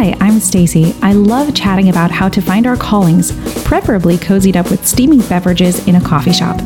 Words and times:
Hi, 0.00 0.16
I'm 0.18 0.40
Stacy. 0.40 0.94
I 1.02 1.12
love 1.12 1.54
chatting 1.54 1.90
about 1.90 2.10
how 2.10 2.30
to 2.30 2.40
find 2.40 2.66
our 2.66 2.74
callings, 2.74 3.32
preferably 3.64 4.16
cozied 4.16 4.56
up 4.56 4.70
with 4.70 4.86
steaming 4.86 5.20
beverages 5.28 5.86
in 5.86 5.96
a 5.96 6.00
coffee 6.00 6.32
shop. 6.32 6.58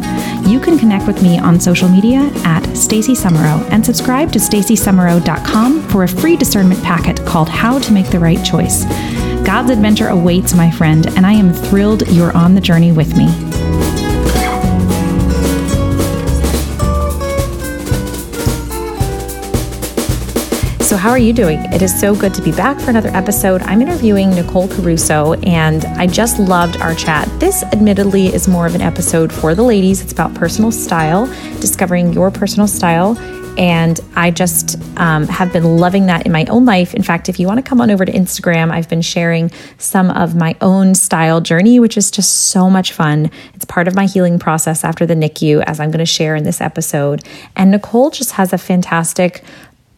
You 0.46 0.60
can 0.60 0.78
connect 0.78 1.08
with 1.08 1.20
me 1.20 1.40
on 1.40 1.58
social 1.58 1.88
media 1.88 2.30
at 2.44 2.64
Stacy 2.76 3.14
Sumereau 3.14 3.68
and 3.72 3.84
subscribe 3.84 4.30
to 4.34 4.38
stacysumereau.com 4.38 5.82
for 5.88 6.04
a 6.04 6.08
free 6.08 6.36
discernment 6.36 6.80
packet 6.84 7.26
called 7.26 7.48
How 7.48 7.80
to 7.80 7.92
Make 7.92 8.08
the 8.08 8.20
Right 8.20 8.44
Choice. 8.44 8.84
God's 9.44 9.70
adventure 9.70 10.10
awaits, 10.10 10.54
my 10.54 10.70
friend, 10.70 11.08
and 11.16 11.26
I 11.26 11.32
am 11.32 11.52
thrilled 11.52 12.06
you're 12.10 12.36
on 12.36 12.54
the 12.54 12.60
journey 12.60 12.92
with 12.92 13.16
me. 13.16 13.26
So, 20.94 20.98
how 20.98 21.10
are 21.10 21.18
you 21.18 21.32
doing? 21.32 21.58
It 21.72 21.82
is 21.82 21.92
so 21.98 22.14
good 22.14 22.32
to 22.34 22.40
be 22.40 22.52
back 22.52 22.78
for 22.78 22.90
another 22.90 23.08
episode. 23.08 23.62
I'm 23.62 23.82
interviewing 23.82 24.30
Nicole 24.30 24.68
Caruso, 24.68 25.32
and 25.42 25.84
I 25.84 26.06
just 26.06 26.38
loved 26.38 26.76
our 26.76 26.94
chat. 26.94 27.28
This, 27.40 27.64
admittedly, 27.64 28.26
is 28.26 28.46
more 28.46 28.64
of 28.64 28.76
an 28.76 28.80
episode 28.80 29.32
for 29.32 29.56
the 29.56 29.64
ladies. 29.64 30.00
It's 30.00 30.12
about 30.12 30.34
personal 30.34 30.70
style, 30.70 31.26
discovering 31.60 32.12
your 32.12 32.30
personal 32.30 32.68
style. 32.68 33.18
And 33.58 33.98
I 34.14 34.30
just 34.30 34.80
um, 34.96 35.26
have 35.26 35.52
been 35.52 35.78
loving 35.78 36.06
that 36.06 36.26
in 36.26 36.32
my 36.32 36.44
own 36.44 36.64
life. 36.64 36.94
In 36.94 37.02
fact, 37.02 37.28
if 37.28 37.40
you 37.40 37.48
want 37.48 37.58
to 37.58 37.68
come 37.68 37.80
on 37.80 37.90
over 37.90 38.04
to 38.04 38.12
Instagram, 38.12 38.70
I've 38.70 38.88
been 38.88 39.02
sharing 39.02 39.50
some 39.78 40.10
of 40.10 40.36
my 40.36 40.56
own 40.60 40.94
style 40.94 41.40
journey, 41.40 41.80
which 41.80 41.96
is 41.96 42.12
just 42.12 42.50
so 42.50 42.70
much 42.70 42.92
fun. 42.92 43.32
It's 43.54 43.64
part 43.64 43.88
of 43.88 43.96
my 43.96 44.06
healing 44.06 44.38
process 44.38 44.84
after 44.84 45.06
the 45.06 45.14
NICU, 45.14 45.64
as 45.66 45.80
I'm 45.80 45.90
going 45.90 45.98
to 45.98 46.06
share 46.06 46.36
in 46.36 46.44
this 46.44 46.60
episode. 46.60 47.24
And 47.56 47.72
Nicole 47.72 48.10
just 48.10 48.32
has 48.32 48.52
a 48.52 48.58
fantastic 48.58 49.42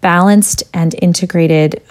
balanced 0.00 0.62
and 0.72 0.94
integrated 1.00 1.82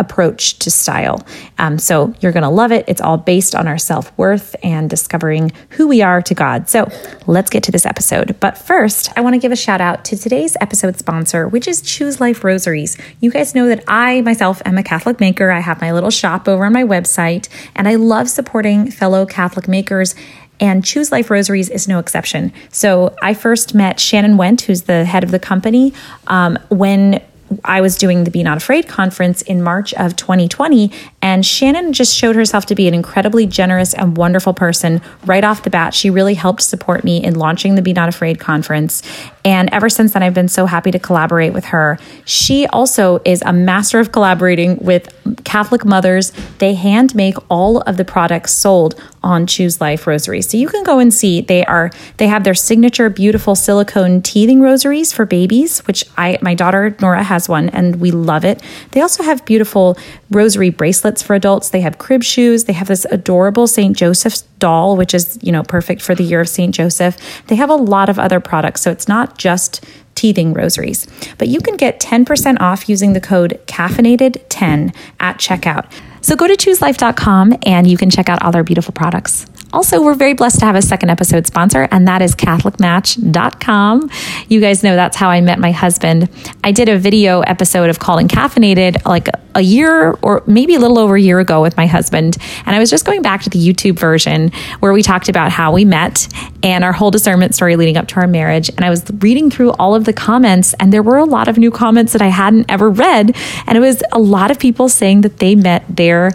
approach 0.00 0.58
to 0.58 0.70
style. 0.70 1.24
Um, 1.58 1.78
so 1.78 2.14
you're 2.20 2.32
going 2.32 2.42
to 2.42 2.48
love 2.48 2.72
it. 2.72 2.86
It's 2.88 3.02
all 3.02 3.18
based 3.18 3.54
on 3.54 3.68
our 3.68 3.78
self 3.78 4.16
worth 4.18 4.56
and 4.62 4.88
discovering 4.88 5.52
who 5.70 5.86
we 5.86 6.02
are 6.02 6.22
to 6.22 6.34
God. 6.34 6.68
So 6.68 6.90
let's 7.26 7.50
get 7.50 7.62
to 7.64 7.72
this 7.72 7.86
episode. 7.86 8.40
But 8.40 8.58
first, 8.58 9.12
I 9.16 9.20
want 9.20 9.34
to 9.34 9.38
give 9.38 9.52
a 9.52 9.56
shout 9.56 9.80
out 9.80 10.04
to 10.06 10.16
today's 10.16 10.56
episode 10.60 10.98
sponsor, 10.98 11.46
which 11.46 11.68
is 11.68 11.82
Choose 11.82 12.18
Life 12.18 12.42
Rosaries. 12.42 12.96
You 13.20 13.30
guys 13.30 13.54
know 13.54 13.68
that 13.68 13.84
I 13.86 14.22
myself 14.22 14.62
am 14.64 14.78
a 14.78 14.82
Catholic 14.82 15.20
maker. 15.20 15.50
I 15.50 15.60
have 15.60 15.80
my 15.80 15.92
little 15.92 16.10
shop 16.10 16.48
over 16.48 16.64
on 16.64 16.72
my 16.72 16.84
website, 16.84 17.48
and 17.76 17.86
I 17.86 17.96
love 17.96 18.30
supporting 18.30 18.90
fellow 18.90 19.26
Catholic 19.26 19.68
makers 19.68 20.14
and 20.60 20.84
Choose 20.84 21.10
Life 21.10 21.30
Rosaries 21.30 21.70
is 21.70 21.88
no 21.88 21.98
exception. 21.98 22.52
So 22.68 23.16
I 23.22 23.32
first 23.32 23.74
met 23.74 23.98
Shannon 23.98 24.36
Went, 24.36 24.60
who's 24.60 24.82
the 24.82 25.06
head 25.06 25.24
of 25.24 25.30
the 25.30 25.38
company, 25.38 25.94
um, 26.26 26.58
when 26.68 27.22
I 27.64 27.80
was 27.80 27.96
doing 27.96 28.24
the 28.24 28.30
Be 28.30 28.42
Not 28.42 28.56
Afraid 28.56 28.88
conference 28.88 29.42
in 29.42 29.62
March 29.62 29.92
of 29.94 30.16
2020, 30.16 30.90
and 31.22 31.44
Shannon 31.44 31.92
just 31.92 32.16
showed 32.16 32.36
herself 32.36 32.66
to 32.66 32.74
be 32.74 32.88
an 32.88 32.94
incredibly 32.94 33.46
generous 33.46 33.94
and 33.94 34.16
wonderful 34.16 34.54
person 34.54 35.00
right 35.24 35.44
off 35.44 35.62
the 35.62 35.70
bat. 35.70 35.94
She 35.94 36.10
really 36.10 36.34
helped 36.34 36.62
support 36.62 37.04
me 37.04 37.22
in 37.22 37.34
launching 37.34 37.74
the 37.74 37.82
Be 37.82 37.92
Not 37.92 38.08
Afraid 38.08 38.38
conference. 38.38 39.02
And 39.44 39.68
ever 39.72 39.88
since 39.88 40.12
then, 40.12 40.22
I've 40.22 40.34
been 40.34 40.48
so 40.48 40.66
happy 40.66 40.90
to 40.90 40.98
collaborate 40.98 41.52
with 41.52 41.66
her. 41.66 41.98
She 42.24 42.66
also 42.68 43.20
is 43.24 43.42
a 43.42 43.52
master 43.52 43.98
of 43.98 44.12
collaborating 44.12 44.76
with 44.78 45.08
Catholic 45.44 45.84
mothers. 45.84 46.32
They 46.58 46.74
hand 46.74 47.14
make 47.14 47.36
all 47.48 47.80
of 47.82 47.96
the 47.96 48.04
products 48.04 48.52
sold 48.52 49.00
on 49.22 49.46
Choose 49.46 49.80
Life 49.80 50.06
rosaries. 50.06 50.48
So 50.48 50.56
you 50.56 50.68
can 50.68 50.82
go 50.82 50.98
and 50.98 51.12
see 51.12 51.40
they 51.40 51.64
are 51.64 51.90
they 52.16 52.28
have 52.28 52.44
their 52.44 52.54
signature 52.54 53.10
beautiful 53.10 53.54
silicone 53.54 54.22
teething 54.22 54.60
rosaries 54.60 55.12
for 55.12 55.26
babies, 55.26 55.80
which 55.86 56.04
I 56.16 56.38
my 56.42 56.54
daughter 56.54 56.96
Nora 57.00 57.22
has 57.22 57.39
one 57.48 57.68
and 57.70 57.96
we 57.96 58.10
love 58.10 58.44
it. 58.44 58.62
They 58.92 59.00
also 59.00 59.22
have 59.22 59.44
beautiful 59.44 59.98
rosary 60.30 60.70
bracelets 60.70 61.22
for 61.22 61.34
adults. 61.34 61.70
They 61.70 61.80
have 61.80 61.98
crib 61.98 62.22
shoes. 62.22 62.64
They 62.64 62.72
have 62.72 62.88
this 62.88 63.06
adorable 63.10 63.66
St. 63.66 63.96
Joseph's 63.96 64.42
doll, 64.58 64.96
which 64.96 65.14
is, 65.14 65.38
you 65.42 65.52
know, 65.52 65.62
perfect 65.62 66.02
for 66.02 66.14
the 66.14 66.22
year 66.22 66.40
of 66.40 66.48
St. 66.48 66.74
Joseph. 66.74 67.16
They 67.46 67.56
have 67.56 67.70
a 67.70 67.74
lot 67.74 68.08
of 68.08 68.18
other 68.18 68.40
products, 68.40 68.82
so 68.82 68.90
it's 68.90 69.08
not 69.08 69.38
just 69.38 69.84
teething 70.14 70.52
rosaries. 70.52 71.06
But 71.38 71.48
you 71.48 71.60
can 71.60 71.76
get 71.76 72.00
10% 72.00 72.60
off 72.60 72.88
using 72.88 73.14
the 73.14 73.20
code 73.20 73.60
caffeinated10 73.66 74.94
at 75.18 75.38
checkout. 75.38 75.90
So 76.20 76.36
go 76.36 76.46
to 76.46 76.54
chooselife.com 76.54 77.56
and 77.64 77.86
you 77.86 77.96
can 77.96 78.10
check 78.10 78.28
out 78.28 78.42
all 78.42 78.52
their 78.52 78.64
beautiful 78.64 78.92
products. 78.92 79.46
Also, 79.72 80.02
we're 80.02 80.14
very 80.14 80.34
blessed 80.34 80.58
to 80.60 80.66
have 80.66 80.74
a 80.74 80.82
second 80.82 81.10
episode 81.10 81.46
sponsor, 81.46 81.86
and 81.92 82.08
that 82.08 82.22
is 82.22 82.34
CatholicMatch.com. 82.34 84.10
You 84.48 84.60
guys 84.60 84.82
know 84.82 84.96
that's 84.96 85.16
how 85.16 85.28
I 85.30 85.40
met 85.40 85.60
my 85.60 85.70
husband. 85.70 86.28
I 86.64 86.72
did 86.72 86.88
a 86.88 86.98
video 86.98 87.40
episode 87.42 87.88
of 87.88 88.00
Calling 88.00 88.26
Caffeinated 88.26 89.04
like 89.06 89.28
a 89.54 89.60
year 89.60 90.12
or 90.22 90.42
maybe 90.46 90.74
a 90.74 90.78
little 90.78 90.98
over 90.98 91.16
a 91.16 91.20
year 91.20 91.40
ago 91.40 91.60
with 91.62 91.76
my 91.76 91.86
husband. 91.86 92.36
And 92.66 92.74
I 92.74 92.78
was 92.78 92.90
just 92.90 93.04
going 93.04 93.22
back 93.22 93.42
to 93.42 93.50
the 93.50 93.58
YouTube 93.58 93.98
version 93.98 94.52
where 94.80 94.92
we 94.92 95.02
talked 95.02 95.28
about 95.28 95.50
how 95.50 95.72
we 95.72 95.84
met 95.84 96.28
and 96.62 96.84
our 96.84 96.92
whole 96.92 97.10
discernment 97.10 97.54
story 97.54 97.76
leading 97.76 97.96
up 97.96 98.06
to 98.08 98.16
our 98.20 98.26
marriage. 98.26 98.68
And 98.70 98.84
I 98.84 98.90
was 98.90 99.04
reading 99.18 99.50
through 99.50 99.72
all 99.72 99.94
of 99.94 100.04
the 100.04 100.12
comments, 100.12 100.74
and 100.74 100.92
there 100.92 101.02
were 101.02 101.16
a 101.16 101.24
lot 101.24 101.48
of 101.48 101.58
new 101.58 101.70
comments 101.70 102.12
that 102.12 102.22
I 102.22 102.28
hadn't 102.28 102.66
ever 102.68 102.90
read. 102.90 103.36
And 103.66 103.76
it 103.76 103.80
was 103.80 104.02
a 104.12 104.18
lot 104.18 104.50
of 104.50 104.58
people 104.58 104.88
saying 104.88 105.22
that 105.22 105.38
they 105.38 105.54
met 105.54 105.84
their 105.88 106.32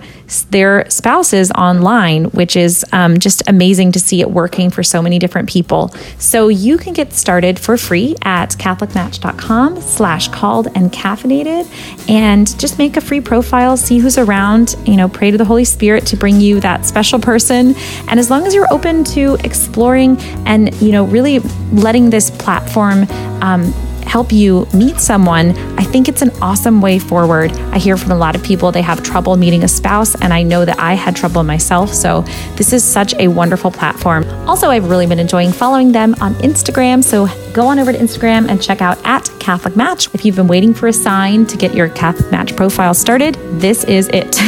their 0.49 0.89
spouses 0.89 1.51
online, 1.51 2.25
which 2.25 2.55
is 2.55 2.85
um, 2.91 3.19
just 3.19 3.43
amazing 3.47 3.91
to 3.93 3.99
see 3.99 4.21
it 4.21 4.31
working 4.31 4.69
for 4.69 4.83
so 4.83 5.01
many 5.01 5.19
different 5.19 5.49
people. 5.49 5.89
So 6.17 6.47
you 6.47 6.77
can 6.77 6.93
get 6.93 7.13
started 7.13 7.59
for 7.59 7.77
free 7.77 8.15
at 8.23 8.51
catholicmatch.com 8.51 9.81
slash 9.81 10.27
called 10.29 10.67
and 10.75 10.91
caffeinated 10.91 11.65
and 12.09 12.59
just 12.59 12.77
make 12.77 12.97
a 12.97 13.01
free 13.01 13.21
profile, 13.21 13.77
see 13.77 13.99
who's 13.99 14.17
around, 14.17 14.75
you 14.85 14.95
know, 14.95 15.07
pray 15.07 15.31
to 15.31 15.37
the 15.37 15.45
Holy 15.45 15.65
Spirit 15.65 16.05
to 16.07 16.17
bring 16.17 16.41
you 16.41 16.59
that 16.59 16.85
special 16.85 17.19
person. 17.19 17.75
And 18.07 18.19
as 18.19 18.29
long 18.29 18.45
as 18.47 18.53
you're 18.53 18.71
open 18.73 19.03
to 19.05 19.37
exploring 19.43 20.17
and, 20.45 20.73
you 20.81 20.91
know, 20.91 21.05
really 21.05 21.39
letting 21.71 22.09
this 22.09 22.31
platform 22.31 23.03
um, 23.41 23.73
help 24.05 24.31
you 24.31 24.67
meet 24.73 24.99
someone, 24.99 25.57
I 25.79 25.83
think 25.83 26.07
it's 26.07 26.21
an 26.21 26.31
awesome 26.41 26.81
way 26.81 26.99
forward. 26.99 27.51
I 27.71 27.77
hear 27.77 27.97
from 27.97 28.11
a 28.11 28.15
lot 28.15 28.35
of 28.35 28.43
people 28.43 28.71
they 28.71 28.81
have 28.81 29.03
trouble 29.03 29.35
meeting 29.35 29.63
a 29.63 29.67
spouse, 29.67 30.15
and 30.21 30.33
I 30.33 30.43
know 30.43 30.65
that 30.65 30.79
I 30.79 30.93
had 30.93 31.15
trouble 31.15 31.43
myself. 31.43 31.93
So, 31.93 32.21
this 32.55 32.73
is 32.73 32.83
such 32.83 33.13
a 33.15 33.27
wonderful 33.27 33.71
platform. 33.71 34.25
Also, 34.47 34.69
I've 34.69 34.89
really 34.89 35.07
been 35.07 35.19
enjoying 35.19 35.51
following 35.51 35.91
them 35.91 36.15
on 36.21 36.33
Instagram. 36.35 37.03
So, 37.03 37.27
go 37.53 37.67
on 37.67 37.79
over 37.79 37.91
to 37.91 37.97
Instagram 37.97 38.49
and 38.49 38.61
check 38.61 38.81
out 38.81 38.97
at 39.05 39.29
Catholic 39.39 39.75
Match. 39.75 40.13
If 40.13 40.25
you've 40.25 40.35
been 40.35 40.47
waiting 40.47 40.73
for 40.73 40.87
a 40.87 40.93
sign 40.93 41.45
to 41.47 41.57
get 41.57 41.73
your 41.73 41.89
Catholic 41.89 42.31
Match 42.31 42.55
profile 42.55 42.93
started, 42.93 43.35
this 43.59 43.83
is 43.85 44.09
it. 44.13 44.39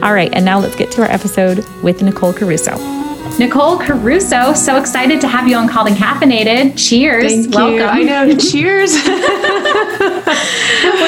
All 0.02 0.12
right, 0.12 0.32
and 0.32 0.44
now 0.44 0.58
let's 0.58 0.76
get 0.76 0.90
to 0.92 1.02
our 1.02 1.10
episode 1.10 1.64
with 1.82 2.02
Nicole 2.02 2.32
Caruso. 2.32 3.05
Nicole 3.38 3.78
Caruso, 3.78 4.54
so 4.54 4.78
excited 4.78 5.20
to 5.20 5.28
have 5.28 5.46
you 5.46 5.56
on 5.56 5.68
Called 5.68 5.88
and 5.88 5.96
Caffeinated. 5.96 6.78
Cheers. 6.78 7.32
Thank 7.32 7.54
Welcome. 7.54 7.76
You. 7.76 7.84
I 7.84 8.02
know. 8.02 8.36
Cheers. 8.38 8.94
what 9.04 9.10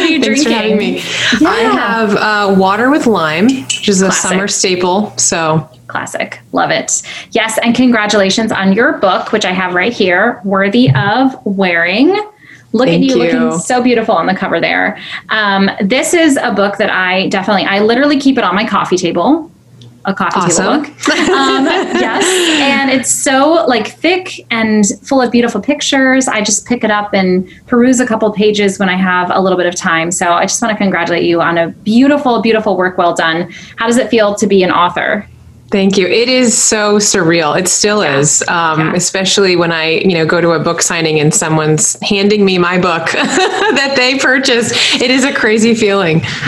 are 0.03 0.07
you 0.07 0.23
Thanks 0.23 0.45
drinking? 0.45 0.45
for 0.45 0.51
having 0.51 0.77
me. 0.77 0.97
Yeah. 1.41 1.49
I 1.49 1.61
have 1.61 2.15
uh, 2.17 2.55
water 2.59 2.91
with 2.91 3.07
lime, 3.07 3.47
which 3.47 3.89
is 3.89 4.01
Classic. 4.01 4.25
a 4.25 4.29
summer 4.29 4.49
staple. 4.49 5.17
So 5.17 5.69
Classic. 5.87 6.41
Love 6.53 6.71
it. 6.71 7.03
Yes. 7.31 7.59
And 7.63 7.75
congratulations 7.75 8.53
on 8.53 8.75
your 8.75 8.99
book, 8.99 9.33
which 9.33 9.47
I 9.47 9.53
have 9.53 9.75
right 9.75 9.93
here 9.93 10.41
Worthy 10.45 10.91
of 10.95 11.35
Wearing. 11.47 12.09
Look 12.73 12.89
Thank 12.89 13.05
at 13.05 13.17
you, 13.17 13.23
you, 13.23 13.33
looking 13.33 13.59
so 13.59 13.83
beautiful 13.83 14.15
on 14.15 14.27
the 14.27 14.35
cover 14.35 14.61
there. 14.61 14.99
Um, 15.31 15.71
this 15.81 16.13
is 16.13 16.37
a 16.37 16.53
book 16.53 16.77
that 16.77 16.91
I 16.91 17.29
definitely, 17.29 17.65
I 17.65 17.81
literally 17.81 18.21
keep 18.21 18.37
it 18.37 18.45
on 18.45 18.55
my 18.55 18.67
coffee 18.67 18.99
table 18.99 19.51
a 20.05 20.15
coffee 20.15 20.41
awesome. 20.41 20.85
table 20.85 20.97
book. 20.97 21.05
Um, 21.39 21.67
yes, 21.67 22.25
and 22.61 22.91
it's 22.91 23.11
so 23.11 23.65
like 23.69 23.89
thick 23.89 24.45
and 24.51 24.85
full 25.03 25.21
of 25.21 25.31
beautiful 25.31 25.61
pictures. 25.61 26.27
I 26.27 26.43
just 26.43 26.67
pick 26.67 26.85
it 26.85 26.91
up 26.91 27.13
and 27.13 27.49
peruse 27.67 28.01
a 28.01 28.07
couple 28.07 28.31
pages 28.33 28.79
when 28.79 28.89
I 28.89 28.97
have 28.97 29.31
a 29.33 29.41
little 29.41 29.59
bit 29.59 29.67
of 29.67 29.75
time. 29.75 30.11
So 30.11 30.33
I 30.33 30.45
just 30.45 30.61
want 30.61 30.73
to 30.73 30.79
congratulate 30.79 31.25
you 31.25 31.41
on 31.41 31.59
a 31.59 31.69
beautiful, 31.69 32.41
beautiful 32.41 32.77
work. 32.77 32.99
Well 32.99 33.15
done. 33.15 33.53
How 33.77 33.87
does 33.87 33.99
it 33.99 34.09
feel 34.09 34.35
to 34.37 34.47
be 34.47 34.63
an 34.63 34.71
author? 34.71 35.29
Thank 35.71 35.99
you. 35.99 36.07
It 36.07 36.31
is 36.31 36.57
so 36.57 36.97
surreal. 36.97 37.59
It 37.59 37.69
still 37.69 38.03
yeah. 38.03 38.19
is, 38.19 38.43
um, 38.49 38.81
yeah. 38.81 38.95
especially 38.95 39.55
when 39.55 39.71
I, 39.71 39.99
you 39.99 40.15
know, 40.15 40.25
go 40.25 40.41
to 40.41 40.53
a 40.53 40.59
book 40.59 40.81
signing 40.81 41.21
and 41.21 41.35
someone's 41.35 42.01
handing 42.01 42.45
me 42.45 42.57
my 42.57 42.79
book 42.79 43.07
that 43.13 43.93
they 43.95 44.19
purchased. 44.19 44.73
It 45.03 45.11
is 45.11 45.25
a 45.25 45.33
crazy 45.33 45.75
feeling. 45.75 46.21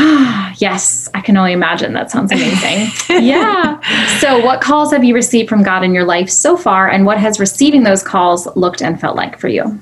yes, 0.56 1.10
I 1.12 1.20
can 1.20 1.36
only 1.36 1.52
imagine. 1.52 1.92
That 1.92 2.10
sounds 2.10 2.32
amazing. 2.32 2.88
yeah. 3.22 3.78
So, 4.20 4.42
what 4.42 4.62
calls 4.62 4.90
have 4.92 5.04
you 5.04 5.14
received 5.14 5.50
from 5.50 5.62
God 5.62 5.84
in 5.84 5.92
your 5.92 6.04
life 6.04 6.30
so 6.30 6.56
far, 6.56 6.88
and 6.88 7.04
what 7.04 7.18
has 7.18 7.38
receiving 7.38 7.82
those 7.82 8.02
calls 8.02 8.48
looked 8.56 8.80
and 8.80 8.98
felt 8.98 9.16
like 9.16 9.38
for 9.38 9.48
you? 9.48 9.80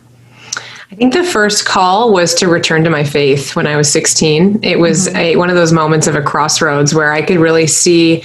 I 0.99 1.01
think 1.01 1.15
the 1.15 1.23
first 1.23 1.65
call 1.65 2.13
was 2.13 2.35
to 2.35 2.49
return 2.49 2.83
to 2.83 2.91
my 2.91 3.05
faith 3.05 3.55
when 3.55 3.69
I 3.69 3.77
was 3.77 3.89
16. 3.93 4.65
It 4.65 4.81
was 4.81 5.07
mm-hmm. 5.07 5.17
a, 5.17 5.37
one 5.37 5.49
of 5.49 5.55
those 5.55 5.73
moments 5.73 6.09
of 6.09 6.17
a 6.17 6.23
crossroads 6.23 6.93
where 6.93 7.13
I 7.13 7.23
could 7.23 7.37
really 7.37 7.69
see 7.69 8.25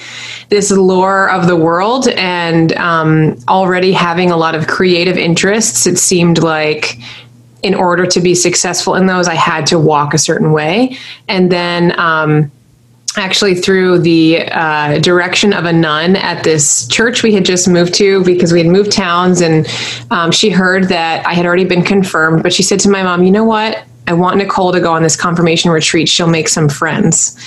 this 0.50 0.72
lore 0.72 1.30
of 1.30 1.46
the 1.46 1.56
world 1.56 2.08
and 2.08 2.74
um, 2.78 3.38
already 3.48 3.92
having 3.92 4.32
a 4.32 4.38
lot 4.38 4.56
of 4.56 4.66
creative 4.66 5.20
interests. 5.20 5.86
It 5.86 6.00
seemed 6.00 6.42
like 6.42 6.98
in 7.62 7.76
order 7.76 8.08
to 8.08 8.20
be 8.20 8.34
successful 8.34 8.96
in 8.96 9.06
those, 9.06 9.28
I 9.28 9.36
had 9.36 9.68
to 9.68 9.78
walk 9.78 10.16
a 10.16 10.18
certain 10.18 10.52
way. 10.52 10.98
And 11.28 11.52
then, 11.52 11.98
um, 12.00 12.52
actually 13.18 13.56
through 13.56 14.00
the 14.00 14.42
uh, 14.52 15.00
direction 15.00 15.54
of 15.54 15.66
a 15.66 15.74
nun 15.74 16.16
at 16.16 16.44
this 16.44 16.88
church 16.88 17.24
we 17.24 17.34
had 17.34 17.46
just 17.46 17.68
moved 17.68 17.94
to 17.94 18.24
because 18.24 18.52
we 18.52 18.60
had 18.60 18.68
moved 18.68 18.92
towns 18.92 19.42
and 19.42 19.68
um, 20.12 20.32
she 20.32 20.50
heard 20.50 20.86
that 20.86 21.26
i 21.26 21.34
had 21.34 21.46
already 21.46 21.66
been 21.66 21.84
confirmed 21.84 22.42
but 22.44 22.54
she 22.54 22.64
said 22.64 22.80
to 22.80 22.90
my 22.90 23.04
mom 23.04 23.24
you 23.24 23.32
know 23.32 23.44
what 23.44 23.86
I 24.06 24.14
want 24.14 24.38
Nicole 24.38 24.74
to 24.74 24.82
go 24.82 24.92
on 24.92 25.02
this 25.02 25.16
confirmation 25.16 25.72
retreat. 25.72 26.10
She'll 26.10 26.28
make 26.28 26.50
some 26.50 26.68
friends. 26.68 27.38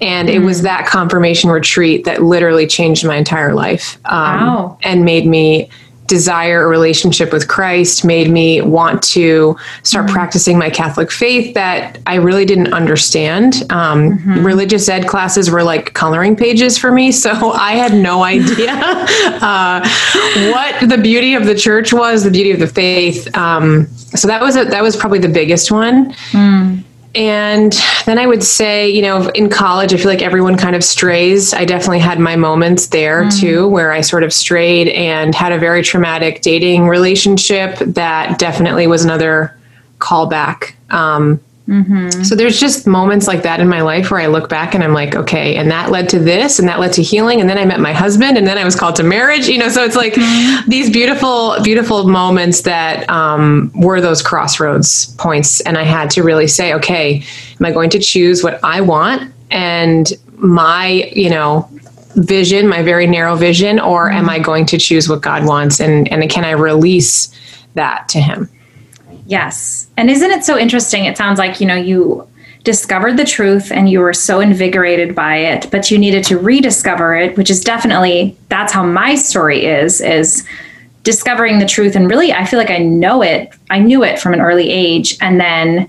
And 0.00 0.28
mm-hmm. 0.28 0.42
it 0.42 0.44
was 0.44 0.60
mm. 0.60 0.62
that 0.62 0.86
confirmation 0.86 1.50
retreat 1.50 2.04
that 2.04 2.22
literally 2.22 2.66
changed 2.66 3.04
my 3.04 3.16
entire 3.16 3.54
life 3.54 3.98
um, 4.06 4.40
wow. 4.40 4.78
and 4.82 5.04
made 5.04 5.26
me 5.26 5.68
desire 6.06 6.64
a 6.64 6.66
relationship 6.68 7.32
with 7.32 7.48
Christ 7.48 8.04
made 8.04 8.30
me 8.30 8.60
want 8.60 9.02
to 9.04 9.56
start 9.82 10.06
mm-hmm. 10.06 10.14
practicing 10.14 10.58
my 10.58 10.70
Catholic 10.70 11.10
faith 11.10 11.54
that 11.54 11.98
I 12.06 12.16
really 12.16 12.44
didn't 12.44 12.72
understand. 12.72 13.64
Um, 13.70 14.18
mm-hmm. 14.18 14.46
Religious 14.46 14.88
ed 14.88 15.06
classes 15.06 15.50
were 15.50 15.62
like 15.62 15.94
coloring 15.94 16.36
pages 16.36 16.78
for 16.78 16.92
me, 16.92 17.12
so 17.26 17.52
I 17.52 17.72
had 17.72 17.94
no 17.94 18.22
idea 18.22 18.72
uh, 18.72 19.80
what 20.52 20.88
the 20.88 20.98
beauty 20.98 21.34
of 21.34 21.46
the 21.46 21.54
church 21.54 21.92
was, 21.92 22.24
the 22.24 22.30
beauty 22.30 22.52
of 22.52 22.60
the 22.60 22.66
faith. 22.66 23.34
Um, 23.36 23.86
so 23.86 24.28
that 24.28 24.40
was 24.40 24.56
a, 24.56 24.64
that 24.64 24.82
was 24.82 24.96
probably 24.96 25.18
the 25.18 25.28
biggest 25.28 25.70
one. 25.70 26.12
Mm. 26.32 26.82
And 27.16 27.72
then 28.04 28.18
I 28.18 28.26
would 28.26 28.44
say, 28.44 28.88
you 28.90 29.00
know, 29.00 29.28
in 29.30 29.48
college, 29.48 29.94
I 29.94 29.96
feel 29.96 30.06
like 30.06 30.20
everyone 30.20 30.58
kind 30.58 30.76
of 30.76 30.84
strays. 30.84 31.54
I 31.54 31.64
definitely 31.64 31.98
had 31.98 32.20
my 32.20 32.36
moments 32.36 32.88
there 32.88 33.24
mm. 33.24 33.40
too, 33.40 33.68
where 33.68 33.90
I 33.90 34.02
sort 34.02 34.22
of 34.22 34.34
strayed 34.34 34.88
and 34.88 35.34
had 35.34 35.50
a 35.50 35.58
very 35.58 35.82
traumatic 35.82 36.42
dating 36.42 36.88
relationship 36.88 37.78
that 37.78 38.38
definitely 38.38 38.86
was 38.86 39.02
another 39.02 39.56
callback. 39.98 40.74
Um, 40.90 41.40
Mm-hmm. 41.68 42.22
So 42.22 42.36
there's 42.36 42.60
just 42.60 42.86
moments 42.86 43.26
like 43.26 43.42
that 43.42 43.58
in 43.58 43.68
my 43.68 43.80
life 43.80 44.10
where 44.10 44.20
I 44.20 44.26
look 44.26 44.48
back 44.48 44.74
and 44.74 44.84
I'm 44.84 44.92
like, 44.92 45.16
okay, 45.16 45.56
and 45.56 45.68
that 45.70 45.90
led 45.90 46.08
to 46.10 46.20
this, 46.20 46.60
and 46.60 46.68
that 46.68 46.78
led 46.78 46.92
to 46.92 47.02
healing, 47.02 47.40
and 47.40 47.50
then 47.50 47.58
I 47.58 47.64
met 47.64 47.80
my 47.80 47.92
husband, 47.92 48.38
and 48.38 48.46
then 48.46 48.56
I 48.56 48.64
was 48.64 48.76
called 48.76 48.94
to 48.96 49.02
marriage. 49.02 49.48
You 49.48 49.58
know, 49.58 49.68
so 49.68 49.82
it's 49.82 49.96
like 49.96 50.14
mm-hmm. 50.14 50.70
these 50.70 50.90
beautiful, 50.90 51.56
beautiful 51.62 52.06
moments 52.06 52.60
that 52.62 53.08
um, 53.10 53.72
were 53.74 54.00
those 54.00 54.22
crossroads 54.22 55.14
points, 55.16 55.60
and 55.62 55.76
I 55.76 55.82
had 55.82 56.08
to 56.12 56.22
really 56.22 56.46
say, 56.46 56.72
okay, 56.74 57.24
am 57.58 57.66
I 57.66 57.72
going 57.72 57.90
to 57.90 57.98
choose 57.98 58.44
what 58.44 58.60
I 58.62 58.80
want 58.80 59.32
and 59.50 60.12
my, 60.36 61.10
you 61.14 61.30
know, 61.30 61.68
vision, 62.14 62.68
my 62.68 62.82
very 62.82 63.08
narrow 63.08 63.34
vision, 63.34 63.80
or 63.80 64.08
mm-hmm. 64.08 64.18
am 64.18 64.30
I 64.30 64.38
going 64.38 64.66
to 64.66 64.78
choose 64.78 65.08
what 65.08 65.20
God 65.20 65.44
wants, 65.44 65.80
and 65.80 66.06
and 66.12 66.30
can 66.30 66.44
I 66.44 66.52
release 66.52 67.34
that 67.74 68.08
to 68.10 68.20
Him? 68.20 68.48
Yes. 69.26 69.88
And 69.96 70.10
isn't 70.10 70.30
it 70.30 70.44
so 70.44 70.58
interesting? 70.58 71.04
It 71.04 71.16
sounds 71.16 71.38
like, 71.38 71.60
you 71.60 71.66
know, 71.66 71.74
you 71.74 72.26
discovered 72.66 73.16
the 73.16 73.24
truth 73.24 73.70
and 73.70 73.88
you 73.88 74.00
were 74.00 74.12
so 74.12 74.40
invigorated 74.40 75.14
by 75.14 75.36
it, 75.36 75.70
but 75.70 75.90
you 75.90 75.98
needed 75.98 76.24
to 76.24 76.36
rediscover 76.36 77.14
it, 77.14 77.36
which 77.36 77.50
is 77.50 77.60
definitely 77.60 78.36
that's 78.48 78.72
how 78.72 78.84
my 78.84 79.14
story 79.14 79.64
is 79.64 80.00
is 80.00 80.46
discovering 81.04 81.60
the 81.60 81.66
truth 81.66 81.94
and 81.94 82.10
really 82.10 82.32
I 82.32 82.44
feel 82.44 82.58
like 82.58 82.70
I 82.70 82.78
know 82.78 83.22
it. 83.22 83.52
I 83.70 83.78
knew 83.78 84.02
it 84.02 84.18
from 84.18 84.34
an 84.34 84.40
early 84.40 84.68
age 84.68 85.16
and 85.20 85.40
then 85.40 85.88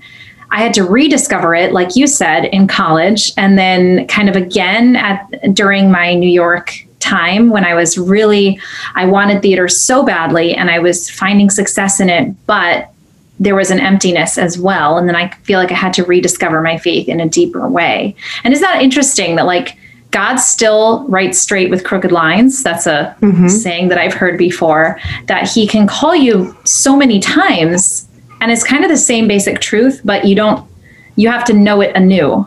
I 0.50 0.62
had 0.62 0.72
to 0.74 0.84
rediscover 0.84 1.54
it 1.54 1.72
like 1.72 1.96
you 1.96 2.06
said 2.06 2.44
in 2.46 2.68
college 2.68 3.32
and 3.36 3.58
then 3.58 4.06
kind 4.06 4.28
of 4.28 4.36
again 4.36 4.94
at 4.94 5.52
during 5.52 5.90
my 5.90 6.14
New 6.14 6.30
York 6.30 6.86
time 7.00 7.50
when 7.50 7.64
I 7.64 7.74
was 7.74 7.98
really 7.98 8.60
I 8.94 9.06
wanted 9.06 9.42
theater 9.42 9.66
so 9.66 10.04
badly 10.04 10.54
and 10.54 10.70
I 10.70 10.78
was 10.78 11.10
finding 11.10 11.50
success 11.50 11.98
in 11.98 12.08
it, 12.08 12.46
but 12.46 12.92
there 13.40 13.54
was 13.54 13.70
an 13.70 13.80
emptiness 13.80 14.38
as 14.38 14.58
well. 14.58 14.98
And 14.98 15.08
then 15.08 15.16
I 15.16 15.30
feel 15.42 15.58
like 15.58 15.70
I 15.70 15.76
had 15.76 15.92
to 15.94 16.04
rediscover 16.04 16.60
my 16.60 16.76
faith 16.76 17.08
in 17.08 17.20
a 17.20 17.28
deeper 17.28 17.68
way. 17.68 18.14
And 18.44 18.52
is 18.52 18.60
that 18.60 18.82
interesting 18.82 19.36
that 19.36 19.46
like 19.46 19.76
God 20.10 20.36
still 20.36 21.06
writes 21.08 21.38
straight 21.38 21.70
with 21.70 21.84
crooked 21.84 22.12
lines? 22.12 22.62
That's 22.62 22.86
a 22.86 23.16
mm-hmm. 23.20 23.48
saying 23.48 23.88
that 23.88 23.98
I've 23.98 24.14
heard 24.14 24.38
before, 24.38 25.00
that 25.26 25.48
he 25.48 25.66
can 25.66 25.86
call 25.86 26.14
you 26.14 26.56
so 26.64 26.96
many 26.96 27.20
times 27.20 28.08
and 28.40 28.52
it's 28.52 28.64
kind 28.64 28.84
of 28.84 28.90
the 28.90 28.96
same 28.96 29.26
basic 29.26 29.60
truth, 29.60 30.00
but 30.04 30.24
you 30.24 30.34
don't, 30.34 30.68
you 31.16 31.28
have 31.28 31.44
to 31.46 31.52
know 31.52 31.80
it 31.80 31.94
anew 31.96 32.46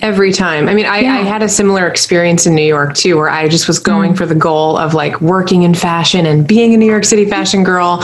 every 0.00 0.32
time. 0.32 0.68
I 0.68 0.74
mean, 0.74 0.86
I, 0.86 1.00
yeah. 1.00 1.14
I, 1.14 1.22
had 1.22 1.42
a 1.42 1.48
similar 1.48 1.86
experience 1.86 2.46
in 2.46 2.54
New 2.54 2.66
York 2.66 2.94
too, 2.94 3.16
where 3.16 3.28
I 3.28 3.48
just 3.48 3.66
was 3.66 3.78
going 3.78 4.12
mm. 4.12 4.16
for 4.16 4.26
the 4.26 4.34
goal 4.34 4.76
of 4.76 4.94
like 4.94 5.20
working 5.20 5.62
in 5.62 5.74
fashion 5.74 6.26
and 6.26 6.46
being 6.46 6.74
a 6.74 6.76
New 6.76 6.86
York 6.86 7.04
City 7.04 7.28
fashion 7.28 7.64
girl 7.64 8.02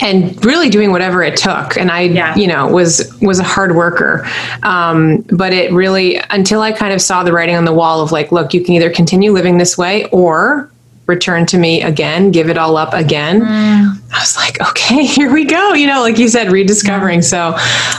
and 0.00 0.44
really 0.44 0.70
doing 0.70 0.90
whatever 0.90 1.22
it 1.22 1.36
took. 1.36 1.76
And 1.76 1.90
I, 1.90 2.02
yeah. 2.02 2.34
you 2.34 2.46
know, 2.46 2.66
was, 2.68 3.16
was 3.20 3.38
a 3.38 3.44
hard 3.44 3.76
worker. 3.76 4.26
Um, 4.62 5.24
but 5.30 5.52
it 5.52 5.72
really, 5.72 6.20
until 6.30 6.60
I 6.60 6.72
kind 6.72 6.92
of 6.92 7.00
saw 7.00 7.22
the 7.22 7.32
writing 7.32 7.56
on 7.56 7.64
the 7.64 7.74
wall 7.74 8.00
of 8.00 8.12
like, 8.12 8.32
look, 8.32 8.54
you 8.54 8.64
can 8.64 8.74
either 8.74 8.90
continue 8.90 9.32
living 9.32 9.58
this 9.58 9.76
way 9.76 10.06
or 10.06 10.70
return 11.06 11.46
to 11.46 11.58
me 11.58 11.82
again, 11.82 12.30
give 12.30 12.48
it 12.48 12.56
all 12.56 12.76
up 12.76 12.94
again. 12.94 13.40
Mm. 13.40 13.98
I 14.12 14.18
was 14.18 14.36
like, 14.36 14.60
okay, 14.60 15.04
here 15.06 15.32
we 15.32 15.44
go. 15.44 15.74
You 15.74 15.86
know, 15.86 16.00
like 16.00 16.18
you 16.18 16.28
said, 16.28 16.50
rediscovering. 16.50 17.22
So 17.22 17.56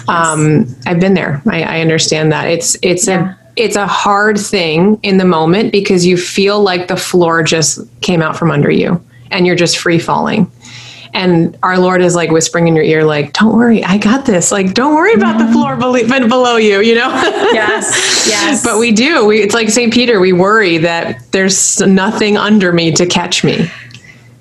um, 0.08 0.62
yes. 0.62 0.76
I've 0.86 1.00
been 1.00 1.14
there. 1.14 1.42
I, 1.48 1.64
I, 1.64 1.82
understand 1.82 2.32
that. 2.32 2.48
It's 2.48 2.78
it's 2.82 3.08
yeah. 3.08 3.34
a 3.34 3.38
it's 3.56 3.76
a 3.76 3.88
hard 3.88 4.38
thing 4.38 5.00
in 5.04 5.18
the 5.18 5.26
moment 5.26 5.72
because 5.72 6.06
you 6.06 6.18
feel 6.18 6.62
like 6.62 6.88
the 6.88 6.98
floor 6.98 7.44
just 7.44 7.80
came 8.02 8.22
out 8.22 8.36
from 8.36 8.52
under 8.52 8.70
you 8.70 9.02
and 9.32 9.46
you're 9.46 9.56
just 9.56 9.78
free 9.78 10.00
falling 10.00 10.52
and 11.16 11.58
our 11.64 11.80
lord 11.80 12.02
is 12.02 12.14
like 12.14 12.30
whispering 12.30 12.68
in 12.68 12.76
your 12.76 12.86
ear 12.86 13.04
like 13.04 13.34
don't 13.34 13.56
worry 13.56 13.84
i 13.84 13.98
got 13.98 14.26
this. 14.26 14.52
Like 14.52 14.74
don't 14.74 14.94
worry 14.94 15.14
about 15.14 15.38
the 15.40 15.52
floor 15.52 15.76
below, 15.76 16.04
below 16.28 16.58
you 16.58 16.82
you 16.82 16.96
know? 16.96 17.10
Yes 17.54 18.28
yes. 18.28 18.64
But 18.64 18.80
we 18.80 18.92
do. 18.92 19.26
We, 19.26 19.42
it's 19.42 19.54
like 19.54 19.70
st 19.70 19.94
peter 19.94 20.20
we 20.20 20.34
worry 20.34 20.78
that 20.80 21.32
there's 21.32 21.80
nothing 21.82 22.38
under 22.38 22.72
me 22.72 22.92
to 22.92 23.06
catch 23.06 23.44
me 23.44 23.70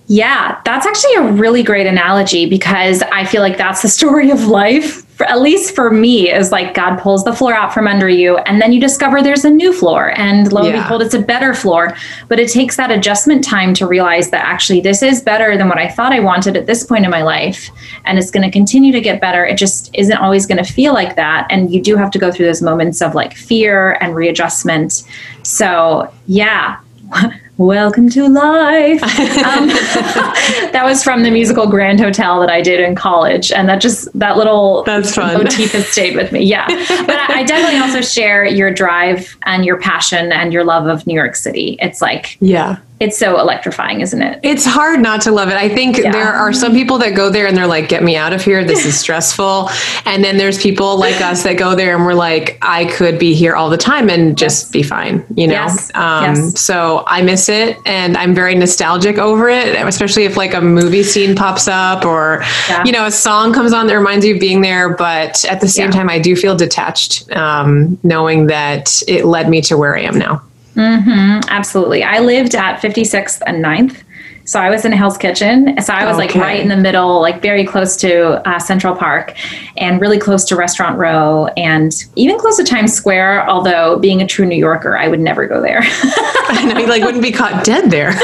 yeah 0.06 0.60
that's 0.64 0.86
actually 0.86 1.14
a 1.14 1.32
really 1.32 1.62
great 1.62 1.86
analogy 1.86 2.46
because 2.46 3.02
i 3.12 3.24
feel 3.24 3.40
like 3.40 3.56
that's 3.56 3.82
the 3.82 3.88
story 4.00 4.30
of 4.30 4.46
life 4.46 5.04
for, 5.14 5.26
at 5.26 5.40
least 5.40 5.74
for 5.74 5.90
me, 5.90 6.30
is 6.30 6.50
like 6.50 6.74
God 6.74 6.96
pulls 6.96 7.24
the 7.24 7.32
floor 7.32 7.54
out 7.54 7.72
from 7.72 7.86
under 7.86 8.08
you, 8.08 8.36
and 8.38 8.60
then 8.60 8.72
you 8.72 8.80
discover 8.80 9.22
there's 9.22 9.44
a 9.44 9.50
new 9.50 9.72
floor, 9.72 10.12
and 10.18 10.52
lo 10.52 10.62
and 10.62 10.74
yeah. 10.74 10.82
behold, 10.82 11.02
it's 11.02 11.14
a 11.14 11.20
better 11.20 11.54
floor. 11.54 11.96
But 12.28 12.40
it 12.40 12.50
takes 12.50 12.76
that 12.76 12.90
adjustment 12.90 13.44
time 13.44 13.74
to 13.74 13.86
realize 13.86 14.30
that 14.30 14.44
actually 14.44 14.80
this 14.80 15.02
is 15.02 15.22
better 15.22 15.56
than 15.56 15.68
what 15.68 15.78
I 15.78 15.88
thought 15.88 16.12
I 16.12 16.20
wanted 16.20 16.56
at 16.56 16.66
this 16.66 16.84
point 16.84 17.04
in 17.04 17.10
my 17.10 17.22
life, 17.22 17.70
and 18.04 18.18
it's 18.18 18.30
going 18.30 18.42
to 18.42 18.50
continue 18.50 18.90
to 18.92 19.00
get 19.00 19.20
better. 19.20 19.44
It 19.44 19.56
just 19.56 19.90
isn't 19.94 20.16
always 20.16 20.46
going 20.46 20.62
to 20.62 20.70
feel 20.72 20.92
like 20.92 21.14
that, 21.14 21.46
and 21.48 21.72
you 21.72 21.80
do 21.80 21.96
have 21.96 22.10
to 22.10 22.18
go 22.18 22.32
through 22.32 22.46
those 22.46 22.62
moments 22.62 23.00
of 23.00 23.14
like 23.14 23.36
fear 23.36 23.92
and 24.00 24.16
readjustment. 24.16 25.04
So, 25.44 26.12
yeah. 26.26 26.80
welcome 27.56 28.08
to 28.10 28.28
life. 28.28 29.02
Um, 29.44 29.68
that 30.72 30.82
was 30.84 31.02
from 31.04 31.22
the 31.22 31.30
musical 31.30 31.66
Grand 31.66 32.00
Hotel 32.00 32.40
that 32.40 32.48
I 32.48 32.62
did 32.62 32.80
in 32.80 32.94
college. 32.94 33.52
And 33.52 33.68
that 33.68 33.80
just, 33.80 34.08
that 34.18 34.36
little 34.36 34.84
That's 34.84 35.14
fun. 35.14 35.34
motif 35.34 35.72
has 35.72 35.86
stayed 35.88 36.16
with 36.16 36.32
me. 36.32 36.42
Yeah. 36.44 36.66
But 36.66 37.16
I, 37.16 37.40
I 37.40 37.42
definitely 37.42 37.78
also 37.78 38.00
share 38.00 38.44
your 38.46 38.72
drive 38.72 39.36
and 39.44 39.64
your 39.64 39.78
passion 39.78 40.32
and 40.32 40.52
your 40.52 40.64
love 40.64 40.86
of 40.86 41.06
New 41.06 41.14
York 41.14 41.36
City. 41.36 41.76
It's 41.80 42.00
like, 42.00 42.38
yeah 42.40 42.78
it's 43.00 43.18
so 43.18 43.40
electrifying, 43.40 44.00
isn't 44.00 44.22
it? 44.22 44.38
It's 44.44 44.64
hard 44.64 45.00
not 45.00 45.20
to 45.22 45.32
love 45.32 45.48
it. 45.48 45.56
I 45.56 45.68
think 45.68 45.98
yeah. 45.98 46.12
there 46.12 46.32
are 46.32 46.52
some 46.52 46.72
people 46.72 46.96
that 46.98 47.16
go 47.16 47.28
there 47.28 47.46
and 47.46 47.56
they're 47.56 47.66
like, 47.66 47.88
get 47.88 48.04
me 48.04 48.14
out 48.16 48.32
of 48.32 48.42
here. 48.42 48.64
This 48.64 48.86
is 48.86 48.98
stressful. 49.00 49.68
And 50.06 50.22
then 50.22 50.36
there's 50.36 50.62
people 50.62 50.96
like 50.96 51.20
us 51.20 51.42
that 51.42 51.54
go 51.54 51.74
there 51.74 51.96
and 51.96 52.06
we're 52.06 52.14
like, 52.14 52.56
I 52.62 52.84
could 52.84 53.18
be 53.18 53.34
here 53.34 53.56
all 53.56 53.68
the 53.68 53.76
time 53.76 54.08
and 54.08 54.38
just 54.38 54.66
yes. 54.66 54.70
be 54.70 54.82
fine, 54.84 55.24
you 55.34 55.48
know? 55.48 55.54
Yes. 55.54 55.90
Um, 55.94 56.24
yes. 56.24 56.60
So 56.60 57.02
I 57.08 57.20
miss 57.22 57.48
it 57.48 57.76
and 57.84 58.16
I'm 58.16 58.32
very 58.32 58.54
nostalgic 58.54 59.18
over 59.18 59.48
it, 59.48 59.74
especially 59.74 60.24
if 60.24 60.36
like 60.36 60.54
a 60.54 60.60
movie 60.60 61.02
scene 61.02 61.34
pops 61.34 61.66
up 61.66 62.04
or, 62.04 62.42
yeah. 62.68 62.84
you 62.84 62.92
know, 62.92 63.06
a 63.06 63.12
song 63.12 63.52
comes 63.52 63.72
on 63.72 63.88
that 63.88 63.94
reminds 63.94 64.24
you 64.24 64.34
of 64.34 64.40
being 64.40 64.60
there. 64.60 64.88
But 64.94 65.44
at 65.46 65.60
the 65.60 65.68
same 65.68 65.86
yeah. 65.86 65.96
time, 65.96 66.08
I 66.08 66.20
do 66.20 66.36
feel 66.36 66.56
detached 66.56 67.28
um, 67.32 67.98
knowing 68.04 68.46
that 68.46 69.02
it 69.08 69.24
led 69.24 69.48
me 69.50 69.60
to 69.62 69.76
where 69.76 69.96
I 69.96 70.02
am 70.02 70.16
now. 70.16 70.42
Mm-hmm, 70.74 71.48
absolutely. 71.48 72.02
I 72.02 72.18
lived 72.18 72.54
at 72.54 72.80
56th 72.80 73.42
and 73.46 73.64
9th. 73.64 74.02
So 74.46 74.60
I 74.60 74.68
was 74.68 74.84
in 74.84 74.92
Hell's 74.92 75.16
Kitchen. 75.16 75.80
So 75.80 75.94
I 75.94 76.04
was 76.04 76.16
okay. 76.16 76.26
like 76.26 76.34
right 76.34 76.60
in 76.60 76.68
the 76.68 76.76
middle, 76.76 77.20
like 77.20 77.40
very 77.40 77.64
close 77.64 77.96
to 77.98 78.46
uh, 78.46 78.58
Central 78.58 78.94
Park 78.94 79.34
and 79.78 80.00
really 80.00 80.18
close 80.18 80.44
to 80.46 80.56
Restaurant 80.56 80.98
Row 80.98 81.46
and 81.56 81.92
even 82.16 82.38
close 82.38 82.58
to 82.58 82.64
Times 82.64 82.92
Square. 82.92 83.48
Although 83.48 83.98
being 83.98 84.20
a 84.20 84.26
true 84.26 84.44
New 84.44 84.56
Yorker, 84.56 84.98
I 84.98 85.08
would 85.08 85.20
never 85.20 85.46
go 85.46 85.62
there. 85.62 85.80
I 85.82 86.70
know, 86.70 86.78
you 86.78 86.86
like 86.86 87.02
wouldn't 87.02 87.22
be 87.22 87.32
caught 87.32 87.64
dead 87.64 87.90
there. 87.90 88.12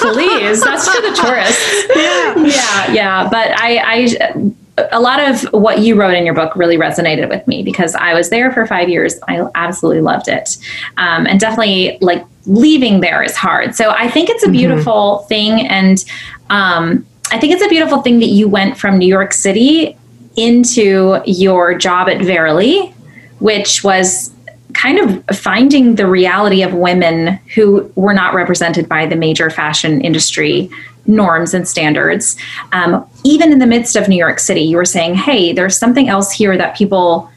Please, 0.00 0.62
that's 0.62 0.88
for 0.88 1.00
the 1.00 1.16
tourists. 1.20 1.86
Yeah, 2.00 2.34
yeah, 2.36 2.92
yeah. 2.92 3.28
But 3.28 3.52
I, 3.58 3.78
I 3.84 4.52
a 4.92 5.00
lot 5.00 5.20
of 5.20 5.42
what 5.52 5.80
you 5.80 5.94
wrote 5.94 6.14
in 6.14 6.24
your 6.24 6.34
book 6.34 6.54
really 6.56 6.76
resonated 6.76 7.28
with 7.28 7.46
me 7.46 7.62
because 7.62 7.94
I 7.94 8.14
was 8.14 8.30
there 8.30 8.52
for 8.52 8.66
five 8.66 8.88
years. 8.88 9.18
I 9.28 9.46
absolutely 9.54 10.02
loved 10.02 10.28
it. 10.28 10.56
Um, 10.96 11.26
and 11.26 11.38
definitely 11.40 11.98
like 12.00 12.24
leaving 12.46 13.00
there 13.00 13.22
is 13.22 13.36
hard. 13.36 13.74
So 13.74 13.90
I 13.90 14.08
think 14.08 14.30
it's 14.30 14.42
a 14.42 14.46
mm-hmm. 14.46 14.52
beautiful 14.52 15.18
mm-hmm. 15.18 15.28
thing. 15.28 15.66
And 15.66 16.04
um, 16.50 17.06
I 17.30 17.38
think 17.38 17.52
it's 17.52 17.62
a 17.62 17.68
beautiful 17.68 18.02
thing 18.02 18.18
that 18.20 18.26
you 18.26 18.48
went 18.48 18.76
from 18.76 18.98
New 18.98 19.08
York 19.08 19.32
City 19.32 19.96
into 20.36 21.20
your 21.26 21.74
job 21.74 22.08
at 22.08 22.22
Verily, 22.22 22.94
which 23.38 23.84
was 23.84 24.32
kind 24.72 24.98
of 24.98 25.36
finding 25.36 25.96
the 25.96 26.06
reality 26.06 26.62
of 26.62 26.72
women 26.72 27.38
who 27.54 27.90
were 27.96 28.14
not 28.14 28.34
represented 28.34 28.88
by 28.88 29.06
the 29.06 29.16
major 29.16 29.50
fashion 29.50 30.00
industry 30.00 30.70
norms 31.06 31.54
and 31.54 31.66
standards. 31.66 32.36
Um, 32.72 33.06
even 33.24 33.52
in 33.52 33.58
the 33.58 33.66
midst 33.66 33.96
of 33.96 34.08
New 34.08 34.16
York 34.16 34.38
City, 34.38 34.62
you 34.62 34.76
were 34.76 34.84
saying, 34.84 35.14
"Hey, 35.14 35.52
there's 35.52 35.76
something 35.76 36.08
else 36.08 36.32
here 36.32 36.56
that 36.56 36.76
people 36.76 37.30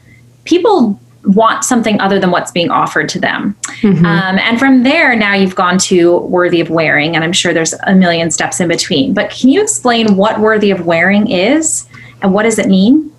people 0.44 1.00
want 1.24 1.64
something 1.64 1.98
other 2.00 2.20
than 2.20 2.30
what's 2.30 2.50
being 2.50 2.70
offered 2.70 3.08
to 3.10 3.20
them." 3.20 3.56
Mm-hmm. 3.80 4.04
Um, 4.04 4.38
and 4.38 4.58
from 4.58 4.82
there, 4.82 5.16
now 5.16 5.34
you've 5.34 5.56
gone 5.56 5.78
to 5.78 6.18
worthy 6.18 6.60
of 6.60 6.70
wearing, 6.70 7.14
and 7.14 7.24
I'm 7.24 7.32
sure 7.32 7.52
there's 7.52 7.74
a 7.86 7.94
million 7.94 8.30
steps 8.30 8.60
in 8.60 8.68
between. 8.68 9.14
But 9.14 9.30
can 9.30 9.48
you 9.48 9.62
explain 9.62 10.16
what 10.16 10.40
worthy 10.40 10.70
of 10.70 10.86
wearing 10.86 11.30
is 11.30 11.86
and 12.22 12.32
what 12.32 12.44
does 12.44 12.58
it 12.58 12.68
mean? 12.68 13.13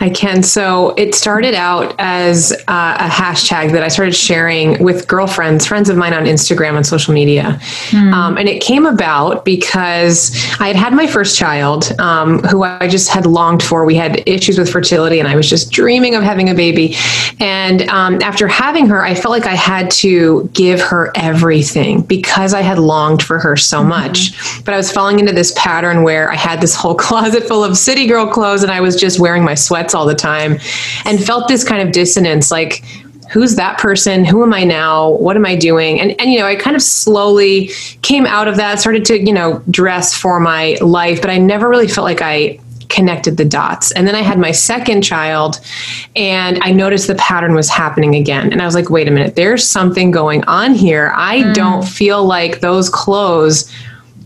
I 0.00 0.08
can. 0.08 0.42
So 0.42 0.90
it 0.96 1.14
started 1.14 1.54
out 1.54 1.94
as 1.98 2.52
uh, 2.68 2.96
a 2.98 3.08
hashtag 3.08 3.72
that 3.72 3.82
I 3.82 3.88
started 3.88 4.14
sharing 4.14 4.82
with 4.82 5.06
girlfriends, 5.06 5.66
friends 5.66 5.90
of 5.90 5.96
mine 5.98 6.14
on 6.14 6.24
Instagram 6.24 6.76
and 6.76 6.86
social 6.86 7.12
media. 7.12 7.58
Mm. 7.90 8.12
Um, 8.12 8.38
and 8.38 8.48
it 8.48 8.62
came 8.62 8.86
about 8.86 9.44
because 9.44 10.34
I 10.58 10.68
had 10.68 10.76
had 10.76 10.94
my 10.94 11.06
first 11.06 11.38
child, 11.38 11.92
um, 12.00 12.38
who 12.44 12.62
I 12.62 12.88
just 12.88 13.10
had 13.10 13.26
longed 13.26 13.62
for. 13.62 13.84
We 13.84 13.94
had 13.94 14.26
issues 14.26 14.58
with 14.58 14.70
fertility, 14.72 15.18
and 15.18 15.28
I 15.28 15.36
was 15.36 15.48
just 15.50 15.70
dreaming 15.70 16.14
of 16.14 16.22
having 16.22 16.48
a 16.48 16.54
baby. 16.54 16.96
And 17.38 17.82
um, 17.90 18.22
after 18.22 18.48
having 18.48 18.86
her, 18.86 19.02
I 19.02 19.14
felt 19.14 19.32
like 19.32 19.46
I 19.46 19.54
had 19.54 19.90
to 19.92 20.48
give 20.54 20.80
her 20.80 21.12
everything 21.14 22.00
because 22.00 22.54
I 22.54 22.62
had 22.62 22.78
longed 22.78 23.22
for 23.22 23.38
her 23.38 23.54
so 23.54 23.80
mm-hmm. 23.80 23.90
much. 23.90 24.64
But 24.64 24.72
I 24.72 24.78
was 24.78 24.90
falling 24.90 25.18
into 25.18 25.32
this 25.32 25.52
pattern 25.56 26.04
where 26.04 26.32
I 26.32 26.36
had 26.36 26.62
this 26.62 26.74
whole 26.74 26.94
closet 27.10 27.46
full 27.46 27.62
of 27.62 27.76
city 27.76 28.06
girl 28.06 28.26
clothes, 28.26 28.62
and 28.62 28.72
I 28.72 28.80
was 28.80 28.96
just 28.96 29.20
wearing 29.20 29.44
my 29.44 29.54
sweats 29.54 29.89
all 29.94 30.06
the 30.06 30.14
time 30.14 30.58
and 31.04 31.22
felt 31.22 31.48
this 31.48 31.64
kind 31.64 31.86
of 31.86 31.92
dissonance 31.92 32.50
like 32.50 32.84
who's 33.30 33.54
that 33.54 33.78
person? 33.78 34.24
Who 34.24 34.42
am 34.42 34.52
i 34.52 34.64
now? 34.64 35.10
What 35.10 35.36
am 35.36 35.46
i 35.46 35.56
doing? 35.56 36.00
And 36.00 36.20
and 36.20 36.30
you 36.30 36.38
know 36.38 36.46
i 36.46 36.56
kind 36.56 36.76
of 36.76 36.82
slowly 36.82 37.68
came 38.02 38.26
out 38.26 38.48
of 38.48 38.56
that 38.56 38.80
started 38.80 39.04
to 39.06 39.18
you 39.18 39.32
know 39.32 39.62
dress 39.70 40.14
for 40.14 40.40
my 40.40 40.76
life 40.80 41.20
but 41.20 41.30
i 41.30 41.38
never 41.38 41.68
really 41.68 41.88
felt 41.88 42.04
like 42.04 42.22
i 42.22 42.58
connected 42.88 43.36
the 43.36 43.44
dots. 43.44 43.92
And 43.92 44.06
then 44.06 44.16
i 44.16 44.20
had 44.20 44.38
my 44.38 44.50
second 44.50 45.02
child 45.02 45.60
and 46.16 46.58
i 46.62 46.72
noticed 46.72 47.06
the 47.06 47.14
pattern 47.14 47.54
was 47.54 47.68
happening 47.68 48.14
again. 48.16 48.52
And 48.52 48.60
i 48.60 48.64
was 48.64 48.74
like 48.74 48.90
wait 48.90 49.06
a 49.06 49.10
minute 49.10 49.36
there's 49.36 49.66
something 49.66 50.10
going 50.10 50.42
on 50.44 50.74
here. 50.74 51.12
I 51.14 51.42
mm. 51.42 51.54
don't 51.54 51.84
feel 51.84 52.24
like 52.24 52.60
those 52.60 52.88
clothes 52.90 53.70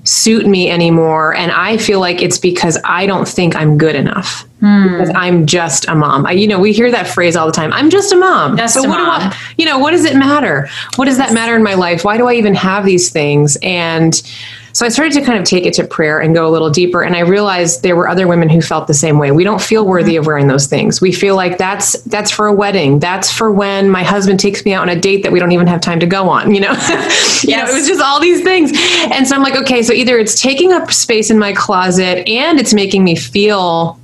suit 0.04 0.46
me 0.46 0.70
anymore 0.70 1.34
and 1.34 1.50
i 1.52 1.78
feel 1.78 1.98
like 1.98 2.20
it's 2.20 2.36
because 2.36 2.76
i 2.84 3.06
don't 3.06 3.26
think 3.26 3.56
i'm 3.56 3.78
good 3.78 3.96
enough 3.96 4.46
hmm. 4.64 4.92
because 4.92 5.10
i'm 5.14 5.46
just 5.46 5.86
a 5.88 5.94
mom 5.94 6.26
I, 6.26 6.32
you 6.32 6.46
know 6.46 6.58
we 6.58 6.72
hear 6.72 6.90
that 6.90 7.06
phrase 7.06 7.36
all 7.36 7.46
the 7.46 7.52
time 7.52 7.72
i'm 7.72 7.90
just 7.90 8.12
a 8.12 8.16
mom 8.16 8.56
just 8.56 8.74
so 8.74 8.84
a 8.84 8.88
what 8.88 8.98
mom. 8.98 9.20
do 9.20 9.26
i 9.26 9.36
you 9.58 9.64
know 9.64 9.78
what 9.78 9.90
does 9.90 10.04
it 10.04 10.16
matter 10.16 10.68
what 10.96 11.04
does 11.06 11.18
that 11.18 11.32
matter 11.32 11.54
in 11.54 11.62
my 11.62 11.74
life 11.74 12.04
why 12.04 12.16
do 12.16 12.26
i 12.26 12.34
even 12.34 12.54
have 12.54 12.84
these 12.84 13.10
things 13.10 13.56
and 13.62 14.22
so 14.74 14.84
I 14.84 14.88
started 14.88 15.12
to 15.14 15.22
kind 15.22 15.38
of 15.38 15.44
take 15.44 15.66
it 15.66 15.74
to 15.74 15.86
prayer 15.86 16.18
and 16.20 16.34
go 16.34 16.48
a 16.48 16.50
little 16.50 16.68
deeper. 16.68 17.02
And 17.02 17.14
I 17.14 17.20
realized 17.20 17.84
there 17.84 17.94
were 17.94 18.08
other 18.08 18.26
women 18.26 18.48
who 18.48 18.60
felt 18.60 18.88
the 18.88 18.94
same 18.94 19.20
way. 19.20 19.30
We 19.30 19.44
don't 19.44 19.62
feel 19.62 19.86
worthy 19.86 20.16
of 20.16 20.26
wearing 20.26 20.48
those 20.48 20.66
things. 20.66 21.00
We 21.00 21.12
feel 21.12 21.36
like 21.36 21.58
that's 21.58 21.92
that's 22.02 22.32
for 22.32 22.48
a 22.48 22.52
wedding. 22.52 22.98
That's 22.98 23.32
for 23.32 23.52
when 23.52 23.88
my 23.88 24.02
husband 24.02 24.40
takes 24.40 24.64
me 24.64 24.72
out 24.72 24.82
on 24.82 24.88
a 24.88 25.00
date 25.00 25.22
that 25.22 25.30
we 25.30 25.38
don't 25.38 25.52
even 25.52 25.68
have 25.68 25.80
time 25.80 26.00
to 26.00 26.06
go 26.06 26.28
on. 26.28 26.52
You 26.52 26.62
know, 26.62 26.72
yes. 26.72 27.44
you 27.44 27.56
know, 27.56 27.68
it 27.68 27.72
was 27.72 27.86
just 27.86 28.02
all 28.02 28.18
these 28.18 28.42
things. 28.42 28.72
And 29.12 29.28
so 29.28 29.36
I'm 29.36 29.42
like, 29.42 29.54
okay, 29.54 29.80
so 29.84 29.92
either 29.92 30.18
it's 30.18 30.42
taking 30.42 30.72
up 30.72 30.90
space 30.90 31.30
in 31.30 31.38
my 31.38 31.52
closet 31.52 32.28
and 32.28 32.58
it's 32.58 32.74
making 32.74 33.04
me 33.04 33.14
feel 33.14 34.00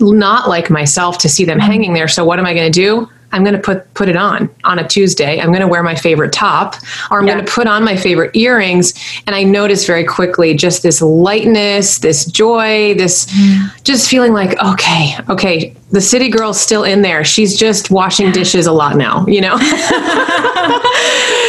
not 0.00 0.48
like 0.48 0.70
myself 0.70 1.18
to 1.18 1.28
see 1.28 1.44
them 1.44 1.58
hanging 1.58 1.94
there. 1.94 2.08
So 2.08 2.24
what 2.24 2.38
am 2.38 2.46
I 2.46 2.54
going 2.54 2.70
to 2.70 2.80
do? 2.80 3.08
I'm 3.32 3.44
going 3.44 3.54
to 3.54 3.60
put 3.60 3.92
put 3.94 4.08
it 4.08 4.16
on 4.16 4.50
on 4.64 4.78
a 4.78 4.86
Tuesday. 4.86 5.40
I'm 5.40 5.48
going 5.48 5.60
to 5.60 5.68
wear 5.68 5.82
my 5.82 5.94
favorite 5.94 6.32
top, 6.32 6.74
or 7.10 7.20
I'm 7.20 7.26
yeah. 7.26 7.34
going 7.34 7.46
to 7.46 7.52
put 7.52 7.66
on 7.66 7.84
my 7.84 7.96
favorite 7.96 8.34
earrings. 8.34 8.92
And 9.26 9.36
I 9.36 9.44
notice 9.44 9.86
very 9.86 10.04
quickly 10.04 10.54
just 10.54 10.82
this 10.82 11.00
lightness, 11.00 11.98
this 11.98 12.24
joy, 12.24 12.94
this 12.94 13.26
mm. 13.26 13.84
just 13.84 14.10
feeling 14.10 14.32
like 14.32 14.60
okay, 14.62 15.14
okay, 15.28 15.76
the 15.92 16.00
city 16.00 16.28
girl's 16.28 16.60
still 16.60 16.84
in 16.84 17.02
there. 17.02 17.24
She's 17.24 17.56
just 17.56 17.90
washing 17.90 18.32
dishes 18.32 18.66
a 18.66 18.72
lot 18.72 18.96
now, 18.96 19.24
you 19.26 19.40
know. 19.40 19.56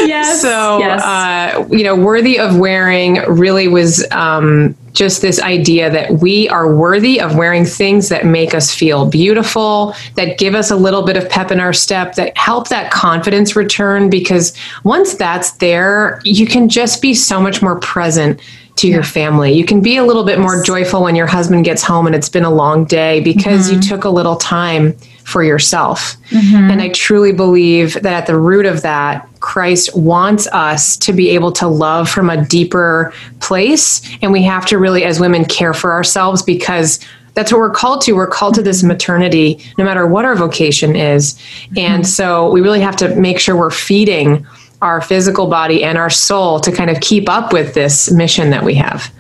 yes. 0.08 0.22
So, 0.42 0.80
yes. 0.80 1.04
Uh, 1.04 1.68
you 1.70 1.84
know, 1.84 1.96
worthy 1.96 2.40
of 2.40 2.58
wearing 2.58 3.16
really 3.28 3.68
was 3.68 4.10
um, 4.12 4.76
just 4.94 5.22
this 5.22 5.42
idea 5.42 5.90
that 5.90 6.12
we 6.20 6.50
are 6.50 6.74
worthy 6.74 7.20
of 7.20 7.36
wearing 7.36 7.66
things 7.66 8.10
that 8.10 8.26
make 8.26 8.54
us 8.54 8.74
feel 8.74 9.06
beautiful, 9.06 9.96
that 10.16 10.38
give 10.38 10.56
us 10.56 10.72
a 10.72 10.76
little 10.76 11.04
bit 11.04 11.18
of 11.18 11.30
pep 11.30 11.52
in 11.52 11.60
our 11.60 11.74
step, 11.74 12.16
that 12.16 12.36
help 12.38 12.70
that 12.70 12.92
confidence 12.92 13.56
return. 13.56 14.10
Because 14.10 14.56
once 14.84 15.16
that's 15.16 15.52
there, 15.54 16.22
you 16.24 16.46
can 16.46 16.70
just 16.70 17.02
be 17.02 17.14
so 17.14 17.42
much 17.42 17.62
more 17.62 17.80
present 17.80 18.42
to 18.78 18.88
yeah. 18.88 18.96
your 18.96 19.04
family. 19.04 19.54
You 19.54 19.66
can 19.66 19.82
be 19.82 19.98
a 19.98 20.04
little 20.04 20.24
bit 20.24 20.40
more 20.40 20.64
joyful 20.64 21.04
when 21.04 21.16
your 21.16 21.28
husband 21.28 21.66
gets 21.66 21.84
home 21.84 22.06
and 22.08 22.16
it's 22.16 22.30
been 22.30 22.46
a 22.46 22.54
long 22.54 22.86
day 22.86 23.20
because 23.20 23.68
mm-hmm. 23.68 23.82
you 23.82 23.88
took 23.88 24.04
a 24.04 24.10
little 24.10 24.36
time 24.36 24.96
for 25.32 25.44
yourself. 25.44 26.18
Mm-hmm. 26.30 26.72
And 26.72 26.82
I 26.82 26.90
truly 26.90 27.32
believe 27.32 27.94
that 27.94 28.06
at 28.06 28.28
the 28.28 28.38
root 28.38 28.66
of 28.66 28.82
that, 28.82 29.28
Christ 29.40 29.96
wants 29.96 30.46
us 30.48 30.98
to 30.98 31.14
be 31.14 31.30
able 31.30 31.52
to 31.54 31.68
love 31.68 32.10
from 32.10 32.30
a 32.30 32.46
deeper 32.46 33.14
place. 33.40 34.02
And 34.22 34.32
we 34.32 34.44
have 34.44 34.66
to 34.68 34.78
really, 34.78 35.04
as 35.04 35.20
women, 35.20 35.46
care 35.46 35.74
for 35.74 35.94
ourselves 35.94 36.44
because 36.44 37.00
that's 37.34 37.52
what 37.52 37.60
we're 37.60 37.72
called 37.72 38.02
to. 38.02 38.14
We're 38.14 38.28
called 38.28 38.56
to 38.56 38.62
this 38.62 38.80
mm-hmm. 38.80 38.90
maternity, 38.90 39.64
no 39.78 39.86
matter 39.86 40.06
what 40.06 40.26
our 40.26 40.36
vocation 40.36 40.96
is. 40.96 41.40
And 41.78 42.04
mm-hmm. 42.04 42.04
so 42.04 42.52
we 42.52 42.62
really 42.62 42.82
have 42.82 42.96
to 42.98 43.16
make 43.16 43.40
sure 43.40 43.56
we're 43.56 43.72
feeding 43.72 44.46
our 44.82 45.00
physical 45.00 45.48
body 45.48 45.84
and 45.84 45.98
our 45.98 46.10
soul 46.10 46.60
to 46.60 46.72
kind 46.72 46.90
of 46.90 47.00
keep 47.02 47.30
up 47.30 47.54
with 47.54 47.74
this 47.74 48.12
mission 48.12 48.50
that 48.50 48.64
we 48.64 48.74
have. 48.76 49.12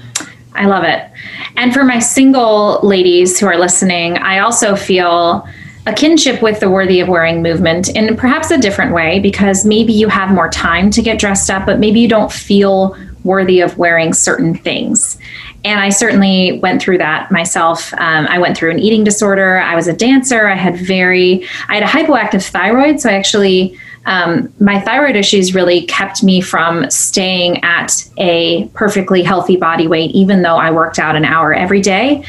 I 0.53 0.65
love 0.65 0.83
it. 0.83 1.09
And 1.55 1.73
for 1.73 1.83
my 1.83 1.99
single 1.99 2.79
ladies 2.81 3.39
who 3.39 3.47
are 3.47 3.57
listening, 3.57 4.17
I 4.17 4.39
also 4.39 4.75
feel 4.75 5.47
a 5.87 5.93
kinship 5.93 6.41
with 6.41 6.59
the 6.59 6.69
worthy 6.69 6.99
of 6.99 7.07
wearing 7.07 7.41
movement 7.41 7.89
in 7.89 8.15
perhaps 8.15 8.51
a 8.51 8.57
different 8.57 8.93
way 8.93 9.19
because 9.19 9.65
maybe 9.65 9.93
you 9.93 10.07
have 10.07 10.29
more 10.31 10.49
time 10.49 10.91
to 10.91 11.01
get 11.01 11.19
dressed 11.19 11.49
up, 11.49 11.65
but 11.65 11.79
maybe 11.79 11.99
you 11.99 12.07
don't 12.07 12.31
feel 12.31 12.95
worthy 13.23 13.61
of 13.61 13.77
wearing 13.77 14.13
certain 14.13 14.55
things. 14.55 15.17
And 15.63 15.79
I 15.79 15.89
certainly 15.89 16.59
went 16.59 16.81
through 16.81 16.97
that 16.99 17.31
myself. 17.31 17.93
Um, 17.95 18.27
I 18.27 18.39
went 18.39 18.57
through 18.57 18.71
an 18.71 18.79
eating 18.79 19.03
disorder. 19.03 19.59
I 19.59 19.75
was 19.75 19.87
a 19.87 19.93
dancer. 19.93 20.47
I 20.47 20.55
had 20.55 20.77
very, 20.77 21.47
I 21.67 21.79
had 21.79 21.83
a 21.83 21.87
hypoactive 21.87 22.47
thyroid. 22.47 22.99
So 22.99 23.09
I 23.09 23.13
actually 23.13 23.77
um, 24.05 24.51
my 24.59 24.79
thyroid 24.79 25.15
issues 25.15 25.53
really 25.53 25.85
kept 25.85 26.23
me 26.23 26.41
from 26.41 26.89
staying 26.89 27.63
at 27.63 28.03
a 28.17 28.67
perfectly 28.69 29.21
healthy 29.21 29.57
body 29.57 29.87
weight, 29.87 30.11
even 30.11 30.41
though 30.41 30.55
I 30.55 30.71
worked 30.71 30.97
out 30.97 31.15
an 31.15 31.25
hour 31.25 31.53
every 31.53 31.81
day. 31.81 32.23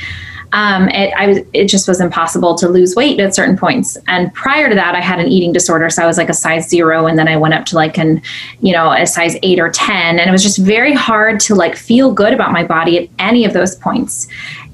Um, 0.53 0.89
it, 0.91 1.13
I, 1.17 1.45
it 1.55 1.67
just 1.67 1.89
was 1.89 2.01
impossible 2.01 2.55
to 2.57 2.69
lose 2.69 2.95
weight 2.95 3.19
at 3.21 3.35
certain 3.35 3.57
points. 3.57 3.97
And 4.07 4.33
prior 4.35 4.69
to 4.69 4.75
that, 4.75 4.95
I 4.95 5.01
had 5.01 5.19
an 5.19 5.29
eating 5.29 5.53
disorder. 5.53 5.89
So 5.89 6.03
I 6.03 6.07
was 6.07 6.19
like 6.19 6.29
a 6.29 6.35
size 6.35 6.69
zero. 6.69 7.07
And 7.07 7.19
then 7.19 7.27
I 7.27 7.37
went 7.37 7.55
up 7.55 7.65
to 7.67 7.77
like 7.77 7.99
an, 7.99 8.21
you 8.61 8.73
know, 8.73 8.93
a 8.93 9.07
size 9.07 9.37
eight 9.43 9.59
or 9.59 9.71
10. 9.71 10.19
And 10.19 10.29
it 10.29 10.31
was 10.31 10.43
just 10.43 10.59
very 10.59 10.93
hard 10.93 11.41
to 11.41 11.55
like 11.55 11.75
feel 11.75 12.13
good 12.13 12.35
about 12.35 12.53
my 12.53 12.65
body 12.65 12.99
at 12.99 13.09
any 13.19 13.45
of 13.45 13.55
those 13.55 13.77
points. 13.77 14.29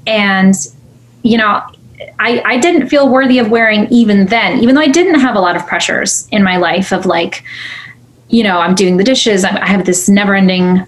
And, 0.05 0.53
you 1.23 1.37
know, 1.37 1.63
I, 2.19 2.41
I 2.45 2.57
didn't 2.57 2.89
feel 2.89 3.09
worthy 3.09 3.39
of 3.39 3.49
wearing 3.49 3.87
even 3.87 4.25
then, 4.27 4.59
even 4.59 4.75
though 4.75 4.81
I 4.81 4.87
didn't 4.87 5.19
have 5.19 5.35
a 5.35 5.39
lot 5.39 5.55
of 5.55 5.65
pressures 5.65 6.27
in 6.31 6.43
my 6.43 6.57
life 6.57 6.91
of 6.91 7.05
like, 7.05 7.43
you 8.29 8.43
know, 8.43 8.59
I'm 8.59 8.75
doing 8.75 8.97
the 8.97 9.03
dishes, 9.03 9.43
I 9.43 9.65
have 9.65 9.85
this 9.85 10.07
never 10.07 10.35
ending 10.35 10.85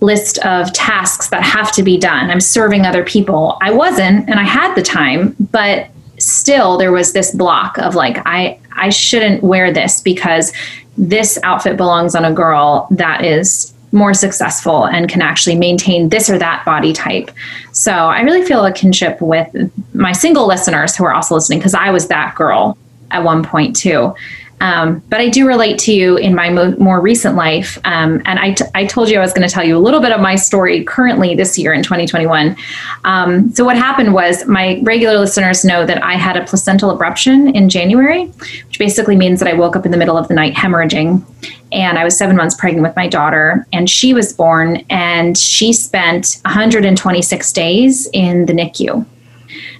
list 0.00 0.38
of 0.46 0.72
tasks 0.72 1.28
that 1.28 1.42
have 1.42 1.72
to 1.72 1.82
be 1.82 1.98
done. 1.98 2.30
I'm 2.30 2.40
serving 2.40 2.86
other 2.86 3.04
people. 3.04 3.58
I 3.60 3.70
wasn't, 3.70 4.28
and 4.28 4.40
I 4.40 4.44
had 4.44 4.74
the 4.74 4.82
time, 4.82 5.36
but 5.52 5.88
still 6.18 6.78
there 6.78 6.92
was 6.92 7.12
this 7.12 7.34
block 7.34 7.78
of 7.78 7.94
like, 7.94 8.18
I, 8.26 8.58
I 8.72 8.90
shouldn't 8.90 9.42
wear 9.42 9.72
this 9.72 10.00
because 10.00 10.52
this 10.96 11.38
outfit 11.42 11.76
belongs 11.76 12.14
on 12.14 12.24
a 12.24 12.32
girl 12.32 12.88
that 12.90 13.24
is 13.24 13.72
more 13.92 14.14
successful 14.14 14.86
and 14.86 15.08
can 15.08 15.20
actually 15.20 15.56
maintain 15.56 16.08
this 16.08 16.30
or 16.30 16.38
that 16.38 16.64
body 16.64 16.92
type. 16.92 17.30
So 17.72 17.92
I 17.92 18.20
really 18.20 18.46
feel 18.46 18.64
a 18.64 18.72
kinship 18.72 19.20
with 19.20 19.48
my 19.94 20.12
single 20.12 20.46
listeners 20.46 20.94
who 20.94 21.04
are 21.04 21.12
also 21.12 21.34
listening 21.34 21.58
because 21.58 21.74
I 21.74 21.90
was 21.90 22.08
that 22.08 22.34
girl 22.36 22.78
at 23.10 23.24
one 23.24 23.42
point 23.42 23.74
too. 23.74 24.14
Um, 24.60 25.02
but 25.08 25.20
I 25.20 25.28
do 25.28 25.46
relate 25.46 25.78
to 25.80 25.92
you 25.92 26.16
in 26.18 26.34
my 26.34 26.50
mo- 26.50 26.76
more 26.76 27.00
recent 27.00 27.34
life. 27.34 27.78
Um, 27.84 28.20
and 28.26 28.38
I, 28.38 28.52
t- 28.52 28.64
I 28.74 28.84
told 28.84 29.08
you 29.08 29.16
I 29.16 29.20
was 29.20 29.32
going 29.32 29.46
to 29.46 29.52
tell 29.52 29.66
you 29.66 29.76
a 29.76 29.80
little 29.80 30.00
bit 30.00 30.12
of 30.12 30.20
my 30.20 30.36
story 30.36 30.84
currently 30.84 31.34
this 31.34 31.58
year 31.58 31.72
in 31.72 31.82
2021. 31.82 32.56
Um, 33.04 33.50
so, 33.52 33.64
what 33.64 33.76
happened 33.76 34.12
was 34.12 34.46
my 34.46 34.80
regular 34.82 35.18
listeners 35.18 35.64
know 35.64 35.86
that 35.86 36.02
I 36.04 36.14
had 36.14 36.36
a 36.36 36.44
placental 36.44 36.96
abruption 36.96 37.54
in 37.54 37.68
January, 37.70 38.26
which 38.26 38.78
basically 38.78 39.16
means 39.16 39.40
that 39.40 39.48
I 39.48 39.54
woke 39.54 39.76
up 39.76 39.86
in 39.86 39.92
the 39.92 39.96
middle 39.96 40.18
of 40.18 40.28
the 40.28 40.34
night 40.34 40.54
hemorrhaging. 40.54 41.24
And 41.72 41.98
I 41.98 42.04
was 42.04 42.16
seven 42.16 42.36
months 42.36 42.54
pregnant 42.54 42.86
with 42.86 42.96
my 42.96 43.08
daughter, 43.08 43.66
and 43.72 43.88
she 43.88 44.12
was 44.12 44.32
born, 44.32 44.84
and 44.90 45.38
she 45.38 45.72
spent 45.72 46.40
126 46.44 47.52
days 47.52 48.08
in 48.12 48.46
the 48.46 48.52
NICU. 48.52 49.06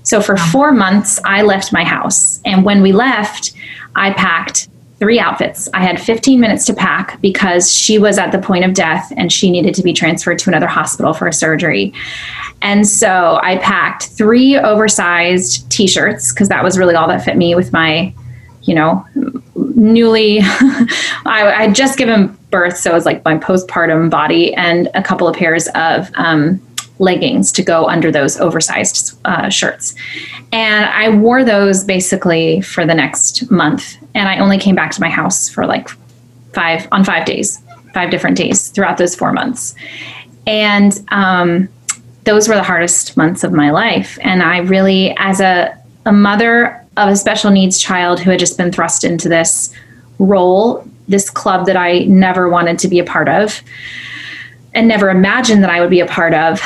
So, 0.03 0.23
for 0.23 0.37
four 0.37 0.73
months, 0.73 1.21
I 1.25 1.43
left 1.43 1.73
my 1.73 1.85
house. 1.85 2.41
And 2.47 2.65
when 2.65 2.81
we 2.81 2.93
left, 2.93 3.53
I 3.97 4.13
packed 4.13 4.69
three 5.01 5.19
outfits. 5.19 5.69
I 5.73 5.83
had 5.83 6.01
15 6.01 6.39
minutes 6.39 6.67
to 6.67 6.75
pack 6.75 7.21
because 7.23 7.73
she 7.73 7.99
was 7.99 8.19
at 8.19 8.33
the 8.33 8.39
point 8.39 8.65
of 8.65 8.75
death 8.75 9.11
and 9.17 9.33
she 9.33 9.51
needed 9.51 9.75
to 9.75 9.83
be 9.83 9.95
transferred 9.95 10.39
to 10.41 10.51
another 10.51 10.67
hospital 10.67 11.15
for 11.15 11.27
a 11.27 11.33
surgery. 11.33 11.95
And 12.61 12.87
so 12.87 13.41
I 13.43 13.57
packed 13.59 14.09
three 14.09 14.59
oversized 14.59 15.71
t 15.71 15.87
shirts 15.87 16.33
because 16.33 16.51
that 16.51 16.63
was 16.63 16.79
really 16.79 16.95
all 16.95 17.09
that 17.09 17.25
fit 17.25 17.39
me 17.39 17.55
with 17.55 17.73
my, 17.73 18.13
you 18.63 18.75
know, 18.75 19.05
newly, 19.55 20.41
I 20.43 21.55
had 21.57 21.75
just 21.75 21.97
given 21.97 22.37
birth. 22.51 22.77
So 22.77 22.91
it 22.91 22.95
was 22.95 23.07
like 23.07 23.25
my 23.25 23.39
postpartum 23.39 24.11
body 24.11 24.53
and 24.55 24.91
a 24.95 25.03
couple 25.03 25.27
of 25.27 25.35
pairs 25.35 25.67
of 25.75 26.11
um, 26.15 26.61
leggings 27.01 27.51
to 27.51 27.63
go 27.63 27.87
under 27.87 28.13
those 28.13 28.39
oversized 28.39 29.19
uh, 29.25 29.49
shirts. 29.49 29.95
And 30.53 30.85
I 30.85 31.09
wore 31.09 31.43
those 31.45 31.83
basically 31.83 32.61
for 32.61 32.87
the 32.87 32.95
next 32.95 33.51
month. 33.51 33.97
And 34.15 34.29
I 34.29 34.39
only 34.39 34.59
came 34.59 34.75
back 34.75 34.93
to 34.93 35.01
my 35.01 35.09
house 35.09 35.49
for 35.49 35.67
like 35.67 35.89
five, 36.53 36.87
on 36.93 37.05
five 37.05 37.25
days, 37.25 37.61
five 37.95 38.11
different 38.11 38.37
days 38.37 38.69
throughout 38.69 38.99
those 38.99 39.17
four 39.17 39.33
months. 39.33 39.75
And 40.47 40.99
um, 41.09 41.69
those 42.25 42.49
were 42.49 42.55
the 42.55 42.63
hardest 42.63 43.17
months 43.17 43.45
of 43.45 43.53
my 43.53 43.71
life. 43.71 44.19
And 44.21 44.43
I 44.43 44.59
really, 44.59 45.15
as 45.17 45.41
a, 45.41 45.77
a 46.07 46.13
mother 46.13 46.85
of 46.97 47.09
a 47.09 47.17
special 47.17 47.51
needs 47.51 47.79
child 47.79 48.21
who 48.21 48.31
had 48.31 48.39
just 48.39 48.59
been 48.59 48.73
thrust 48.73 49.05
into 49.05 49.29
this 49.29 49.73
role, 50.19 50.87
this 51.09 51.31
club 51.31 51.67
that 51.67 51.77
I 51.77 52.01
never 52.01 52.49
wanted 52.49 52.79
to 52.81 52.89
be 52.89 52.99
a 52.99 53.05
part 53.05 53.29
of, 53.29 53.63
and 54.75 54.87
never 54.87 55.11
imagined 55.11 55.63
that 55.63 55.71
I 55.71 55.81
would 55.81 55.91
be 55.91 56.01
a 56.01 56.07
part 56.07 56.35
of. 56.35 56.61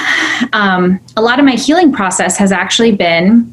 Um, 0.53 1.01
a 1.17 1.23
lot 1.23 1.39
of 1.39 1.45
my 1.45 1.53
healing 1.53 1.93
process 1.93 2.37
has 2.37 2.53
actually 2.53 2.93
been 2.93 3.53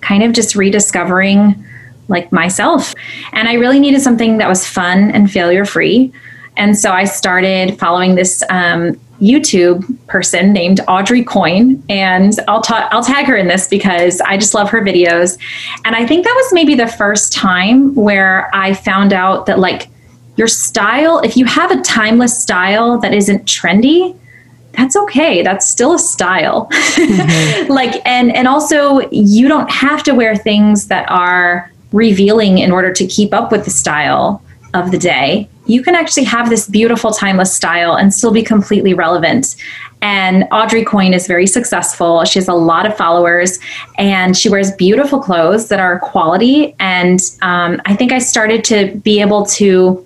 kind 0.00 0.22
of 0.22 0.32
just 0.32 0.54
rediscovering 0.54 1.62
like 2.08 2.30
myself. 2.32 2.94
And 3.32 3.48
I 3.48 3.54
really 3.54 3.80
needed 3.80 4.00
something 4.00 4.38
that 4.38 4.48
was 4.48 4.66
fun 4.66 5.10
and 5.10 5.30
failure 5.30 5.64
free. 5.64 6.12
And 6.56 6.78
so 6.78 6.92
I 6.92 7.04
started 7.04 7.78
following 7.78 8.14
this 8.14 8.42
um, 8.48 9.00
YouTube 9.20 9.84
person 10.06 10.52
named 10.52 10.80
Audrey 10.86 11.24
Coyne, 11.24 11.82
and 11.88 12.38
I'll 12.46 12.60
ta- 12.60 12.88
I'll 12.90 13.02
tag 13.02 13.26
her 13.26 13.36
in 13.36 13.48
this 13.48 13.66
because 13.68 14.20
I 14.20 14.36
just 14.36 14.54
love 14.54 14.68
her 14.70 14.80
videos. 14.80 15.38
And 15.84 15.96
I 15.96 16.06
think 16.06 16.24
that 16.24 16.34
was 16.36 16.52
maybe 16.52 16.74
the 16.74 16.86
first 16.86 17.32
time 17.32 17.94
where 17.94 18.50
I 18.54 18.74
found 18.74 19.12
out 19.12 19.46
that 19.46 19.58
like 19.58 19.88
your 20.36 20.48
style, 20.48 21.20
if 21.20 21.36
you 21.36 21.44
have 21.44 21.70
a 21.70 21.80
timeless 21.82 22.36
style 22.36 22.98
that 22.98 23.14
isn't 23.14 23.44
trendy, 23.44 24.18
that's 24.72 24.96
okay. 24.96 25.42
That's 25.42 25.68
still 25.68 25.94
a 25.94 25.98
style. 25.98 26.68
Mm-hmm. 26.70 27.72
like 27.72 28.04
and 28.04 28.34
and 28.34 28.48
also 28.48 29.08
you 29.10 29.48
don't 29.48 29.70
have 29.70 30.02
to 30.04 30.12
wear 30.12 30.36
things 30.36 30.88
that 30.88 31.08
are 31.10 31.70
revealing 31.92 32.58
in 32.58 32.72
order 32.72 32.92
to 32.92 33.06
keep 33.06 33.32
up 33.32 33.52
with 33.52 33.64
the 33.64 33.70
style 33.70 34.42
of 34.74 34.90
the 34.90 34.98
day. 34.98 35.48
You 35.66 35.82
can 35.82 35.94
actually 35.94 36.24
have 36.24 36.50
this 36.50 36.68
beautiful 36.68 37.12
timeless 37.12 37.54
style 37.54 37.94
and 37.94 38.12
still 38.12 38.32
be 38.32 38.42
completely 38.42 38.92
relevant. 38.92 39.56
And 40.02 40.46
Audrey 40.52 40.84
Coyne 40.84 41.14
is 41.14 41.26
very 41.26 41.46
successful. 41.46 42.24
She 42.24 42.38
has 42.38 42.48
a 42.48 42.54
lot 42.54 42.84
of 42.84 42.94
followers 42.94 43.58
and 43.96 44.36
she 44.36 44.50
wears 44.50 44.72
beautiful 44.72 45.20
clothes 45.20 45.68
that 45.68 45.80
are 45.80 45.98
quality. 46.00 46.74
And 46.80 47.20
um, 47.40 47.80
I 47.86 47.94
think 47.94 48.12
I 48.12 48.18
started 48.18 48.64
to 48.64 48.96
be 48.96 49.20
able 49.22 49.46
to 49.46 50.04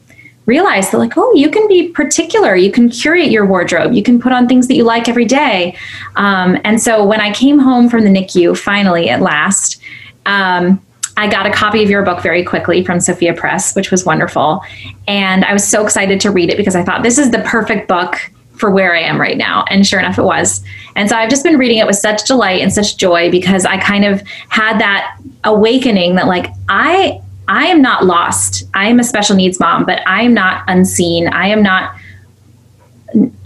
realize 0.48 0.90
that 0.90 0.98
like 0.98 1.12
oh 1.16 1.32
you 1.34 1.50
can 1.50 1.68
be 1.68 1.88
particular 1.88 2.56
you 2.56 2.72
can 2.72 2.88
curate 2.88 3.30
your 3.30 3.44
wardrobe 3.46 3.92
you 3.92 4.02
can 4.02 4.18
put 4.20 4.32
on 4.32 4.48
things 4.48 4.66
that 4.66 4.74
you 4.74 4.82
like 4.82 5.08
every 5.08 5.26
day 5.26 5.76
um, 6.16 6.58
and 6.64 6.80
so 6.80 7.04
when 7.04 7.20
i 7.20 7.30
came 7.32 7.58
home 7.58 7.88
from 7.88 8.02
the 8.02 8.10
nicu 8.10 8.54
finally 8.54 9.08
at 9.08 9.20
last 9.20 9.80
um, 10.26 10.82
I 11.16 11.28
got 11.28 11.46
a 11.46 11.50
copy 11.50 11.82
of 11.82 11.90
your 11.90 12.04
book 12.04 12.22
very 12.22 12.44
quickly 12.44 12.84
from 12.84 13.00
Sophia 13.00 13.34
Press, 13.34 13.74
which 13.74 13.90
was 13.90 14.04
wonderful. 14.04 14.62
And 15.08 15.44
I 15.44 15.52
was 15.52 15.66
so 15.66 15.84
excited 15.84 16.20
to 16.20 16.30
read 16.30 16.48
it 16.48 16.56
because 16.56 16.76
I 16.76 16.84
thought 16.84 17.02
this 17.02 17.18
is 17.18 17.32
the 17.32 17.40
perfect 17.40 17.88
book 17.88 18.20
for 18.52 18.70
where 18.70 18.94
I 18.94 19.00
am 19.00 19.20
right 19.20 19.36
now. 19.36 19.64
And 19.68 19.84
sure 19.84 19.98
enough, 19.98 20.16
it 20.16 20.22
was. 20.22 20.62
And 20.94 21.08
so 21.08 21.16
I've 21.16 21.28
just 21.28 21.42
been 21.42 21.58
reading 21.58 21.78
it 21.78 21.86
with 21.88 21.96
such 21.96 22.24
delight 22.24 22.60
and 22.60 22.72
such 22.72 22.96
joy 22.98 23.32
because 23.32 23.64
I 23.64 23.78
kind 23.78 24.04
of 24.04 24.22
had 24.48 24.78
that 24.78 25.18
awakening 25.42 26.14
that, 26.16 26.28
like, 26.28 26.52
I 26.68 27.20
I 27.48 27.66
am 27.66 27.82
not 27.82 28.04
lost. 28.04 28.64
I 28.74 28.88
am 28.88 29.00
a 29.00 29.04
special 29.04 29.34
needs 29.34 29.58
mom, 29.58 29.84
but 29.84 30.06
I 30.06 30.22
am 30.22 30.34
not 30.34 30.64
unseen. 30.68 31.28
I 31.28 31.48
am 31.48 31.62
not 31.62 31.94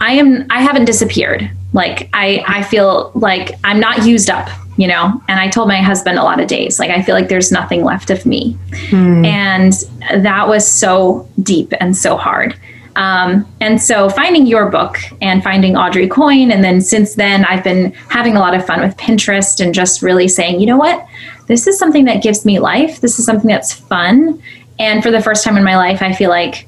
I 0.01 0.13
am 0.13 0.45
I 0.49 0.61
haven't 0.61 0.85
disappeared. 0.85 1.49
Like 1.71 2.09
I 2.13 2.43
I 2.47 2.63
feel 2.63 3.11
like 3.15 3.57
I'm 3.63 3.79
not 3.79 4.05
used 4.05 4.29
up, 4.29 4.49
you 4.77 4.87
know. 4.87 5.21
And 5.27 5.39
I 5.39 5.47
told 5.47 5.69
my 5.69 5.81
husband 5.81 6.19
a 6.19 6.23
lot 6.23 6.39
of 6.41 6.47
days 6.47 6.79
like 6.79 6.91
I 6.91 7.01
feel 7.01 7.15
like 7.15 7.29
there's 7.29 7.51
nothing 7.51 7.83
left 7.83 8.09
of 8.09 8.25
me. 8.25 8.57
Hmm. 8.89 9.23
And 9.23 9.73
that 10.11 10.47
was 10.47 10.67
so 10.67 11.27
deep 11.41 11.73
and 11.79 11.95
so 11.95 12.17
hard. 12.17 12.55
Um, 12.95 13.47
and 13.59 13.81
so 13.81 14.09
finding 14.09 14.45
your 14.45 14.69
book 14.69 14.97
and 15.21 15.43
finding 15.43 15.75
Audrey 15.75 16.07
Coyne, 16.07 16.51
and 16.51 16.63
then 16.63 16.81
since 16.81 17.15
then 17.15 17.45
I've 17.45 17.63
been 17.63 17.91
having 18.09 18.35
a 18.35 18.39
lot 18.39 18.53
of 18.53 18.65
fun 18.65 18.81
with 18.81 18.95
Pinterest 18.97 19.59
and 19.63 19.73
just 19.73 20.01
really 20.01 20.27
saying, 20.27 20.59
you 20.59 20.65
know 20.65 20.77
what, 20.77 21.05
this 21.47 21.67
is 21.67 21.77
something 21.77 22.05
that 22.05 22.21
gives 22.21 22.45
me 22.45 22.59
life. 22.59 23.01
This 23.01 23.19
is 23.19 23.25
something 23.25 23.49
that's 23.49 23.73
fun. 23.73 24.41
And 24.79 25.03
for 25.03 25.11
the 25.11 25.21
first 25.21 25.43
time 25.43 25.57
in 25.57 25.63
my 25.63 25.77
life, 25.77 26.01
I 26.01 26.13
feel 26.13 26.29
like 26.29 26.67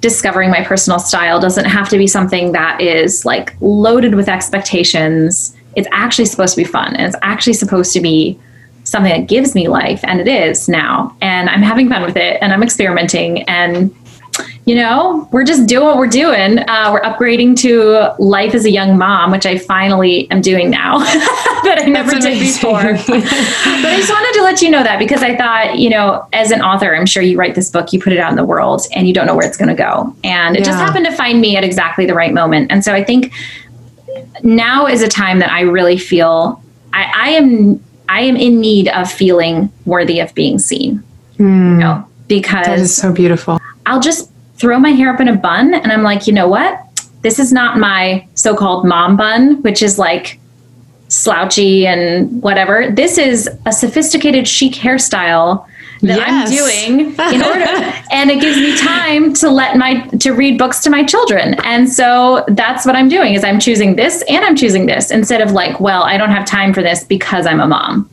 discovering 0.00 0.50
my 0.50 0.62
personal 0.62 0.98
style 0.98 1.40
doesn't 1.40 1.64
have 1.64 1.88
to 1.88 1.98
be 1.98 2.06
something 2.06 2.52
that 2.52 2.80
is 2.80 3.24
like 3.24 3.54
loaded 3.60 4.14
with 4.14 4.28
expectations. 4.28 5.56
It's 5.74 5.88
actually 5.90 6.26
supposed 6.26 6.54
to 6.54 6.60
be 6.60 6.68
fun 6.68 6.94
and 6.96 7.06
it's 7.06 7.16
actually 7.22 7.54
supposed 7.54 7.92
to 7.94 8.00
be 8.00 8.38
something 8.86 9.12
that 9.12 9.28
gives 9.28 9.54
me 9.54 9.66
life 9.66 10.00
and 10.04 10.20
it 10.20 10.28
is 10.28 10.68
now 10.68 11.14
and 11.20 11.50
i'm 11.50 11.60
having 11.60 11.88
fun 11.88 12.02
with 12.02 12.16
it 12.16 12.38
and 12.40 12.52
i'm 12.52 12.62
experimenting 12.62 13.42
and 13.48 13.92
you 14.66 14.74
know, 14.74 15.28
we're 15.30 15.44
just 15.44 15.68
doing 15.68 15.86
what 15.86 15.96
we're 15.96 16.08
doing. 16.08 16.58
Uh, 16.58 16.90
we're 16.92 17.00
upgrading 17.02 17.56
to 17.56 18.12
life 18.18 18.52
as 18.52 18.64
a 18.64 18.70
young 18.70 18.98
mom, 18.98 19.30
which 19.30 19.46
I 19.46 19.58
finally 19.58 20.28
am 20.32 20.40
doing 20.40 20.70
now 20.70 20.98
that 20.98 21.82
I 21.84 21.88
never 21.88 22.18
did 22.18 22.40
before. 22.40 22.82
but 22.82 23.08
I 23.08 23.96
just 23.96 24.10
wanted 24.10 24.36
to 24.38 24.42
let 24.42 24.60
you 24.62 24.70
know 24.70 24.82
that 24.82 24.98
because 24.98 25.22
I 25.22 25.36
thought, 25.36 25.78
you 25.78 25.88
know, 25.88 26.26
as 26.32 26.50
an 26.50 26.62
author, 26.62 26.96
I'm 26.96 27.06
sure 27.06 27.22
you 27.22 27.38
write 27.38 27.54
this 27.54 27.70
book, 27.70 27.92
you 27.92 28.00
put 28.00 28.12
it 28.12 28.18
out 28.18 28.30
in 28.30 28.36
the 28.36 28.44
world, 28.44 28.82
and 28.92 29.06
you 29.06 29.14
don't 29.14 29.26
know 29.26 29.36
where 29.36 29.46
it's 29.46 29.56
going 29.56 29.68
to 29.68 29.80
go. 29.80 30.12
And 30.24 30.56
it 30.56 30.60
yeah. 30.60 30.66
just 30.66 30.78
happened 30.78 31.06
to 31.06 31.12
find 31.12 31.40
me 31.40 31.56
at 31.56 31.62
exactly 31.62 32.04
the 32.04 32.14
right 32.14 32.34
moment. 32.34 32.72
And 32.72 32.84
so 32.84 32.92
I 32.92 33.04
think 33.04 33.32
now 34.42 34.88
is 34.88 35.00
a 35.00 35.08
time 35.08 35.38
that 35.38 35.52
I 35.52 35.60
really 35.60 35.96
feel 35.96 36.60
I, 36.92 37.12
I 37.14 37.28
am 37.30 37.84
I 38.08 38.22
am 38.22 38.36
in 38.36 38.60
need 38.60 38.88
of 38.88 39.10
feeling 39.10 39.72
worthy 39.84 40.18
of 40.18 40.34
being 40.34 40.58
seen. 40.58 41.04
Mm. 41.38 41.74
You 41.74 41.78
know, 41.78 42.08
because 42.26 42.66
that 42.66 42.80
is 42.80 42.96
so 42.96 43.12
beautiful. 43.12 43.60
I'll 43.84 44.00
just 44.00 44.32
throw 44.56 44.78
my 44.78 44.90
hair 44.90 45.12
up 45.12 45.20
in 45.20 45.28
a 45.28 45.36
bun 45.36 45.74
and 45.74 45.92
I'm 45.92 46.02
like, 46.02 46.26
you 46.26 46.32
know 46.32 46.48
what? 46.48 46.80
This 47.22 47.38
is 47.38 47.52
not 47.52 47.78
my 47.78 48.26
so 48.34 48.56
called 48.56 48.86
mom 48.86 49.16
bun, 49.16 49.62
which 49.62 49.82
is 49.82 49.98
like 49.98 50.38
slouchy 51.08 51.86
and 51.86 52.42
whatever. 52.42 52.90
This 52.90 53.18
is 53.18 53.48
a 53.64 53.72
sophisticated 53.72 54.48
chic 54.48 54.72
hairstyle 54.72 55.66
that 56.02 56.18
yes. 56.18 56.50
I'm 56.50 57.00
doing 57.04 57.14
in 57.34 57.42
order 57.42 57.64
and 58.10 58.30
it 58.30 58.40
gives 58.40 58.58
me 58.58 58.76
time 58.78 59.32
to 59.34 59.50
let 59.50 59.76
my 59.76 60.06
to 60.08 60.32
read 60.32 60.58
books 60.58 60.80
to 60.80 60.90
my 60.90 61.04
children. 61.04 61.54
And 61.64 61.90
so 61.90 62.44
that's 62.48 62.84
what 62.84 62.96
I'm 62.96 63.08
doing 63.08 63.34
is 63.34 63.44
I'm 63.44 63.58
choosing 63.58 63.96
this 63.96 64.22
and 64.28 64.44
I'm 64.44 64.56
choosing 64.56 64.86
this 64.86 65.10
instead 65.10 65.40
of 65.40 65.52
like, 65.52 65.80
well, 65.80 66.02
I 66.02 66.16
don't 66.16 66.30
have 66.30 66.46
time 66.46 66.74
for 66.74 66.82
this 66.82 67.04
because 67.04 67.46
I'm 67.46 67.60
a 67.60 67.66
mom. 67.66 68.10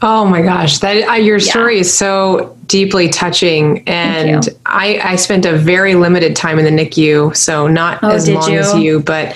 Oh 0.00 0.24
my 0.24 0.42
gosh, 0.42 0.78
that 0.78 1.08
uh, 1.08 1.14
your 1.14 1.40
story 1.40 1.74
yeah. 1.74 1.80
is 1.80 1.92
so 1.92 2.56
deeply 2.68 3.08
touching, 3.08 3.82
and 3.88 4.48
I, 4.66 5.00
I 5.02 5.16
spent 5.16 5.46
a 5.46 5.56
very 5.56 5.94
limited 5.94 6.36
time 6.36 6.58
in 6.58 6.64
the 6.64 6.84
NICU, 6.84 7.34
so 7.34 7.66
not 7.66 7.98
oh, 8.02 8.10
as 8.10 8.28
long 8.28 8.52
you? 8.52 8.58
as 8.58 8.74
you, 8.76 9.00
but 9.00 9.34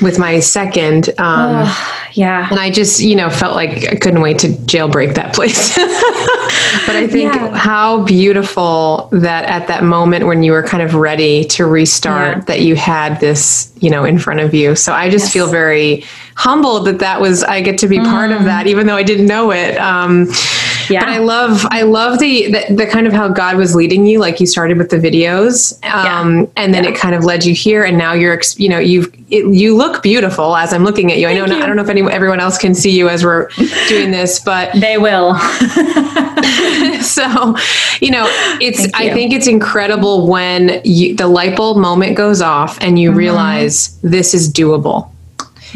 with 0.00 0.18
my 0.18 0.38
second. 0.40 1.08
Um, 1.18 1.64
oh, 1.66 2.08
yeah, 2.12 2.46
and 2.50 2.60
I 2.60 2.70
just 2.70 3.00
you 3.00 3.16
know 3.16 3.30
felt 3.30 3.56
like 3.56 3.88
I 3.88 3.96
couldn't 3.96 4.20
wait 4.20 4.38
to 4.40 4.48
jailbreak 4.48 5.14
that 5.14 5.34
place. 5.34 5.74
but 6.86 6.96
I 6.96 7.06
think 7.06 7.34
yeah. 7.34 7.56
how 7.56 8.04
beautiful 8.04 9.08
that 9.12 9.44
at 9.46 9.66
that 9.68 9.82
moment 9.82 10.26
when 10.26 10.42
you 10.42 10.52
were 10.52 10.62
kind 10.62 10.82
of 10.82 10.94
ready 10.94 11.44
to 11.44 11.66
restart, 11.66 12.36
yeah. 12.36 12.44
that 12.44 12.60
you 12.60 12.76
had 12.76 13.20
this 13.20 13.72
you 13.80 13.90
know 13.90 14.04
in 14.04 14.18
front 14.18 14.40
of 14.40 14.54
you. 14.54 14.76
So 14.76 14.92
I 14.92 15.08
just 15.08 15.26
yes. 15.26 15.32
feel 15.32 15.46
very 15.48 16.04
humbled 16.36 16.86
that 16.86 16.98
that 16.98 17.20
was 17.20 17.42
I 17.42 17.62
get 17.62 17.78
to 17.78 17.88
be 17.88 17.98
mm. 17.98 18.04
part 18.04 18.30
of 18.30 18.44
that, 18.44 18.66
mm. 18.66 18.70
even 18.70 18.86
though 18.86 18.96
I 18.96 19.02
didn't 19.02 19.26
know 19.26 19.50
it. 19.50 19.78
Um, 19.78 20.28
yeah. 20.90 21.00
But 21.00 21.08
I 21.08 21.18
love 21.18 21.66
I 21.70 21.82
love 21.82 22.18
the, 22.18 22.50
the, 22.50 22.74
the 22.74 22.86
kind 22.86 23.06
of 23.06 23.12
how 23.12 23.28
God 23.28 23.56
was 23.56 23.74
leading 23.74 24.06
you. 24.06 24.18
Like 24.18 24.40
you 24.40 24.46
started 24.46 24.78
with 24.78 24.90
the 24.90 24.96
videos, 24.96 25.82
um, 25.84 26.40
yeah. 26.40 26.46
and 26.56 26.74
then 26.74 26.84
yeah. 26.84 26.90
it 26.90 26.96
kind 26.96 27.14
of 27.14 27.24
led 27.24 27.44
you 27.44 27.54
here, 27.54 27.84
and 27.84 27.96
now 27.96 28.12
you're 28.12 28.40
you 28.56 28.68
know 28.68 28.78
you've 28.78 29.12
it, 29.30 29.52
you 29.52 29.76
look 29.76 30.02
beautiful 30.02 30.56
as 30.56 30.72
I'm 30.72 30.84
looking 30.84 31.10
at 31.12 31.18
you. 31.18 31.26
Thank 31.26 31.42
I 31.42 31.46
know 31.46 31.56
you. 31.56 31.62
I 31.62 31.66
don't 31.66 31.76
know 31.76 31.82
if 31.82 31.88
anyone 31.88 32.12
everyone 32.12 32.40
else 32.40 32.58
can 32.58 32.74
see 32.74 32.96
you 32.96 33.08
as 33.08 33.24
we're 33.24 33.48
doing 33.88 34.10
this, 34.10 34.38
but 34.38 34.72
they 34.80 34.98
will. 34.98 35.38
so, 37.00 37.56
you 38.00 38.10
know, 38.10 38.26
it's 38.60 38.84
you. 38.84 38.90
I 38.94 39.12
think 39.12 39.32
it's 39.32 39.46
incredible 39.46 40.26
when 40.26 40.80
you, 40.84 41.14
the 41.14 41.26
light 41.26 41.56
bulb 41.56 41.78
moment 41.78 42.16
goes 42.16 42.42
off 42.42 42.78
and 42.80 42.98
you 42.98 43.10
mm-hmm. 43.10 43.18
realize 43.18 43.98
this 44.02 44.34
is 44.34 44.52
doable 44.52 45.10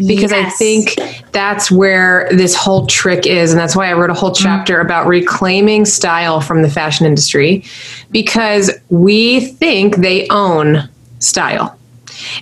because 0.06 0.32
Yes. 0.32 0.54
I 0.54 0.56
think 0.56 0.96
that's 1.32 1.70
where 1.70 2.28
this 2.30 2.54
whole 2.54 2.86
trick 2.86 3.26
is. 3.26 3.50
And 3.50 3.60
that's 3.60 3.76
why 3.76 3.90
I 3.90 3.92
wrote 3.92 4.10
a 4.10 4.14
whole 4.14 4.30
mm. 4.30 4.42
chapter 4.42 4.80
about 4.80 5.06
reclaiming 5.06 5.84
style 5.84 6.40
from 6.40 6.62
the 6.62 6.70
fashion 6.70 7.06
industry 7.06 7.64
because 8.10 8.70
we 8.88 9.40
think 9.40 9.96
they 9.96 10.26
own 10.28 10.88
style. 11.18 11.76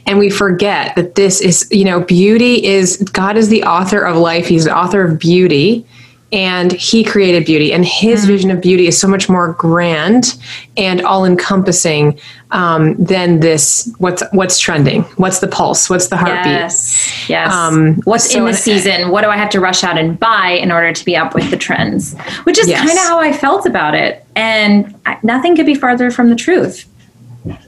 And 0.06 0.18
we 0.18 0.30
forget 0.30 0.96
that 0.96 1.14
this 1.14 1.40
is, 1.40 1.68
you 1.70 1.84
know, 1.84 2.00
beauty 2.00 2.64
is 2.64 2.96
God 3.12 3.36
is 3.36 3.48
the 3.48 3.62
author 3.62 4.00
of 4.00 4.16
life. 4.16 4.46
He's 4.46 4.64
the 4.64 4.76
author 4.76 5.04
of 5.04 5.18
beauty 5.18 5.86
and 6.30 6.72
he 6.72 7.02
created 7.02 7.46
beauty 7.46 7.72
and 7.72 7.84
his 7.86 8.26
vision 8.26 8.50
of 8.50 8.60
beauty 8.60 8.86
is 8.86 9.00
so 9.00 9.08
much 9.08 9.28
more 9.30 9.52
grand 9.54 10.38
and 10.76 11.00
all 11.00 11.24
encompassing 11.24 12.18
um, 12.50 12.94
than 13.02 13.40
this 13.40 13.90
what's 13.98 14.22
what's 14.32 14.58
trending 14.58 15.02
what's 15.16 15.38
the 15.40 15.48
pulse 15.48 15.88
what's 15.88 16.08
the 16.08 16.16
heartbeat 16.16 16.52
Yes. 16.52 17.28
Yes. 17.30 17.52
Um, 17.52 17.94
What's 18.04 18.30
so 18.30 18.40
in 18.40 18.44
the 18.46 18.54
season? 18.54 19.10
What 19.10 19.22
do 19.22 19.28
I 19.28 19.36
have 19.36 19.50
to 19.50 19.60
rush 19.60 19.82
out 19.84 19.96
and 19.98 20.18
buy 20.18 20.50
in 20.50 20.70
order 20.72 20.92
to 20.92 21.04
be 21.04 21.16
up 21.16 21.34
with 21.34 21.50
the 21.50 21.56
trends? 21.56 22.14
Which 22.44 22.58
is 22.58 22.68
Yes. 22.68 22.80
kind 22.86 22.92
of 22.98 23.04
how 23.04 23.18
I 23.18 23.32
felt 23.32 23.66
about 23.66 23.94
it. 23.94 24.24
And 24.36 24.94
I, 25.06 25.18
nothing 25.22 25.56
could 25.56 25.66
be 25.66 25.74
farther 25.74 26.10
from 26.10 26.30
the 26.30 26.36
truth. 26.36 26.86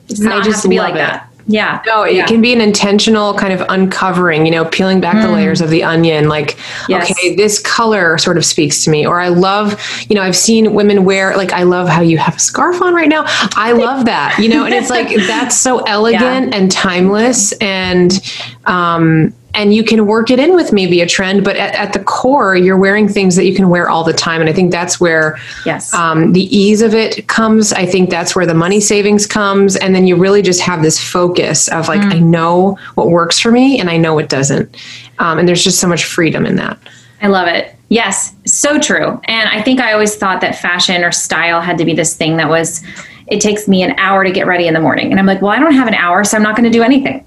it's 0.09 0.21
not 0.21 0.45
just 0.45 0.57
have 0.57 0.63
to 0.63 0.69
be 0.69 0.79
love 0.79 0.91
like 0.91 0.95
it. 0.95 0.99
that. 0.99 1.30
Yeah. 1.51 1.81
No, 1.85 2.03
it 2.03 2.15
Yeah. 2.15 2.27
can 2.27 2.41
be 2.41 2.53
an 2.53 2.61
intentional 2.61 3.35
kind 3.35 3.53
of 3.53 3.63
uncovering, 3.69 4.47
you 4.47 4.53
know, 4.53 4.65
peeling 4.67 5.01
back 5.01 5.21
the 5.21 5.29
layers 5.31 5.61
of 5.61 5.69
the 5.69 5.83
onion. 5.83 6.29
Like, 6.29 6.57
Yes. 6.89 7.11
okay, 7.11 7.35
this 7.35 7.59
color 7.59 8.19
sort 8.19 8.39
of 8.39 8.45
speaks 8.45 8.85
to 8.85 8.91
me. 8.91 9.05
Or 9.05 9.21
I 9.21 9.29
love, 9.29 9.77
you 10.09 10.15
know, 10.15 10.23
I've 10.23 10.37
seen 10.37 10.73
women 10.75 11.05
wear, 11.05 11.37
like, 11.37 11.53
I 11.53 11.65
love 11.65 11.89
how 11.89 12.03
you 12.03 12.19
have 12.19 12.37
a 12.37 12.39
scarf 12.39 12.81
on 12.81 12.95
right 12.95 13.09
now. 13.09 13.25
I 13.57 13.73
love 13.87 14.05
that, 14.05 14.39
you 14.39 14.49
know, 14.49 14.65
and 14.65 14.73
it's 14.73 14.91
like, 14.91 15.09
that's 15.27 15.57
so 15.57 15.79
elegant 15.87 16.55
and 16.55 16.71
timeless. 16.71 17.53
And, 17.61 18.21
um, 18.67 19.33
and 19.55 19.75
you 19.75 19.83
can 19.83 20.07
work 20.07 20.31
it 20.31 20.39
in 20.39 20.55
with 20.55 20.73
maybe 20.73 21.01
a 21.01 21.07
trend, 21.07 21.45
but 21.45 21.57
at, 21.57 21.75
at 21.75 21.93
the 21.93 21.99
core, 21.99 22.55
you're 22.57 22.77
wearing 22.77 23.09
things 23.09 23.37
that 23.37 23.45
you 23.45 23.55
can 23.55 23.69
wear 23.69 23.89
all 23.89 24.05
the 24.05 24.13
time. 24.13 24.41
And 24.41 24.49
I 24.49 24.53
think 24.53 24.71
that's 24.71 25.01
where 25.01 25.39
Yes. 25.67 25.93
um, 25.93 26.33
the 26.33 26.45
ease 26.57 26.83
of 26.83 26.95
it 26.95 27.27
comes. 27.27 27.73
I 27.73 27.87
think 27.87 28.11
that's 28.11 28.37
where 28.37 28.47
the 28.47 28.55
money 28.55 28.81
savings 28.81 29.27
comes, 29.27 29.77
and 29.77 29.95
then 29.95 30.07
you 30.07 30.17
really 30.17 30.43
just 30.43 30.61
have 30.61 30.83
this 30.83 31.03
focus 31.03 31.69
of 31.69 31.89
like, 31.89 32.01
I 32.01 32.19
know 32.19 32.79
what 32.95 33.09
works 33.09 33.39
for 33.39 33.51
me, 33.51 33.81
and 33.81 33.91
I 33.91 33.97
know 33.97 34.19
it 34.19 34.29
doesn't, 34.29 34.77
um, 35.19 35.39
and 35.39 35.49
there's 35.49 35.65
just 35.65 35.81
so 35.81 35.89
much 35.89 36.05
freedom 36.05 36.47
in 36.47 36.57
that. 36.57 36.79
I 37.23 37.27
love 37.27 37.49
it. 37.49 37.75
Yes, 37.89 38.35
so 38.47 38.79
true. 38.79 39.21
And 39.25 39.49
I 39.49 39.61
think 39.63 39.81
I 39.81 39.93
always 39.93 40.15
thought 40.15 40.41
that 40.43 40.57
fashion 40.59 41.03
or 41.03 41.11
style 41.11 41.61
had 41.61 41.77
to 41.79 41.85
be 41.85 41.93
this 41.93 42.17
thing 42.17 42.37
that 42.37 42.49
was, 42.49 42.83
it 43.27 43.41
takes 43.41 43.67
me 43.67 43.83
an 43.83 43.99
hour 43.99 44.23
to 44.25 44.31
get 44.31 44.47
ready 44.47 44.69
in 44.69 44.75
the 44.75 44.81
morning. 44.81 45.11
And 45.11 45.19
I'm 45.19 45.27
like, 45.27 45.43
well, 45.43 45.51
I 45.51 45.59
don't 45.59 45.75
have 45.75 45.89
an 45.89 45.95
hour, 45.95 46.23
so 46.25 46.37
I'm 46.37 46.43
not 46.43 46.57
going 46.57 46.71
to 46.71 46.77
do 46.79 46.83
anything. 46.85 47.27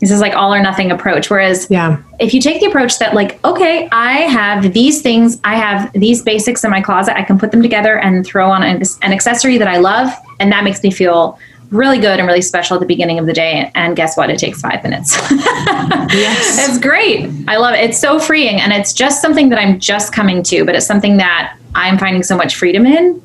This 0.00 0.10
is 0.10 0.20
like 0.20 0.34
all 0.34 0.54
or 0.54 0.62
nothing 0.62 0.90
approach. 0.90 1.28
Whereas 1.28 1.66
Yeah, 1.70 2.02
if 2.20 2.32
you 2.32 2.40
take 2.40 2.60
the 2.60 2.66
approach 2.66 2.98
that, 2.98 3.14
like, 3.14 3.44
okay, 3.44 3.88
I 3.90 4.12
have 4.22 4.72
these 4.72 5.02
things, 5.02 5.40
I 5.44 5.56
have 5.56 5.92
these 5.92 6.22
basics 6.22 6.62
in 6.64 6.70
my 6.70 6.80
closet, 6.80 7.16
I 7.16 7.22
can 7.22 7.38
put 7.38 7.50
them 7.50 7.62
together 7.62 7.98
and 7.98 8.24
throw 8.24 8.50
on 8.50 8.62
an, 8.62 8.82
an 9.02 9.12
accessory 9.12 9.58
that 9.58 9.68
I 9.68 9.78
love. 9.78 10.12
And 10.38 10.52
that 10.52 10.62
makes 10.64 10.82
me 10.82 10.90
feel 10.90 11.38
really 11.70 11.98
good 11.98 12.18
and 12.18 12.26
really 12.26 12.40
special 12.40 12.74
at 12.76 12.80
the 12.80 12.86
beginning 12.86 13.18
of 13.18 13.26
the 13.26 13.32
day. 13.32 13.70
And 13.74 13.94
guess 13.94 14.16
what? 14.16 14.30
It 14.30 14.38
takes 14.38 14.60
five 14.60 14.82
minutes. 14.82 15.16
yes, 15.30 16.68
It's 16.68 16.78
great. 16.78 17.30
I 17.46 17.56
love 17.56 17.74
it. 17.74 17.80
It's 17.80 17.98
so 17.98 18.18
freeing. 18.18 18.60
And 18.60 18.72
it's 18.72 18.92
just 18.92 19.20
something 19.20 19.48
that 19.50 19.58
I'm 19.58 19.78
just 19.78 20.12
coming 20.12 20.42
to, 20.44 20.64
but 20.64 20.74
it's 20.74 20.86
something 20.86 21.18
that 21.18 21.56
I'm 21.74 21.98
finding 21.98 22.22
so 22.22 22.36
much 22.36 22.56
freedom 22.56 22.86
in. 22.86 23.22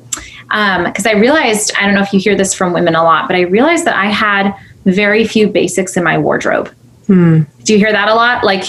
Um, 0.50 0.84
because 0.84 1.06
I 1.06 1.12
realized, 1.12 1.72
I 1.80 1.86
don't 1.86 1.94
know 1.94 2.02
if 2.02 2.12
you 2.12 2.20
hear 2.20 2.36
this 2.36 2.52
from 2.52 2.72
women 2.72 2.94
a 2.94 3.02
lot, 3.02 3.26
but 3.28 3.36
I 3.36 3.42
realized 3.42 3.86
that 3.86 3.96
I 3.96 4.06
had 4.06 4.54
very 4.84 5.26
few 5.26 5.48
basics 5.48 5.96
in 5.96 6.04
my 6.04 6.18
wardrobe. 6.18 6.72
Hmm. 7.06 7.42
Do 7.64 7.74
you 7.74 7.78
hear 7.78 7.92
that 7.92 8.08
a 8.08 8.14
lot? 8.14 8.44
Like, 8.44 8.64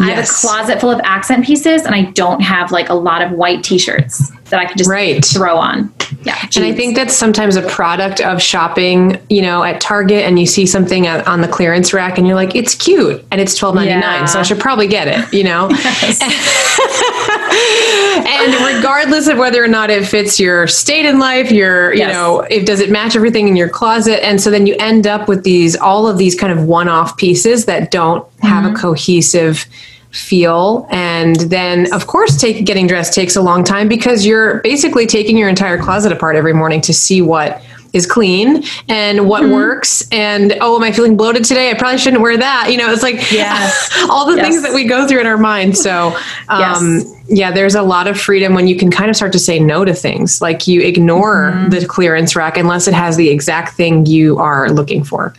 I 0.00 0.10
have 0.10 0.24
a 0.24 0.26
closet 0.26 0.80
full 0.80 0.90
of 0.90 0.98
accent 1.04 1.44
pieces, 1.44 1.84
and 1.84 1.94
I 1.94 2.04
don't 2.12 2.40
have 2.40 2.72
like 2.72 2.88
a 2.88 2.94
lot 2.94 3.20
of 3.20 3.32
white 3.32 3.62
T-shirts 3.64 4.30
that 4.48 4.58
I 4.60 4.64
can 4.64 4.78
just 4.78 4.88
Right. 4.88 5.22
throw 5.22 5.56
on. 5.58 5.92
Yeah, 6.22 6.36
and 6.56 6.64
I 6.64 6.72
think 6.72 6.96
that's 6.96 7.14
sometimes 7.14 7.56
a 7.56 7.62
product 7.68 8.20
of 8.22 8.40
shopping, 8.40 9.18
you 9.28 9.42
know, 9.42 9.62
at 9.62 9.80
Target, 9.80 10.24
and 10.24 10.38
you 10.38 10.46
see 10.46 10.64
something 10.64 11.06
at, 11.06 11.26
on 11.26 11.40
the 11.42 11.48
clearance 11.48 11.92
rack, 11.92 12.16
and 12.16 12.26
you're 12.26 12.36
like, 12.36 12.54
it's 12.54 12.74
cute, 12.74 13.22
and 13.30 13.40
it's 13.42 13.54
twelve 13.54 13.74
ninety 13.74 13.92
nine, 13.94 14.20
Yeah. 14.20 14.24
so 14.24 14.40
I 14.40 14.42
should 14.42 14.60
probably 14.60 14.86
get 14.88 15.08
it, 15.08 15.32
you 15.34 15.44
know. 15.44 15.68
and 17.56 18.76
regardless 18.76 19.28
of 19.28 19.38
whether 19.38 19.62
or 19.62 19.68
not 19.68 19.90
it 19.90 20.06
fits 20.06 20.38
your 20.40 20.66
state 20.66 21.06
in 21.06 21.18
life 21.18 21.50
your 21.50 21.92
you 21.92 22.00
Yes. 22.00 22.12
know 22.12 22.40
if 22.50 22.64
does 22.66 22.80
it 22.80 22.90
match 22.90 23.16
everything 23.16 23.48
in 23.48 23.56
your 23.56 23.68
closet? 23.68 24.24
And 24.24 24.40
so 24.40 24.50
then 24.50 24.66
you 24.66 24.76
end 24.78 25.06
up 25.06 25.28
with 25.28 25.44
these 25.44 25.76
all 25.76 26.06
of 26.06 26.18
these 26.18 26.34
kind 26.34 26.52
of 26.52 26.64
one-off 26.64 27.16
pieces 27.16 27.64
that 27.66 27.90
don't 27.90 28.26
have 28.40 28.64
a 28.64 28.68
mm-hmm. 28.68 28.76
cohesive 28.76 29.66
feel. 30.10 30.86
And 30.90 31.36
then 31.36 31.92
of 31.92 32.06
course 32.06 32.40
take 32.40 32.64
getting 32.64 32.86
dressed 32.86 33.12
takes 33.12 33.36
a 33.36 33.42
long 33.42 33.64
time 33.64 33.88
because 33.88 34.24
you're 34.24 34.60
basically 34.60 35.06
taking 35.06 35.36
your 35.36 35.48
entire 35.48 35.78
closet 35.78 36.12
apart 36.12 36.36
every 36.36 36.54
morning 36.54 36.80
to 36.82 36.92
see 36.94 37.20
what 37.20 37.62
is 37.92 38.06
clean 38.06 38.62
and 38.88 39.28
what 39.28 39.48
works 39.48 40.06
and 40.12 40.56
oh 40.60 40.76
am 40.76 40.82
i 40.82 40.90
feeling 40.92 41.16
bloated 41.16 41.44
today 41.44 41.70
i 41.70 41.74
probably 41.74 41.98
shouldn't 41.98 42.20
wear 42.22 42.36
that 42.36 42.68
you 42.70 42.76
know 42.76 42.92
it's 42.92 43.02
like 43.02 43.16
Yes. 43.32 43.90
all 44.10 44.26
the 44.26 44.36
Yes. 44.36 44.46
things 44.46 44.62
that 44.62 44.74
we 44.74 44.84
go 44.84 45.06
through 45.06 45.20
in 45.20 45.26
our 45.26 45.38
mind 45.38 45.76
so 45.76 46.16
um, 46.48 46.60
Yes. 46.98 47.12
yeah, 47.28 47.50
there's 47.50 47.74
a 47.74 47.82
lot 47.82 48.06
of 48.06 48.20
freedom 48.20 48.54
when 48.54 48.66
you 48.66 48.76
can 48.76 48.90
kind 48.90 49.10
of 49.10 49.16
start 49.16 49.32
to 49.32 49.38
say 49.38 49.58
no 49.58 49.84
to 49.84 49.92
things. 49.94 50.40
Like 50.40 50.66
you 50.68 50.80
ignore 50.82 51.52
Mm-hmm. 51.52 51.70
the 51.70 51.86
clearance 51.86 52.36
rack 52.36 52.56
unless 52.56 52.86
it 52.88 52.94
has 52.94 53.16
the 53.16 53.28
exact 53.30 53.76
thing 53.76 54.06
you 54.06 54.38
are 54.38 54.70
looking 54.70 55.02
for. 55.04 55.34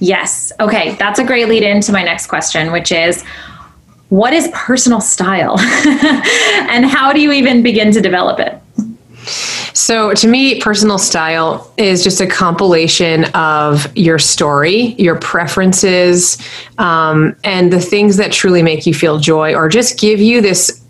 Yes. 0.00 0.50
Okay. 0.60 0.94
That's 0.96 1.18
a 1.18 1.24
great 1.24 1.48
lead 1.48 1.62
into 1.62 1.92
my 1.92 2.02
next 2.02 2.26
question, 2.26 2.72
which 2.72 2.90
is 2.92 3.22
what 4.08 4.32
is 4.32 4.48
personal 4.52 5.00
style? 5.00 5.58
and 5.60 6.84
how 6.84 7.12
do 7.12 7.20
you 7.20 7.32
even 7.32 7.62
begin 7.62 7.92
to 7.92 8.00
develop 8.00 8.38
it? 8.40 8.60
So, 9.74 10.12
to 10.14 10.28
me, 10.28 10.60
personal 10.60 10.98
style 10.98 11.72
is 11.76 12.04
just 12.04 12.20
a 12.20 12.26
compilation 12.26 13.24
of 13.34 13.94
your 13.96 14.18
story, 14.18 14.94
your 14.98 15.16
preferences, 15.16 16.38
um, 16.78 17.34
and 17.44 17.72
the 17.72 17.80
things 17.80 18.16
that 18.18 18.32
truly 18.32 18.62
make 18.62 18.86
you 18.86 18.94
feel 18.94 19.18
joy 19.18 19.54
or 19.54 19.68
just 19.68 19.98
give 19.98 20.20
you 20.20 20.40
this 20.40 20.81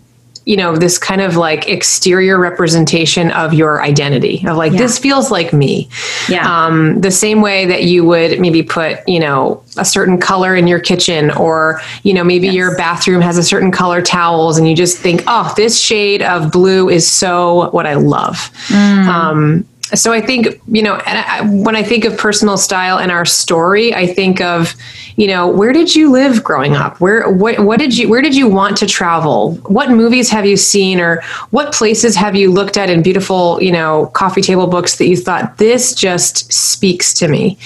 you 0.45 0.57
know 0.57 0.75
this 0.75 0.97
kind 0.97 1.21
of 1.21 1.35
like 1.37 1.67
exterior 1.69 2.37
representation 2.39 3.31
of 3.31 3.53
your 3.53 3.81
identity 3.81 4.43
of 4.47 4.57
like 4.57 4.71
Yeah. 4.73 4.79
this 4.79 4.99
feels 4.99 5.31
like 5.31 5.53
me 5.53 5.87
Yeah. 6.29 6.45
um, 6.65 6.99
the 7.01 7.11
same 7.11 7.41
way 7.41 7.65
that 7.65 7.83
you 7.83 8.03
would 8.05 8.39
maybe 8.39 8.61
put 8.63 8.99
you 9.07 9.19
know 9.19 9.63
a 9.77 9.85
certain 9.85 10.19
color 10.19 10.55
in 10.55 10.67
your 10.67 10.79
kitchen 10.79 11.31
or 11.31 11.81
you 12.03 12.13
know 12.13 12.23
maybe 12.23 12.47
your 12.49 12.75
bathroom 12.77 13.21
has 13.21 13.37
a 13.37 13.43
certain 13.43 13.71
color 13.71 14.01
towels 14.01 14.57
and 14.57 14.67
you 14.69 14.75
just 14.75 14.97
think 14.97 15.23
oh 15.27 15.53
this 15.55 15.79
shade 15.79 16.21
of 16.21 16.51
blue 16.51 16.89
is 16.89 17.09
so 17.09 17.69
what 17.71 17.85
i 17.87 17.93
love 17.93 18.49
um, 18.73 19.65
so 19.93 20.11
I 20.11 20.21
think 20.21 20.61
you 20.67 20.81
know, 20.81 20.99
I, 21.05 21.41
when 21.41 21.75
I 21.75 21.83
think 21.83 22.05
of 22.05 22.17
personal 22.17 22.57
style 22.57 22.99
and 22.99 23.11
our 23.11 23.25
story, 23.25 23.93
I 23.93 24.07
think 24.07 24.41
of 24.41 24.75
you 25.15 25.27
know, 25.27 25.47
where 25.47 25.71
did 25.73 25.95
you 25.95 26.11
live 26.11 26.43
growing 26.43 26.73
up? 26.73 26.99
Where 26.99 27.29
what 27.29 27.59
what 27.59 27.79
did 27.79 27.97
you 27.97 28.09
where 28.09 28.21
did 28.21 28.35
you 28.35 28.47
want 28.47 28.77
to 28.77 28.87
travel? 28.87 29.55
What 29.67 29.91
movies 29.91 30.29
have 30.29 30.45
you 30.45 30.57
seen, 30.57 30.99
or 30.99 31.21
what 31.51 31.73
places 31.73 32.15
have 32.15 32.35
you 32.35 32.51
looked 32.51 32.77
at 32.77 32.89
in 32.89 33.03
beautiful 33.03 33.61
you 33.61 33.71
know 33.71 34.07
coffee 34.13 34.41
table 34.41 34.67
books 34.67 34.97
that 34.97 35.07
you 35.07 35.15
thought 35.15 35.57
this 35.57 35.93
just 35.93 36.51
speaks 36.51 37.13
to 37.15 37.27
me? 37.27 37.57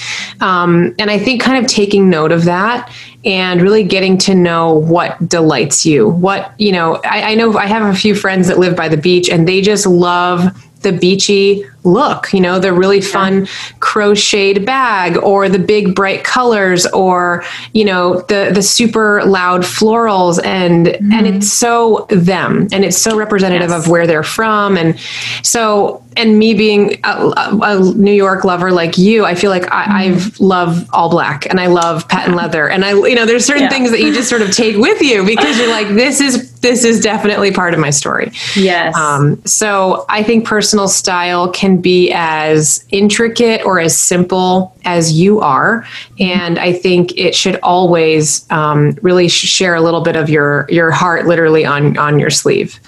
Um, 0.42 0.94
and 1.00 1.10
I 1.10 1.18
think 1.18 1.42
kind 1.42 1.63
of 1.63 1.70
taking 1.70 2.10
note 2.10 2.32
of 2.32 2.46
that 2.46 2.92
and 3.24 3.62
really 3.62 3.84
getting 3.84 4.18
to 4.18 4.36
know 4.36 4.74
what 4.74 5.28
delights 5.28 5.86
you. 5.86 6.10
What 6.10 6.54
you 6.60 6.72
know, 6.72 6.96
I, 7.06 7.32
I 7.32 7.36
know 7.36 7.58
I 7.58 7.68
have 7.68 7.94
a 7.94 7.98
few 7.98 8.13
friends 8.13 8.48
that 8.48 8.60
live 8.60 8.76
by 8.76 8.90
the 8.90 8.98
beach, 8.98 9.30
and 9.30 9.48
they 9.48 9.62
just 9.62 9.86
love 9.86 10.44
the 10.82 10.92
beachy 10.92 11.66
look, 11.88 12.32
you 12.34 12.41
know, 12.41 12.60
the 12.60 12.73
really 12.73 13.02
fun 13.02 13.47
crocheted 13.80 14.65
bag 14.65 15.17
or 15.17 15.50
the 15.50 15.60
big 15.60 15.95
bright 15.95 16.23
colors 16.23 16.86
or, 16.88 17.43
you 17.73 17.86
know, 17.86 18.21
the 18.28 18.52
the 18.54 18.62
super 18.62 19.23
loud 19.26 19.62
florals 19.62 20.43
and 20.43 20.88
and 20.88 21.26
it's 21.26 21.52
so 21.52 22.06
them 22.10 22.67
and 22.71 22.84
it's 22.86 22.97
so 22.97 23.17
representative 23.17 23.69
Yes. 23.69 23.86
of 23.86 23.89
where 23.91 24.06
they're 24.06 24.23
from 24.23 24.78
and 24.78 25.00
so 25.41 26.04
and 26.15 26.39
me 26.39 26.54
being 26.56 27.00
a, 27.04 27.34
a, 27.62 27.80
New 27.95 28.12
York 28.12 28.43
lover 28.43 28.71
like 28.71 28.97
you, 28.97 29.23
I 29.23 29.36
feel 29.36 29.52
like 29.52 29.71
I, 29.71 30.06
I've 30.06 30.39
love 30.39 30.89
all 30.91 31.12
black 31.12 31.45
and 31.47 31.60
I 31.60 31.67
love 31.67 32.08
patent 32.10 32.36
leather 32.36 32.67
and 32.67 32.84
I, 32.84 32.93
you 32.93 33.13
know, 33.13 33.26
there's 33.28 33.45
certain 33.45 33.63
Yeah. 33.63 33.69
things 33.69 33.91
that 33.91 34.00
you 34.00 34.12
just 34.13 34.28
sort 34.28 34.41
of 34.41 34.52
take 34.52 34.78
with 34.78 35.00
you 35.02 35.23
because 35.26 35.60
you're 35.60 35.69
like, 35.69 35.88
this 35.95 36.19
is 36.19 36.52
this 36.62 36.84
is 36.84 37.00
definitely 37.02 37.52
part 37.52 37.76
of 37.76 37.80
my 37.80 37.91
story. 37.91 38.32
Yes. 38.56 38.95
Um, 38.95 39.39
so 39.45 40.06
I 40.10 40.23
think 40.23 40.43
personal 40.45 40.88
style 40.88 41.52
can 41.52 41.77
be 41.82 42.12
as 42.13 42.86
intricate 42.90 43.66
or 43.66 43.80
as 43.80 43.98
simple 43.98 44.76
as 44.86 45.13
you 45.13 45.40
are, 45.40 45.86
and 46.20 46.60
I 46.60 46.74
think 46.74 47.18
it 47.18 47.36
should 47.36 47.60
always 47.62 48.50
um, 48.52 48.98
really 49.02 49.28
share 49.28 49.76
a 49.76 49.82
little 49.82 50.02
bit 50.02 50.16
of 50.16 50.30
your 50.30 50.68
your 50.70 50.92
heart, 50.92 51.26
literally 51.26 51.66
on 51.66 51.98
on 51.98 52.20
your 52.20 52.30
sleeve. 52.30 52.80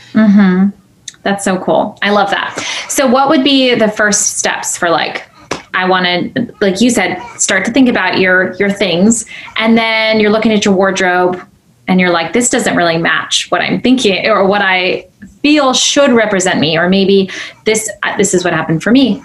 That's 1.23 1.43
so 1.43 1.57
cool. 1.59 1.97
I 2.01 2.11
love 2.11 2.29
that. 2.31 2.55
So, 2.87 3.07
what 3.07 3.29
would 3.29 3.43
be 3.43 3.75
the 3.75 3.89
first 3.89 4.37
steps 4.37 4.77
for 4.77 4.89
like? 4.89 5.25
I 5.73 5.87
want 5.87 6.05
to, 6.35 6.53
like 6.61 6.81
you 6.81 6.89
said, 6.89 7.21
start 7.37 7.63
to 7.65 7.71
think 7.71 7.89
about 7.89 8.19
your 8.19 8.53
your 8.55 8.71
things, 8.71 9.25
and 9.57 9.77
then 9.77 10.19
you're 10.19 10.31
looking 10.31 10.51
at 10.51 10.65
your 10.65 10.73
wardrobe, 10.73 11.45
and 11.87 11.99
you're 11.99 12.11
like, 12.11 12.33
this 12.33 12.49
doesn't 12.49 12.75
really 12.75 12.97
match 12.97 13.49
what 13.51 13.61
I'm 13.61 13.81
thinking 13.81 14.27
or 14.27 14.45
what 14.45 14.61
I 14.61 15.07
feel 15.41 15.73
should 15.73 16.11
represent 16.11 16.59
me, 16.59 16.77
or 16.77 16.89
maybe 16.89 17.29
this 17.65 17.89
uh, 18.03 18.15
this 18.17 18.33
is 18.33 18.43
what 18.43 18.53
happened 18.53 18.83
for 18.83 18.91
me. 18.91 19.23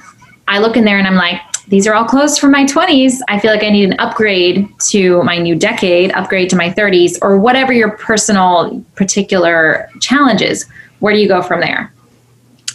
I 0.49 0.59
look 0.59 0.77
in 0.77 0.85
there 0.85 0.99
and 0.99 1.07
I'm 1.07 1.15
like, 1.15 1.41
these 1.69 1.87
are 1.87 1.95
all 1.95 2.05
clothes 2.05 2.39
from 2.39 2.51
my 2.51 2.65
20s. 2.65 3.21
I 3.29 3.39
feel 3.39 3.51
like 3.51 3.63
I 3.63 3.71
need 3.71 3.85
an 3.85 3.99
upgrade 3.99 4.69
to 4.91 5.23
my 5.23 5.39
new 5.39 5.55
decade, 5.55 6.13
upgrade 6.13 6.51
to 6.51 6.57
my 6.57 6.69
30s, 6.69 7.19
or 7.23 7.39
whatever 7.39 7.73
your 7.73 7.93
personal 7.93 8.85
particular 8.95 9.89
challenges. 10.01 10.67
Where 10.99 11.15
do 11.15 11.21
you 11.21 11.29
go 11.29 11.41
from 11.41 11.61
there? 11.61 11.94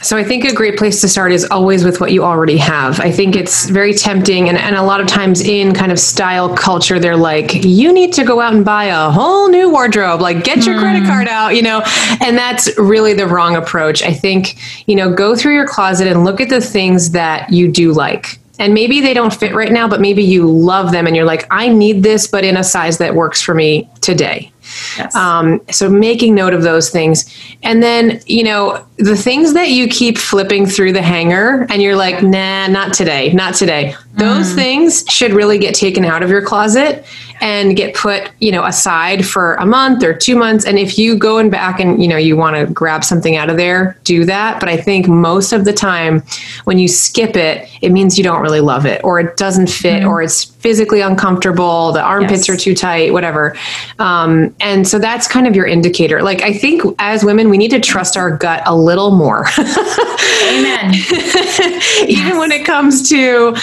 So 0.02 0.16
I 0.16 0.24
think 0.24 0.46
a 0.46 0.54
great 0.54 0.78
place 0.78 1.02
to 1.02 1.10
start 1.10 1.34
is 1.34 1.46
always 1.52 1.84
with 1.84 2.00
what 2.00 2.14
you 2.14 2.24
already 2.24 2.56
have. 2.58 3.02
I 3.02 3.12
think 3.12 3.36
it's 3.36 3.70
very 3.70 3.94
tempting 3.94 4.48
and, 4.48 4.58
and 4.58 4.78
a 4.78 4.82
lot 4.82 5.02
of 5.02 5.08
times 5.08 5.42
in 5.42 5.74
kind 5.74 5.92
of 5.92 6.00
style 6.00 6.56
culture, 6.56 7.00
they're 7.00 7.18
like, 7.18 7.66
you 7.66 7.92
need 7.92 8.14
to 8.14 8.24
go 8.24 8.40
out 8.40 8.54
and 8.54 8.64
buy 8.64 8.86
a 8.86 9.12
whole 9.12 9.50
new 9.50 9.70
wardrobe, 9.70 10.22
like 10.22 10.46
get 10.46 10.66
your 10.66 10.76
mm. 10.76 10.80
credit 10.80 11.06
card 11.06 11.28
out, 11.28 11.50
you 11.56 11.62
know, 11.62 11.84
and 12.22 12.38
that's 12.38 12.78
really 12.78 13.14
the 13.14 13.28
wrong 13.28 13.58
approach. 13.58 14.02
I 14.02 14.14
think, 14.14 14.58
you 14.88 14.96
know, 14.96 15.14
go 15.14 15.36
through 15.36 15.56
your 15.56 15.68
closet 15.68 16.08
and 16.08 16.24
look 16.24 16.40
at 16.40 16.48
the 16.48 16.62
things 16.62 17.12
that 17.12 17.52
you 17.52 17.70
do 17.70 17.92
like 17.92 18.40
and 18.60 18.74
maybe 18.74 19.00
they 19.00 19.14
don't 19.14 19.34
fit 19.34 19.56
right 19.56 19.72
now, 19.72 19.88
but 19.88 20.02
maybe 20.02 20.22
you 20.22 20.46
love 20.46 20.92
them 20.92 21.08
and 21.08 21.16
you're 21.16 21.26
like, 21.26 21.48
I 21.50 21.70
need 21.70 22.04
this, 22.04 22.28
but 22.28 22.44
in 22.44 22.58
a 22.58 22.64
size 22.64 22.98
that 22.98 23.16
works 23.16 23.42
for 23.42 23.56
me 23.56 23.90
today. 24.02 24.52
Yes. 24.98 25.16
Um, 25.16 25.62
so 25.72 25.90
making 25.90 26.36
note 26.36 26.54
of 26.54 26.64
those 26.64 26.90
things. 26.90 27.26
And 27.64 27.82
then, 27.82 28.22
you 28.26 28.44
know, 28.44 28.86
the 28.98 29.16
things 29.16 29.54
that 29.54 29.70
you 29.70 29.88
keep 29.88 30.18
flipping 30.18 30.66
through 30.66 30.94
the 30.94 31.02
hanger 31.02 31.66
and 31.70 31.82
you're 31.82 31.96
like, 31.96 32.22
nah, 32.24 32.68
not 32.68 32.94
today, 32.94 33.32
not 33.34 33.56
today. 33.56 33.96
Those 34.20 34.52
mm. 34.52 34.56
things 34.56 35.06
should 35.10 35.34
really 35.34 35.58
get 35.58 35.76
taken 35.76 36.06
out 36.06 36.24
of 36.24 36.30
your 36.30 36.42
closet 36.42 37.06
and 37.42 37.76
get 37.76 37.96
put, 37.96 38.32
you 38.40 38.52
know, 38.52 38.66
aside 38.66 39.26
for 39.26 39.56
a 39.56 39.66
month 39.66 40.04
or 40.04 40.14
two 40.14 40.36
months. 40.36 40.66
And 40.66 40.78
if 40.78 40.98
you 40.98 41.18
go 41.18 41.38
and 41.38 41.50
back 41.50 41.80
and, 41.80 42.02
you 42.02 42.08
know, 42.08 42.18
you 42.18 42.36
want 42.36 42.56
to 42.56 42.72
grab 42.74 43.04
something 43.04 43.38
out 43.38 43.50
of 43.50 43.58
there, 43.58 43.98
do 44.04 44.26
that. 44.26 44.60
But 44.60 44.70
I 44.70 44.78
think 44.78 45.08
most 45.08 45.54
of 45.54 45.66
the 45.66 45.74
time 45.74 46.24
when 46.66 46.78
you 46.78 46.88
skip 46.88 47.36
it, 47.36 47.70
it 47.82 47.92
means 47.92 48.18
you 48.18 48.24
don't 48.24 48.42
really 48.42 48.60
love 48.60 48.86
it 48.86 49.02
or 49.04 49.20
it 49.20 49.38
doesn't 49.38 49.68
fit 49.68 50.04
mm. 50.04 50.10
or 50.10 50.22
it's 50.22 50.44
physically 50.44 51.00
uncomfortable, 51.00 51.94
the 51.94 52.02
armpits 52.02 52.48
yes. 52.48 52.50
are 52.50 52.58
too 52.58 52.76
tight, 52.76 53.14
whatever. 53.14 53.56
Um, 54.00 54.54
and 54.60 54.86
so 54.86 55.00
that's 55.00 55.28
kind 55.28 55.48
of 55.48 55.56
your 55.56 55.66
indicator. 55.66 56.22
Like, 56.22 56.42
I 56.42 56.52
think 56.52 56.84
as 57.00 57.24
women, 57.24 57.50
we 57.50 57.58
need 57.58 57.72
to 57.72 57.80
trust 57.80 58.18
our 58.18 58.36
gut 58.36 58.62
a 58.66 58.76
little 58.76 59.12
more. 59.12 59.46
Amen. 59.58 60.94
even 62.04 62.10
yes. 62.10 62.38
when 62.38 62.52
it 62.52 62.66
comes 62.66 63.08
to 63.10 63.56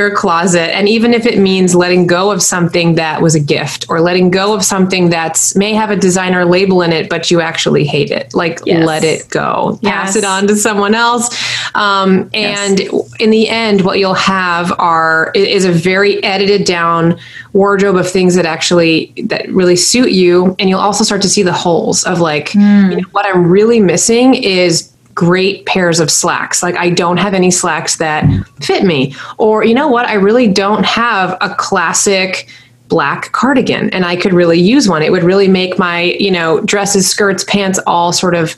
your 0.00 0.16
closet, 0.16 0.74
and 0.74 0.88
even 0.88 1.14
if 1.14 1.26
it 1.26 1.38
means 1.38 1.74
letting 1.74 2.06
go 2.06 2.30
of 2.30 2.42
something 2.42 2.94
that 2.94 3.20
was 3.20 3.34
a 3.34 3.40
gift 3.40 3.86
or 3.88 4.00
letting 4.00 4.30
go 4.30 4.54
of 4.54 4.64
something 4.64 5.10
that's 5.10 5.54
may 5.54 5.74
have 5.74 5.90
a 5.90 5.96
designer 5.96 6.44
label 6.44 6.82
in 6.82 6.92
it, 6.92 7.08
but 7.08 7.30
you 7.30 7.40
actually 7.40 7.84
hate 7.84 8.10
it. 8.10 8.34
Like, 8.34 8.60
yes. 8.64 8.86
let 8.86 9.04
it 9.04 9.28
go, 9.28 9.78
pass 9.82 10.16
it 10.16 10.24
on 10.24 10.46
to 10.48 10.56
someone 10.56 10.94
else. 10.94 11.28
Um, 11.74 12.30
and 12.34 12.80
in 13.18 13.30
the 13.30 13.48
end, 13.48 13.82
what 13.82 13.98
you'll 13.98 14.14
have 14.14 14.72
are 14.78 15.32
is 15.34 15.64
a 15.64 15.72
very 15.72 16.22
edited 16.24 16.64
down 16.64 17.18
wardrobe 17.52 17.96
of 17.96 18.08
things 18.08 18.34
that 18.36 18.46
actually 18.46 19.12
that 19.24 19.48
really 19.50 19.76
suit 19.76 20.12
you 20.12 20.54
and 20.58 20.68
you'll 20.68 20.80
also 20.80 21.02
start 21.02 21.20
to 21.22 21.28
see 21.28 21.42
the 21.42 21.52
holes 21.52 22.04
of 22.04 22.20
like 22.20 22.50
mm. 22.50 22.90
you 22.90 22.96
know, 23.00 23.08
what 23.10 23.26
i'm 23.26 23.50
really 23.50 23.80
missing 23.80 24.34
is 24.34 24.89
great 25.20 25.66
pairs 25.66 26.00
of 26.00 26.10
slacks 26.10 26.62
like 26.62 26.74
i 26.76 26.88
don't 26.88 27.18
have 27.18 27.34
any 27.34 27.50
slacks 27.50 27.96
that 27.96 28.24
fit 28.62 28.84
me 28.84 29.14
or 29.36 29.62
you 29.62 29.74
know 29.74 29.86
what 29.86 30.06
i 30.06 30.14
really 30.14 30.48
don't 30.48 30.82
have 30.82 31.36
a 31.42 31.54
classic 31.56 32.48
black 32.88 33.30
cardigan 33.32 33.90
and 33.90 34.06
i 34.06 34.16
could 34.16 34.32
really 34.32 34.58
use 34.58 34.88
one 34.88 35.02
it 35.02 35.12
would 35.12 35.22
really 35.22 35.46
make 35.46 35.78
my 35.78 36.16
you 36.18 36.30
know 36.30 36.58
dresses 36.62 37.06
skirts 37.06 37.44
pants 37.44 37.78
all 37.86 38.14
sort 38.14 38.34
of 38.34 38.56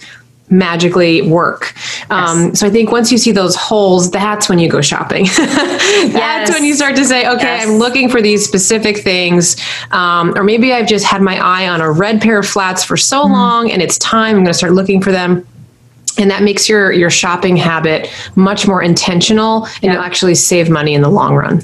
magically 0.53 1.22
work. 1.22 1.75
Um. 2.11 2.55
So 2.55 2.66
I 2.66 2.70
think 2.70 2.92
once 2.92 3.11
you 3.11 3.16
see 3.16 3.33
those 3.33 3.57
holes, 3.57 4.11
that's 4.11 4.51
when 4.51 4.59
you 4.59 4.68
go 4.68 4.83
shopping. 4.83 5.25
that's 5.37 6.12
yes. 6.12 6.51
when 6.51 6.62
you 6.62 6.75
start 6.75 6.94
to 6.96 7.05
say, 7.07 7.27
okay, 7.27 7.42
yes. 7.42 7.66
I'm 7.66 7.77
looking 7.77 8.11
for 8.11 8.20
these 8.20 8.44
specific 8.44 8.98
things. 8.98 9.57
Um, 9.92 10.37
or 10.37 10.44
maybe 10.44 10.75
I've 10.75 10.87
just 10.87 11.07
had 11.07 11.22
my 11.22 11.38
eye 11.38 11.68
on 11.68 11.81
a 11.81 11.90
red 11.90 12.20
pair 12.20 12.38
of 12.38 12.46
flats 12.46 12.85
for 12.85 12.98
so 12.98 13.25
mm-hmm. 13.25 13.33
long 13.33 13.70
and 13.70 13.81
it's 13.81 13.96
time. 13.96 14.37
I'm 14.37 14.44
going 14.44 14.46
to 14.46 14.55
start 14.55 14.75
looking 14.75 15.01
for 15.01 15.11
them 15.11 15.46
and 16.18 16.31
that 16.31 16.42
makes 16.42 16.68
your 16.68 16.92
your 16.92 17.11
shopping 17.11 17.57
habit 17.57 18.11
much 18.37 18.66
more 18.66 18.83
intentional 18.83 19.64
and 19.64 19.85
yeah. 19.85 19.92
you'll 19.92 20.03
actually 20.03 20.35
save 20.35 20.68
money 20.68 20.94
in 20.94 21.03
the 21.03 21.11
long 21.11 21.35
run 21.35 21.62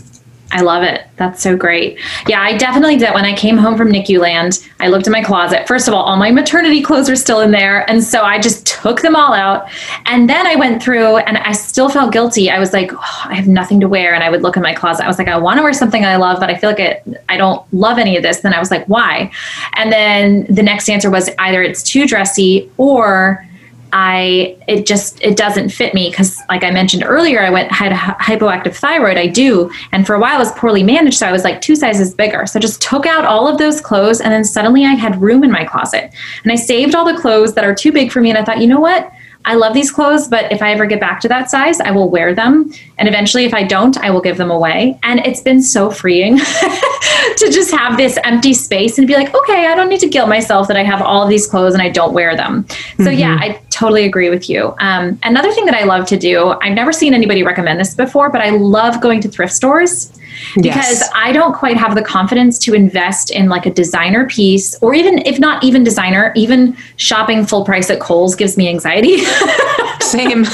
I 0.50 0.62
love 0.62 0.82
it. 0.82 1.06
That's 1.16 1.42
so 1.42 1.56
great. 1.56 1.98
Yeah, 2.26 2.40
I 2.40 2.56
definitely 2.56 2.96
did. 2.96 3.12
When 3.12 3.26
I 3.26 3.34
came 3.36 3.58
home 3.58 3.76
from 3.76 3.92
NICU 3.92 4.18
land, 4.18 4.66
I 4.80 4.88
looked 4.88 5.06
in 5.06 5.12
my 5.12 5.22
closet. 5.22 5.68
First 5.68 5.88
of 5.88 5.94
all, 5.94 6.02
all 6.02 6.16
my 6.16 6.30
maternity 6.30 6.80
clothes 6.80 7.10
are 7.10 7.16
still 7.16 7.40
in 7.40 7.50
there. 7.50 7.88
And 7.90 8.02
so 8.02 8.22
I 8.22 8.38
just 8.38 8.66
took 8.66 9.02
them 9.02 9.14
all 9.14 9.34
out. 9.34 9.68
And 10.06 10.28
then 10.28 10.46
I 10.46 10.56
went 10.56 10.82
through 10.82 11.18
and 11.18 11.36
I 11.36 11.52
still 11.52 11.90
felt 11.90 12.14
guilty. 12.14 12.50
I 12.50 12.58
was 12.58 12.72
like, 12.72 12.92
oh, 12.94 13.22
I 13.26 13.34
have 13.34 13.46
nothing 13.46 13.78
to 13.80 13.88
wear. 13.88 14.14
And 14.14 14.24
I 14.24 14.30
would 14.30 14.40
look 14.40 14.56
in 14.56 14.62
my 14.62 14.72
closet. 14.72 15.04
I 15.04 15.08
was 15.08 15.18
like, 15.18 15.28
I 15.28 15.36
want 15.36 15.58
to 15.58 15.62
wear 15.62 15.74
something 15.74 16.02
I 16.02 16.16
love, 16.16 16.40
but 16.40 16.48
I 16.48 16.56
feel 16.56 16.70
like 16.70 16.80
it, 16.80 17.02
I 17.28 17.36
don't 17.36 17.62
love 17.74 17.98
any 17.98 18.16
of 18.16 18.22
this. 18.22 18.40
Then 18.40 18.54
I 18.54 18.58
was 18.58 18.70
like, 18.70 18.86
why? 18.86 19.30
And 19.74 19.92
then 19.92 20.46
the 20.48 20.62
next 20.62 20.88
answer 20.88 21.10
was 21.10 21.28
either 21.38 21.62
it's 21.62 21.82
too 21.82 22.06
dressy 22.06 22.70
or 22.78 23.46
I 23.92 24.56
it 24.66 24.86
just 24.86 25.22
it 25.22 25.36
doesn't 25.36 25.70
fit 25.70 25.94
me 25.94 26.10
because 26.10 26.38
like 26.48 26.62
I 26.62 26.70
mentioned 26.70 27.04
earlier 27.06 27.42
I 27.42 27.50
went 27.50 27.72
had 27.72 27.92
a 27.92 27.96
hypoactive 27.96 28.74
thyroid 28.74 29.16
I 29.16 29.26
do. 29.26 29.70
And 29.92 30.06
for 30.06 30.14
a 30.14 30.20
while 30.20 30.36
I 30.36 30.38
was 30.38 30.52
poorly 30.52 30.82
managed 30.82 31.18
so 31.18 31.26
I 31.26 31.32
was 31.32 31.44
like 31.44 31.60
two 31.60 31.76
sizes 31.76 32.14
bigger. 32.14 32.46
So 32.46 32.58
I 32.58 32.60
just 32.60 32.82
took 32.82 33.06
out 33.06 33.24
all 33.24 33.48
of 33.48 33.58
those 33.58 33.80
clothes 33.80 34.20
and 34.20 34.32
then 34.32 34.44
suddenly 34.44 34.84
I 34.84 34.94
had 34.94 35.20
room 35.20 35.44
in 35.44 35.50
my 35.50 35.64
closet. 35.64 36.12
And 36.42 36.52
I 36.52 36.56
saved 36.56 36.94
all 36.94 37.04
the 37.04 37.18
clothes 37.18 37.54
that 37.54 37.64
are 37.64 37.74
too 37.74 37.92
big 37.92 38.12
for 38.12 38.20
me 38.20 38.30
and 38.30 38.38
I 38.38 38.44
thought 38.44 38.60
you 38.60 38.66
know 38.66 38.80
what 38.80 39.10
I 39.44 39.54
love 39.54 39.72
these 39.72 39.90
clothes, 39.90 40.28
but 40.28 40.52
if 40.52 40.60
I 40.60 40.72
ever 40.72 40.84
get 40.84 41.00
back 41.00 41.20
to 41.20 41.28
that 41.28 41.50
size, 41.50 41.80
I 41.80 41.90
will 41.90 42.10
wear 42.10 42.34
them. 42.34 42.72
And 42.98 43.08
eventually, 43.08 43.44
if 43.44 43.54
I 43.54 43.62
don't, 43.62 43.96
I 43.98 44.10
will 44.10 44.20
give 44.20 44.36
them 44.36 44.50
away. 44.50 44.98
And 45.02 45.20
it's 45.20 45.40
been 45.40 45.62
so 45.62 45.90
freeing 45.90 46.36
to 47.36 47.50
just 47.50 47.70
have 47.70 47.96
this 47.96 48.18
empty 48.24 48.52
space 48.52 48.98
and 48.98 49.06
be 49.06 49.14
like, 49.14 49.34
okay, 49.34 49.66
I 49.66 49.74
don't 49.74 49.88
need 49.88 50.00
to 50.00 50.08
guilt 50.08 50.28
myself 50.28 50.68
that 50.68 50.76
I 50.76 50.82
have 50.82 51.00
all 51.00 51.22
of 51.22 51.28
these 51.28 51.46
clothes 51.46 51.72
and 51.72 51.82
I 51.82 51.88
don't 51.88 52.12
wear 52.12 52.36
them. 52.36 52.66
So, 52.68 53.04
mm-hmm. 53.04 53.18
yeah, 53.18 53.38
I 53.40 53.60
totally 53.70 54.04
agree 54.04 54.28
with 54.28 54.50
you. 54.50 54.74
Um, 54.80 55.18
another 55.22 55.52
thing 55.52 55.64
that 55.66 55.74
I 55.74 55.84
love 55.84 56.06
to 56.08 56.18
do, 56.18 56.48
I've 56.60 56.74
never 56.74 56.92
seen 56.92 57.14
anybody 57.14 57.42
recommend 57.42 57.80
this 57.80 57.94
before, 57.94 58.30
but 58.30 58.40
I 58.40 58.50
love 58.50 59.00
going 59.00 59.20
to 59.22 59.28
thrift 59.28 59.52
stores 59.52 60.12
because 60.56 61.00
yes. 61.00 61.10
I 61.14 61.32
don't 61.32 61.54
quite 61.54 61.76
have 61.76 61.94
the 61.94 62.02
confidence 62.02 62.58
to 62.60 62.74
invest 62.74 63.30
in 63.30 63.48
like 63.48 63.66
a 63.66 63.70
designer 63.70 64.26
piece 64.26 64.76
or 64.82 64.94
even 64.94 65.18
if 65.26 65.38
not 65.38 65.62
even 65.64 65.84
designer, 65.84 66.32
even 66.36 66.76
shopping 66.96 67.46
full 67.46 67.64
price 67.64 67.90
at 67.90 68.00
Kohl's 68.00 68.34
gives 68.34 68.56
me 68.56 68.68
anxiety. 68.68 69.16
Same. 70.00 70.44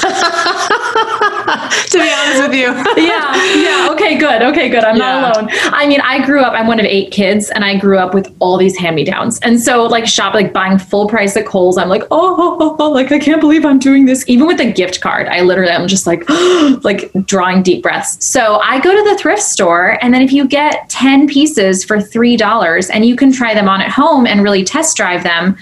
to 1.90 1.98
be 2.00 2.10
honest 2.10 2.42
with 2.42 2.54
you. 2.54 2.66
yeah. 2.96 3.54
Yeah. 3.54 3.88
Okay, 3.92 4.18
good. 4.18 4.42
Okay, 4.42 4.68
good. 4.68 4.82
I'm 4.82 4.96
yeah. 4.96 5.20
not 5.20 5.36
alone. 5.36 5.50
I 5.64 5.86
mean, 5.86 6.00
I 6.00 6.24
grew 6.24 6.40
up, 6.40 6.52
I'm 6.54 6.66
one 6.66 6.80
of 6.80 6.86
eight 6.86 7.12
kids, 7.12 7.50
and 7.50 7.64
I 7.64 7.78
grew 7.78 7.98
up 7.98 8.14
with 8.14 8.34
all 8.40 8.56
these 8.58 8.76
hand-me-downs. 8.76 9.38
And 9.40 9.60
so 9.60 9.84
like 9.84 10.06
shop, 10.06 10.34
like 10.34 10.52
buying 10.52 10.78
full 10.78 11.06
price 11.06 11.36
at 11.36 11.46
Kohl's, 11.46 11.78
I'm 11.78 11.88
like, 11.88 12.02
oh, 12.10 12.36
oh, 12.36 12.56
oh, 12.60 12.76
oh 12.78 12.90
like 12.90 13.12
I 13.12 13.18
can't 13.18 13.40
believe 13.40 13.64
I'm 13.64 13.78
doing 13.78 14.06
this. 14.06 14.24
Even 14.28 14.46
with 14.46 14.60
a 14.60 14.72
gift 14.72 15.00
card, 15.00 15.28
I 15.28 15.42
literally 15.42 15.72
am 15.72 15.86
just 15.86 16.06
like 16.06 16.28
like 16.84 17.12
drawing 17.26 17.62
deep 17.62 17.82
breaths. 17.82 18.24
So 18.24 18.56
I 18.56 18.80
go 18.80 18.92
to 18.94 19.10
the 19.10 19.18
thrift 19.18 19.42
store, 19.42 19.98
and 20.02 20.12
then 20.12 20.22
if 20.22 20.32
you 20.32 20.46
get 20.48 20.88
10 20.90 21.28
pieces 21.28 21.84
for 21.84 22.00
three 22.00 22.36
dollars 22.36 22.90
and 22.90 23.04
you 23.04 23.16
can 23.16 23.32
try 23.32 23.54
them 23.54 23.68
on 23.68 23.80
at 23.80 23.90
home 23.90 24.26
and 24.26 24.42
really 24.42 24.64
test 24.64 24.96
drive 24.96 25.22
them 25.22 25.56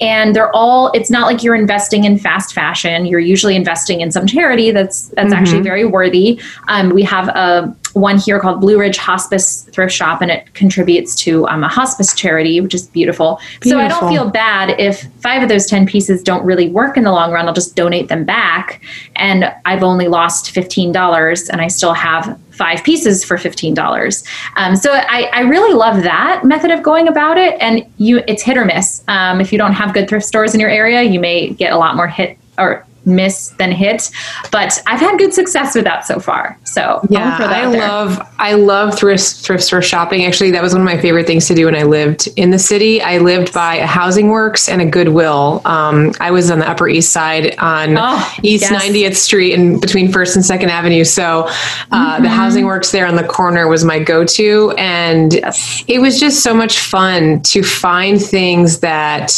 and 0.00 0.34
they're 0.34 0.54
all 0.54 0.90
it's 0.92 1.10
not 1.10 1.26
like 1.26 1.42
you're 1.42 1.54
investing 1.54 2.04
in 2.04 2.18
fast 2.18 2.52
fashion. 2.52 3.06
You're 3.06 3.20
usually 3.20 3.56
investing 3.56 4.00
in 4.00 4.10
some 4.12 4.26
charity 4.26 4.70
that's 4.70 5.08
that's 5.08 5.32
mm-hmm. 5.32 5.34
actually 5.34 5.62
very 5.62 5.84
worthy. 5.84 6.40
Um, 6.68 6.90
we 6.90 7.02
have 7.02 7.28
a 7.28 7.74
one 7.96 8.18
here 8.18 8.38
called 8.38 8.60
blue 8.60 8.78
ridge 8.78 8.98
hospice 8.98 9.62
thrift 9.72 9.94
shop 9.94 10.20
and 10.20 10.30
it 10.30 10.52
contributes 10.52 11.14
to 11.14 11.48
um, 11.48 11.64
a 11.64 11.68
hospice 11.68 12.14
charity 12.14 12.60
which 12.60 12.74
is 12.74 12.88
beautiful. 12.88 13.40
beautiful 13.62 13.70
so 13.70 13.78
i 13.78 13.88
don't 13.88 14.12
feel 14.12 14.28
bad 14.28 14.78
if 14.78 15.04
five 15.22 15.42
of 15.42 15.48
those 15.48 15.64
10 15.64 15.86
pieces 15.86 16.22
don't 16.22 16.44
really 16.44 16.68
work 16.68 16.98
in 16.98 17.04
the 17.04 17.10
long 17.10 17.32
run. 17.32 17.48
I'll 17.48 17.54
just 17.54 17.74
donate 17.74 18.08
them 18.08 18.24
back. 18.24 18.82
And 19.16 19.50
i've 19.64 19.82
only 19.82 20.08
lost 20.08 20.54
$15 20.54 21.48
and 21.50 21.60
i 21.62 21.68
still 21.68 21.94
have 21.94 22.38
five 22.56 22.82
pieces 22.82 23.24
for 23.24 23.36
$15. 23.36 24.26
Um, 24.56 24.76
so 24.76 24.92
I, 24.92 25.28
I, 25.32 25.40
really 25.40 25.74
love 25.74 26.02
that 26.02 26.42
method 26.44 26.70
of 26.70 26.82
going 26.82 27.06
about 27.06 27.36
it. 27.36 27.56
And 27.60 27.84
you, 27.98 28.22
it's 28.26 28.42
hit 28.42 28.56
or 28.56 28.64
miss. 28.64 29.04
Um, 29.08 29.40
if 29.40 29.52
you 29.52 29.58
don't 29.58 29.72
have 29.72 29.92
good 29.92 30.08
thrift 30.08 30.24
stores 30.24 30.54
in 30.54 30.60
your 30.60 30.70
area, 30.70 31.02
you 31.02 31.20
may 31.20 31.50
get 31.50 31.72
a 31.72 31.76
lot 31.76 31.96
more 31.96 32.08
hit 32.08 32.38
or 32.58 32.86
miss 33.06 33.48
than 33.58 33.72
hit. 33.72 34.10
But 34.50 34.82
I've 34.86 35.00
had 35.00 35.18
good 35.18 35.32
success 35.32 35.74
with 35.74 35.84
that 35.84 36.04
so 36.06 36.18
far. 36.18 36.58
So 36.64 37.00
yeah, 37.08 37.36
I 37.40 37.66
love 37.66 38.20
I 38.38 38.54
love 38.54 38.98
thrift 38.98 39.36
thrift 39.42 39.64
store 39.64 39.82
shopping. 39.82 40.24
Actually, 40.24 40.50
that 40.50 40.62
was 40.62 40.72
one 40.72 40.82
of 40.82 40.86
my 40.86 41.00
favorite 41.00 41.26
things 41.26 41.46
to 41.46 41.54
do 41.54 41.66
when 41.66 41.74
I 41.74 41.84
lived 41.84 42.28
in 42.36 42.50
the 42.50 42.58
city. 42.58 43.00
I 43.00 43.18
lived 43.18 43.52
by 43.52 43.76
a 43.76 43.86
Housing 43.86 44.28
Works 44.28 44.68
and 44.68 44.82
a 44.82 44.86
Goodwill. 44.86 45.62
Um, 45.64 46.12
I 46.20 46.30
was 46.30 46.50
on 46.50 46.58
the 46.58 46.68
Upper 46.68 46.88
East 46.88 47.12
Side 47.12 47.56
on 47.58 47.96
oh, 47.96 48.34
East 48.42 48.70
yes. 48.70 48.84
90th 48.84 49.16
Street 49.16 49.54
and 49.54 49.80
between 49.80 50.10
First 50.10 50.36
and 50.36 50.44
Second 50.44 50.70
Avenue. 50.70 51.04
So 51.04 51.44
uh, 51.90 52.14
mm-hmm. 52.14 52.22
the 52.24 52.28
Housing 52.28 52.66
Works 52.66 52.90
there 52.90 53.06
on 53.06 53.16
the 53.16 53.24
corner 53.24 53.68
was 53.68 53.84
my 53.84 53.98
go-to, 53.98 54.74
and 54.76 55.34
yes. 55.34 55.84
it 55.86 56.00
was 56.00 56.18
just 56.18 56.42
so 56.42 56.52
much 56.52 56.80
fun 56.80 57.40
to 57.42 57.62
find 57.62 58.20
things 58.20 58.80
that 58.80 59.32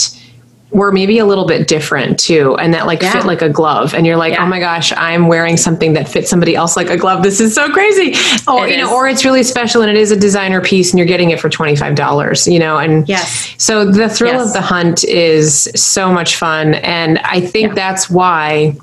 were 0.70 0.92
maybe 0.92 1.18
a 1.18 1.24
little 1.24 1.46
bit 1.46 1.66
different 1.66 2.18
too 2.18 2.54
and 2.56 2.74
that 2.74 2.86
like 2.86 3.00
yeah. 3.00 3.12
fit 3.12 3.24
like 3.24 3.40
a 3.40 3.48
glove 3.48 3.94
and 3.94 4.06
you're 4.06 4.16
like 4.16 4.32
oh 4.32 4.36
yeah. 4.36 4.44
oh 4.44 4.46
my 4.46 4.60
gosh 4.60 4.92
i'm 4.96 5.26
wearing 5.26 5.56
something 5.56 5.94
that 5.94 6.06
fits 6.06 6.28
somebody 6.28 6.54
else 6.54 6.76
like 6.76 6.90
a 6.90 6.96
glove 6.96 7.22
this 7.22 7.40
is 7.40 7.54
so 7.54 7.70
crazy 7.72 8.14
or 8.46 8.66
it 8.66 8.70
you 8.70 8.76
is. 8.76 8.78
know 8.78 8.94
or 8.94 9.08
it's 9.08 9.24
really 9.24 9.42
special 9.42 9.80
and 9.80 9.90
it 9.90 9.96
is 9.96 10.10
a 10.10 10.18
designer 10.18 10.60
piece 10.60 10.90
and 10.90 10.98
you're 10.98 11.08
getting 11.08 11.30
it 11.30 11.40
for 11.40 11.48
$25 11.48 12.52
you 12.52 12.58
know 12.58 12.76
and 12.76 13.08
yes 13.08 13.54
so 13.56 13.90
the 13.90 14.08
thrill 14.08 14.34
yes. 14.34 14.48
of 14.48 14.52
the 14.52 14.60
hunt 14.60 15.04
is 15.04 15.70
so 15.74 16.12
much 16.12 16.36
fun 16.36 16.74
and 16.74 17.18
i 17.20 17.40
think 17.40 17.68
yeah. 17.68 17.74
that's 17.74 18.10
why 18.10 18.76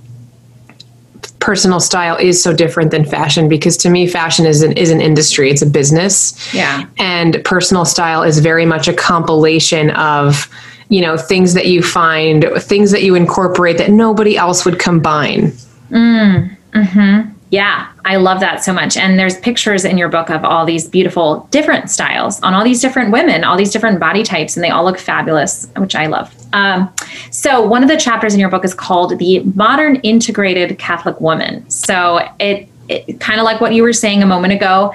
personal 1.39 1.79
style 1.79 2.17
is 2.17 2.41
so 2.41 2.51
different 2.51 2.89
than 2.89 3.05
fashion 3.05 3.47
because 3.47 3.77
to 3.77 3.91
me 3.91 4.07
fashion 4.07 4.47
is 4.47 4.63
an 4.63 4.71
is 4.73 4.89
an 4.89 5.01
industry 5.01 5.51
it's 5.51 5.61
a 5.61 5.67
business 5.67 6.51
yeah 6.51 6.87
and 6.97 7.39
personal 7.45 7.85
style 7.85 8.23
is 8.23 8.39
very 8.39 8.65
much 8.65 8.87
a 8.87 8.93
compilation 8.93 9.91
of 9.91 10.49
you 10.89 11.01
know 11.01 11.17
things 11.17 11.53
that 11.53 11.67
you 11.67 11.81
find 11.81 12.45
things 12.57 12.91
that 12.91 13.03
you 13.03 13.15
incorporate 13.15 13.77
that 13.77 13.91
nobody 13.91 14.37
else 14.37 14.65
would 14.65 14.79
combine. 14.79 15.51
Mm, 15.89 16.55
hmm 16.73 17.35
yeah 17.51 17.91
i 18.05 18.15
love 18.15 18.39
that 18.39 18.63
so 18.63 18.73
much. 18.73 18.97
And 18.97 19.19
there's 19.19 19.37
pictures 19.39 19.85
in 19.85 19.97
your 19.97 20.09
book 20.09 20.29
of 20.29 20.43
all 20.43 20.65
these 20.65 20.87
beautiful 20.87 21.47
different 21.51 21.89
styles 21.89 22.41
on 22.41 22.53
all 22.53 22.63
these 22.63 22.81
different 22.81 23.11
women 23.11 23.43
all 23.43 23.55
these 23.55 23.71
different 23.71 23.99
body 23.99 24.23
types 24.23 24.57
and 24.57 24.63
they 24.63 24.69
all 24.69 24.83
look 24.83 24.97
fabulous 24.97 25.67
which 25.77 25.95
i 25.95 26.07
love. 26.07 26.33
Um, 26.53 26.91
so 27.31 27.65
one 27.65 27.83
of 27.83 27.89
the 27.89 27.97
chapters 27.97 28.33
in 28.33 28.39
your 28.39 28.49
book 28.49 28.65
is 28.65 28.73
called 28.73 29.17
the 29.19 29.39
modern 29.55 29.97
integrated 29.97 30.77
catholic 30.79 31.19
woman. 31.21 31.69
So 31.69 32.27
it, 32.39 32.67
it 32.89 33.19
kind 33.19 33.39
of 33.39 33.45
like 33.45 33.61
what 33.61 33.73
you 33.73 33.83
were 33.83 33.93
saying 33.93 34.23
a 34.23 34.25
moment 34.25 34.53
ago 34.53 34.93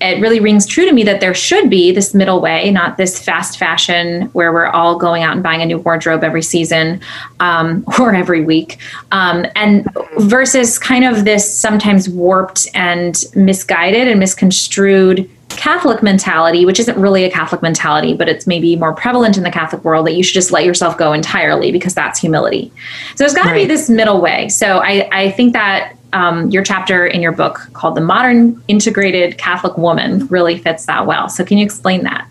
it 0.00 0.20
really 0.20 0.40
rings 0.40 0.66
true 0.66 0.86
to 0.86 0.92
me 0.92 1.02
that 1.04 1.20
there 1.20 1.34
should 1.34 1.68
be 1.68 1.92
this 1.92 2.14
middle 2.14 2.40
way, 2.40 2.70
not 2.70 2.96
this 2.96 3.22
fast 3.22 3.58
fashion 3.58 4.22
where 4.32 4.52
we're 4.52 4.66
all 4.66 4.96
going 4.96 5.22
out 5.22 5.34
and 5.34 5.42
buying 5.42 5.60
a 5.60 5.66
new 5.66 5.78
wardrobe 5.78 6.24
every 6.24 6.42
season 6.42 7.00
um, 7.40 7.84
or 7.98 8.14
every 8.14 8.42
week, 8.42 8.78
um, 9.12 9.44
and 9.56 9.86
versus 10.18 10.78
kind 10.78 11.04
of 11.04 11.24
this 11.24 11.52
sometimes 11.52 12.08
warped 12.08 12.68
and 12.74 13.24
misguided 13.34 14.08
and 14.08 14.18
misconstrued 14.18 15.28
Catholic 15.50 16.02
mentality, 16.02 16.64
which 16.64 16.80
isn't 16.80 16.96
really 16.98 17.24
a 17.24 17.30
Catholic 17.30 17.60
mentality, 17.60 18.14
but 18.14 18.28
it's 18.28 18.46
maybe 18.46 18.76
more 18.76 18.94
prevalent 18.94 19.36
in 19.36 19.42
the 19.42 19.50
Catholic 19.50 19.84
world 19.84 20.06
that 20.06 20.14
you 20.14 20.22
should 20.22 20.34
just 20.34 20.52
let 20.52 20.64
yourself 20.64 20.96
go 20.96 21.12
entirely 21.12 21.72
because 21.72 21.92
that's 21.92 22.18
humility. 22.18 22.72
So 23.10 23.24
there's 23.24 23.34
got 23.34 23.42
to 23.42 23.50
right. 23.50 23.62
be 23.62 23.66
this 23.66 23.90
middle 23.90 24.20
way. 24.20 24.48
So 24.48 24.78
I, 24.78 25.08
I 25.12 25.30
think 25.32 25.52
that 25.52 25.96
um, 26.12 26.50
your 26.50 26.62
chapter 26.62 27.06
in 27.06 27.22
your 27.22 27.32
book 27.32 27.68
called 27.72 27.94
The 27.94 28.00
Modern 28.00 28.62
Integrated 28.68 29.38
Catholic 29.38 29.76
Woman 29.76 30.26
really 30.28 30.58
fits 30.58 30.86
that 30.86 31.06
well. 31.06 31.28
So, 31.28 31.44
can 31.44 31.58
you 31.58 31.64
explain 31.64 32.04
that? 32.04 32.28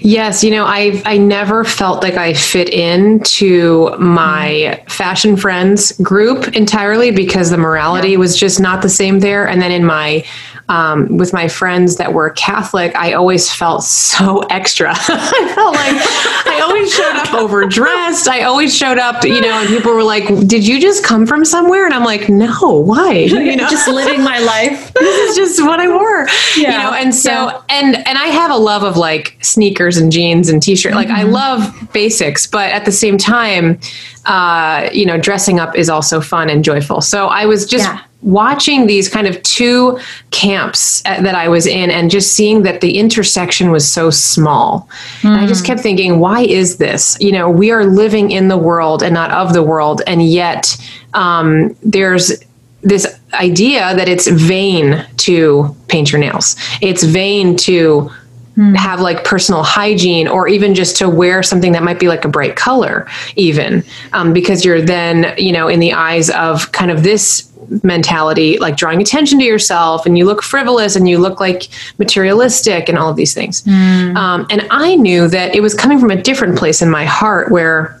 Yes, 0.00 0.44
you 0.44 0.50
know, 0.50 0.64
I 0.64 1.02
I 1.04 1.18
never 1.18 1.64
felt 1.64 2.02
like 2.02 2.14
I 2.14 2.34
fit 2.34 2.68
into 2.68 3.96
my 3.98 4.82
fashion 4.88 5.36
friends 5.36 5.92
group 5.98 6.48
entirely 6.56 7.10
because 7.10 7.50
the 7.50 7.58
morality 7.58 8.10
yeah. 8.10 8.18
was 8.18 8.36
just 8.36 8.60
not 8.60 8.82
the 8.82 8.88
same 8.88 9.20
there. 9.20 9.46
And 9.46 9.60
then 9.60 9.72
in 9.72 9.84
my 9.84 10.24
um, 10.68 11.16
with 11.16 11.32
my 11.32 11.48
friends 11.48 11.96
that 11.96 12.12
were 12.12 12.30
Catholic, 12.30 12.94
I 12.94 13.14
always 13.14 13.50
felt 13.50 13.84
so 13.84 14.40
extra. 14.50 14.90
I 14.92 15.52
felt 15.54 15.74
like 15.74 15.96
I 16.46 16.60
always 16.62 16.92
showed 16.92 17.16
up 17.16 17.34
overdressed. 17.34 18.28
I 18.28 18.42
always 18.42 18.76
showed 18.76 18.98
up, 18.98 19.24
you 19.24 19.40
know, 19.40 19.60
and 19.60 19.68
people 19.68 19.94
were 19.94 20.02
like, 20.02 20.26
"Did 20.46 20.66
you 20.66 20.80
just 20.80 21.04
come 21.04 21.26
from 21.26 21.44
somewhere?" 21.44 21.86
And 21.86 21.94
I'm 21.94 22.04
like, 22.04 22.28
"No, 22.28 22.82
why?" 22.84 23.28
You 23.48 23.56
know, 23.56 23.68
just 23.68 23.88
living 23.88 24.22
my 24.22 24.38
life. 24.40 24.92
this 24.98 25.30
is 25.30 25.36
just 25.36 25.64
what 25.64 25.80
I 25.80 25.88
wore, 25.88 26.26
yeah. 26.26 26.56
you 26.56 26.68
know. 26.68 26.92
And 26.92 27.14
so, 27.14 27.30
yeah. 27.30 27.62
and 27.70 27.96
and 28.06 28.18
I 28.18 28.26
have 28.26 28.50
a 28.50 28.56
love 28.56 28.82
of 28.82 28.96
like 28.96 29.36
sneakers 29.40 29.77
and 29.86 30.10
jeans 30.10 30.48
and 30.48 30.62
t-shirt. 30.62 30.94
Like 30.94 31.08
I 31.08 31.22
mm-hmm. 31.22 31.32
love 31.32 31.88
basics, 31.92 32.46
but 32.46 32.70
at 32.72 32.84
the 32.84 32.92
same 32.92 33.18
time, 33.18 33.78
uh, 34.26 34.88
you 34.92 35.06
know, 35.06 35.18
dressing 35.18 35.60
up 35.60 35.76
is 35.76 35.88
also 35.88 36.20
fun 36.20 36.50
and 36.50 36.64
joyful. 36.64 37.00
So 37.00 37.28
I 37.28 37.46
was 37.46 37.66
just 37.66 37.84
yeah 37.84 38.02
watching 38.22 38.86
these 38.86 39.08
kind 39.08 39.26
of 39.26 39.40
two 39.42 39.98
camps 40.30 41.02
uh, 41.06 41.20
that 41.22 41.34
I 41.34 41.48
was 41.48 41.66
in 41.66 41.90
and 41.90 42.10
just 42.10 42.34
seeing 42.34 42.62
that 42.64 42.80
the 42.80 42.98
intersection 42.98 43.70
was 43.70 43.90
so 43.90 44.10
small. 44.10 44.88
Mm. 45.20 45.36
I 45.36 45.46
just 45.46 45.60
hmm. 45.60 45.66
kept 45.66 45.80
thinking, 45.80 46.18
why 46.18 46.42
is 46.42 46.78
this? 46.78 47.16
You 47.20 47.32
know, 47.32 47.48
we 47.48 47.70
are 47.70 47.84
living 47.84 48.30
in 48.30 48.48
the 48.48 48.58
world 48.58 49.02
and 49.02 49.14
not 49.14 49.30
of 49.30 49.52
the 49.52 49.62
world. 49.62 50.02
And 50.06 50.22
yet 50.22 50.76
um, 51.14 51.76
there's 51.82 52.32
this 52.82 53.06
idea 53.34 53.94
that 53.94 54.08
it's 54.08 54.26
vain 54.28 55.04
to 55.18 55.74
paint 55.88 56.12
your 56.12 56.20
nails, 56.20 56.56
it's 56.80 57.02
vain 57.02 57.56
to 57.56 58.10
hmm. 58.58 58.74
have 58.74 59.00
like 59.00 59.24
personal 59.24 59.62
hygiene 59.62 60.26
or 60.26 60.48
even 60.48 60.74
just 60.74 60.96
to 60.96 61.08
wear 61.08 61.42
something 61.42 61.72
that 61.72 61.82
might 61.82 62.00
be 62.00 62.08
like 62.08 62.24
a 62.24 62.28
bright 62.28 62.56
color 62.56 63.06
even 63.36 63.84
um, 64.12 64.32
because 64.32 64.64
you're 64.64 64.82
then 64.82 65.32
you 65.38 65.52
know 65.52 65.68
in 65.68 65.78
the 65.78 65.92
eyes 65.92 66.28
of 66.30 66.72
kind 66.72 66.90
of 66.90 67.02
this 67.02 67.48
mentality, 67.82 68.58
like 68.58 68.76
drawing 68.76 69.00
attention 69.00 69.38
to 69.38 69.44
yourself, 69.44 70.06
and 70.06 70.16
you 70.16 70.24
look 70.24 70.42
frivolous 70.42 70.96
and 70.96 71.08
you 71.08 71.18
look 71.18 71.40
like 71.40 71.68
materialistic 71.98 72.88
and 72.88 72.98
all 72.98 73.10
of 73.10 73.16
these 73.16 73.34
things. 73.34 73.62
Mm. 73.62 74.16
Um, 74.16 74.46
and 74.50 74.66
I 74.70 74.94
knew 74.94 75.28
that 75.28 75.54
it 75.54 75.60
was 75.60 75.74
coming 75.74 75.98
from 75.98 76.10
a 76.10 76.20
different 76.20 76.58
place 76.58 76.82
in 76.82 76.90
my 76.90 77.04
heart 77.04 77.50
where 77.50 77.97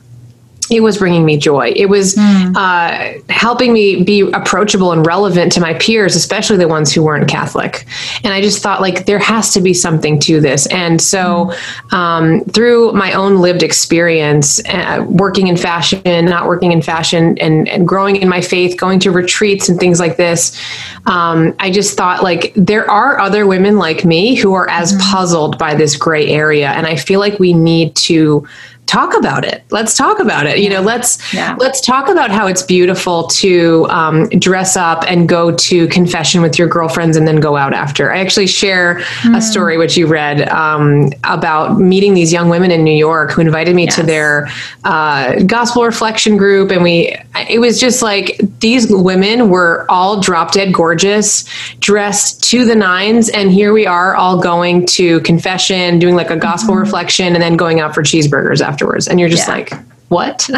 it 0.70 0.80
was 0.80 0.98
bringing 0.98 1.24
me 1.24 1.36
joy. 1.36 1.72
It 1.74 1.86
was 1.86 2.14
mm. 2.14 2.54
uh, 2.54 3.20
helping 3.32 3.72
me 3.72 4.02
be 4.02 4.30
approachable 4.32 4.92
and 4.92 5.06
relevant 5.06 5.52
to 5.52 5.60
my 5.60 5.74
peers, 5.74 6.14
especially 6.14 6.56
the 6.58 6.68
ones 6.68 6.92
who 6.92 7.02
weren't 7.02 7.28
Catholic. 7.28 7.86
And 8.22 8.32
I 8.34 8.40
just 8.40 8.62
thought, 8.62 8.80
like, 8.80 9.06
there 9.06 9.18
has 9.18 9.52
to 9.54 9.60
be 9.60 9.72
something 9.72 10.18
to 10.20 10.40
this. 10.40 10.66
And 10.66 11.00
so, 11.00 11.52
mm. 11.90 11.92
um, 11.92 12.44
through 12.44 12.92
my 12.92 13.12
own 13.12 13.38
lived 13.38 13.62
experience, 13.62 14.60
uh, 14.66 15.04
working 15.08 15.46
in 15.46 15.56
fashion, 15.56 16.24
not 16.24 16.46
working 16.46 16.72
in 16.72 16.82
fashion, 16.82 17.38
and, 17.38 17.68
and 17.68 17.88
growing 17.88 18.16
in 18.16 18.28
my 18.28 18.40
faith, 18.40 18.78
going 18.78 19.00
to 19.00 19.10
retreats 19.10 19.68
and 19.68 19.80
things 19.80 19.98
like 19.98 20.16
this, 20.16 20.60
um, 21.06 21.54
I 21.58 21.70
just 21.70 21.96
thought, 21.96 22.22
like, 22.22 22.52
there 22.54 22.90
are 22.90 23.18
other 23.18 23.46
women 23.46 23.78
like 23.78 24.04
me 24.04 24.34
who 24.34 24.54
are 24.54 24.68
as 24.68 24.92
mm. 24.92 25.00
puzzled 25.00 25.58
by 25.58 25.74
this 25.74 25.96
gray 25.96 26.28
area. 26.28 26.68
And 26.70 26.86
I 26.86 26.96
feel 26.96 27.20
like 27.20 27.38
we 27.38 27.52
need 27.52 27.94
to 27.96 28.46
talk 28.88 29.14
about 29.14 29.44
it 29.44 29.62
let's 29.70 29.94
talk 29.94 30.18
about 30.18 30.46
it 30.46 30.58
you 30.58 30.68
know 30.70 30.80
let's 30.80 31.32
yeah. 31.34 31.54
let's 31.58 31.78
talk 31.78 32.08
about 32.08 32.30
how 32.30 32.46
it's 32.46 32.62
beautiful 32.62 33.24
to 33.24 33.86
um, 33.90 34.26
dress 34.30 34.76
up 34.76 35.04
and 35.06 35.28
go 35.28 35.54
to 35.54 35.86
confession 35.88 36.40
with 36.40 36.58
your 36.58 36.66
girlfriends 36.66 37.14
and 37.14 37.28
then 37.28 37.36
go 37.36 37.54
out 37.54 37.74
after 37.74 38.10
i 38.10 38.18
actually 38.18 38.46
share 38.46 38.96
mm. 39.20 39.36
a 39.36 39.42
story 39.42 39.76
which 39.76 39.96
you 39.96 40.06
read 40.06 40.48
um, 40.48 41.10
about 41.24 41.78
meeting 41.78 42.14
these 42.14 42.32
young 42.32 42.48
women 42.48 42.70
in 42.70 42.82
new 42.82 42.96
york 42.96 43.30
who 43.30 43.42
invited 43.42 43.76
me 43.76 43.84
yes. 43.84 43.94
to 43.94 44.02
their 44.02 44.48
uh, 44.84 45.34
gospel 45.40 45.84
reflection 45.84 46.38
group 46.38 46.70
and 46.70 46.82
we 46.82 47.14
it 47.48 47.60
was 47.60 47.80
just 47.80 48.02
like 48.02 48.40
these 48.60 48.86
women 48.90 49.48
were 49.48 49.86
all 49.88 50.20
drop 50.20 50.52
dead 50.52 50.72
gorgeous 50.72 51.44
dressed 51.78 52.42
to 52.42 52.64
the 52.64 52.74
nines 52.74 53.28
and 53.28 53.50
here 53.50 53.72
we 53.72 53.86
are 53.86 54.14
all 54.14 54.40
going 54.40 54.86
to 54.86 55.20
confession 55.20 55.98
doing 55.98 56.14
like 56.14 56.30
a 56.30 56.36
gospel 56.36 56.74
mm-hmm. 56.74 56.80
reflection 56.80 57.34
and 57.34 57.42
then 57.42 57.56
going 57.56 57.80
out 57.80 57.94
for 57.94 58.02
cheeseburgers 58.02 58.60
afterwards. 58.60 59.08
And 59.08 59.20
you're 59.20 59.28
just 59.28 59.46
yeah. 59.48 59.54
like, 59.54 59.72
what? 60.08 60.40
so 60.42 60.52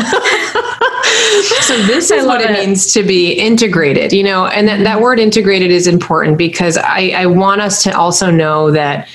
this 1.87 2.11
is 2.11 2.25
what 2.25 2.41
it, 2.41 2.51
it, 2.51 2.67
means 2.67 2.93
to 2.93 3.03
be 3.03 3.33
integrated, 3.33 4.13
you 4.13 4.23
know, 4.23 4.47
and 4.47 4.69
that, 4.69 4.85
that 4.85 5.01
word 5.01 5.19
integrated 5.19 5.71
is 5.71 5.87
important 5.87 6.39
because 6.39 6.77
I, 6.77 7.13
I 7.17 7.27
want 7.27 7.61
us 7.61 7.83
to 7.85 7.97
also 7.97 8.31
know 8.31 8.71
that 8.71 9.09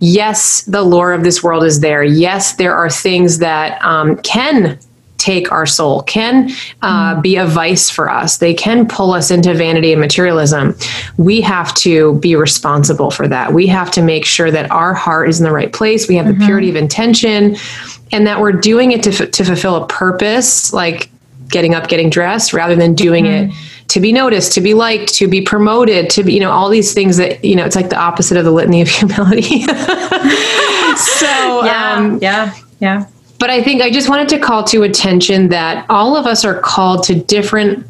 yes, 0.00 0.62
the 0.62 0.82
lore 0.82 1.12
of 1.12 1.22
this 1.22 1.42
world 1.42 1.64
is 1.64 1.80
there. 1.80 2.02
Yes, 2.02 2.54
there 2.54 2.74
are 2.74 2.88
things 2.88 3.38
that 3.38 3.82
um, 3.84 4.16
can 4.18 4.78
take 5.24 5.50
our 5.50 5.64
soul, 5.64 6.02
can 6.02 6.50
uh, 6.82 7.14
mm. 7.14 7.22
be 7.22 7.36
a 7.36 7.46
vice 7.46 7.88
for 7.88 8.10
us. 8.10 8.36
They 8.36 8.52
can 8.52 8.86
pull 8.86 9.12
us 9.12 9.30
into 9.30 9.54
vanity 9.54 9.92
and 9.92 10.00
materialism. 10.00 10.76
We 11.16 11.40
have 11.40 11.74
to 11.76 12.18
be 12.18 12.36
responsible 12.36 13.10
for 13.10 13.26
that. 13.28 13.54
We 13.54 13.66
have 13.68 13.90
to 13.92 14.02
make 14.02 14.26
sure 14.26 14.50
that 14.50 14.70
our 14.70 14.92
heart 14.92 15.30
is 15.30 15.40
in 15.40 15.44
the 15.44 15.52
right 15.52 15.72
place. 15.72 16.08
We 16.08 16.16
have 16.16 16.26
mm-hmm. 16.26 16.40
the 16.40 16.46
purity 16.46 16.68
of 16.68 16.76
intention 16.76 17.56
and 18.12 18.26
that 18.26 18.38
we're 18.38 18.52
doing 18.52 18.92
it 18.92 19.02
to, 19.04 19.10
f- 19.10 19.30
to 19.30 19.44
fulfill 19.44 19.76
a 19.76 19.86
purpose, 19.86 20.74
like 20.74 21.08
getting 21.48 21.74
up, 21.74 21.88
getting 21.88 22.10
dressed, 22.10 22.52
rather 22.52 22.76
than 22.76 22.94
doing 22.94 23.24
mm-hmm. 23.24 23.50
it 23.50 23.88
to 23.88 24.00
be 24.00 24.12
noticed, 24.12 24.52
to 24.52 24.60
be 24.60 24.74
liked, 24.74 25.14
to 25.14 25.26
be 25.26 25.40
promoted, 25.40 26.10
to 26.10 26.22
be, 26.22 26.34
you 26.34 26.40
know, 26.40 26.50
all 26.50 26.68
these 26.68 26.92
things 26.92 27.16
that, 27.16 27.42
you 27.42 27.56
know, 27.56 27.64
it's 27.64 27.76
like 27.76 27.88
the 27.88 27.98
opposite 27.98 28.36
of 28.36 28.44
the 28.44 28.50
litany 28.50 28.82
of 28.82 28.88
humility. 28.88 29.62
so, 31.02 31.64
yeah, 31.64 31.94
um, 31.96 32.18
yeah, 32.20 32.54
yeah 32.80 33.06
but 33.44 33.50
I 33.50 33.62
think 33.62 33.82
I 33.82 33.90
just 33.90 34.08
wanted 34.08 34.30
to 34.30 34.38
call 34.38 34.64
to 34.64 34.84
attention 34.84 35.48
that 35.48 35.84
all 35.90 36.16
of 36.16 36.24
us 36.24 36.46
are 36.46 36.58
called 36.58 37.02
to 37.02 37.14
different 37.14 37.86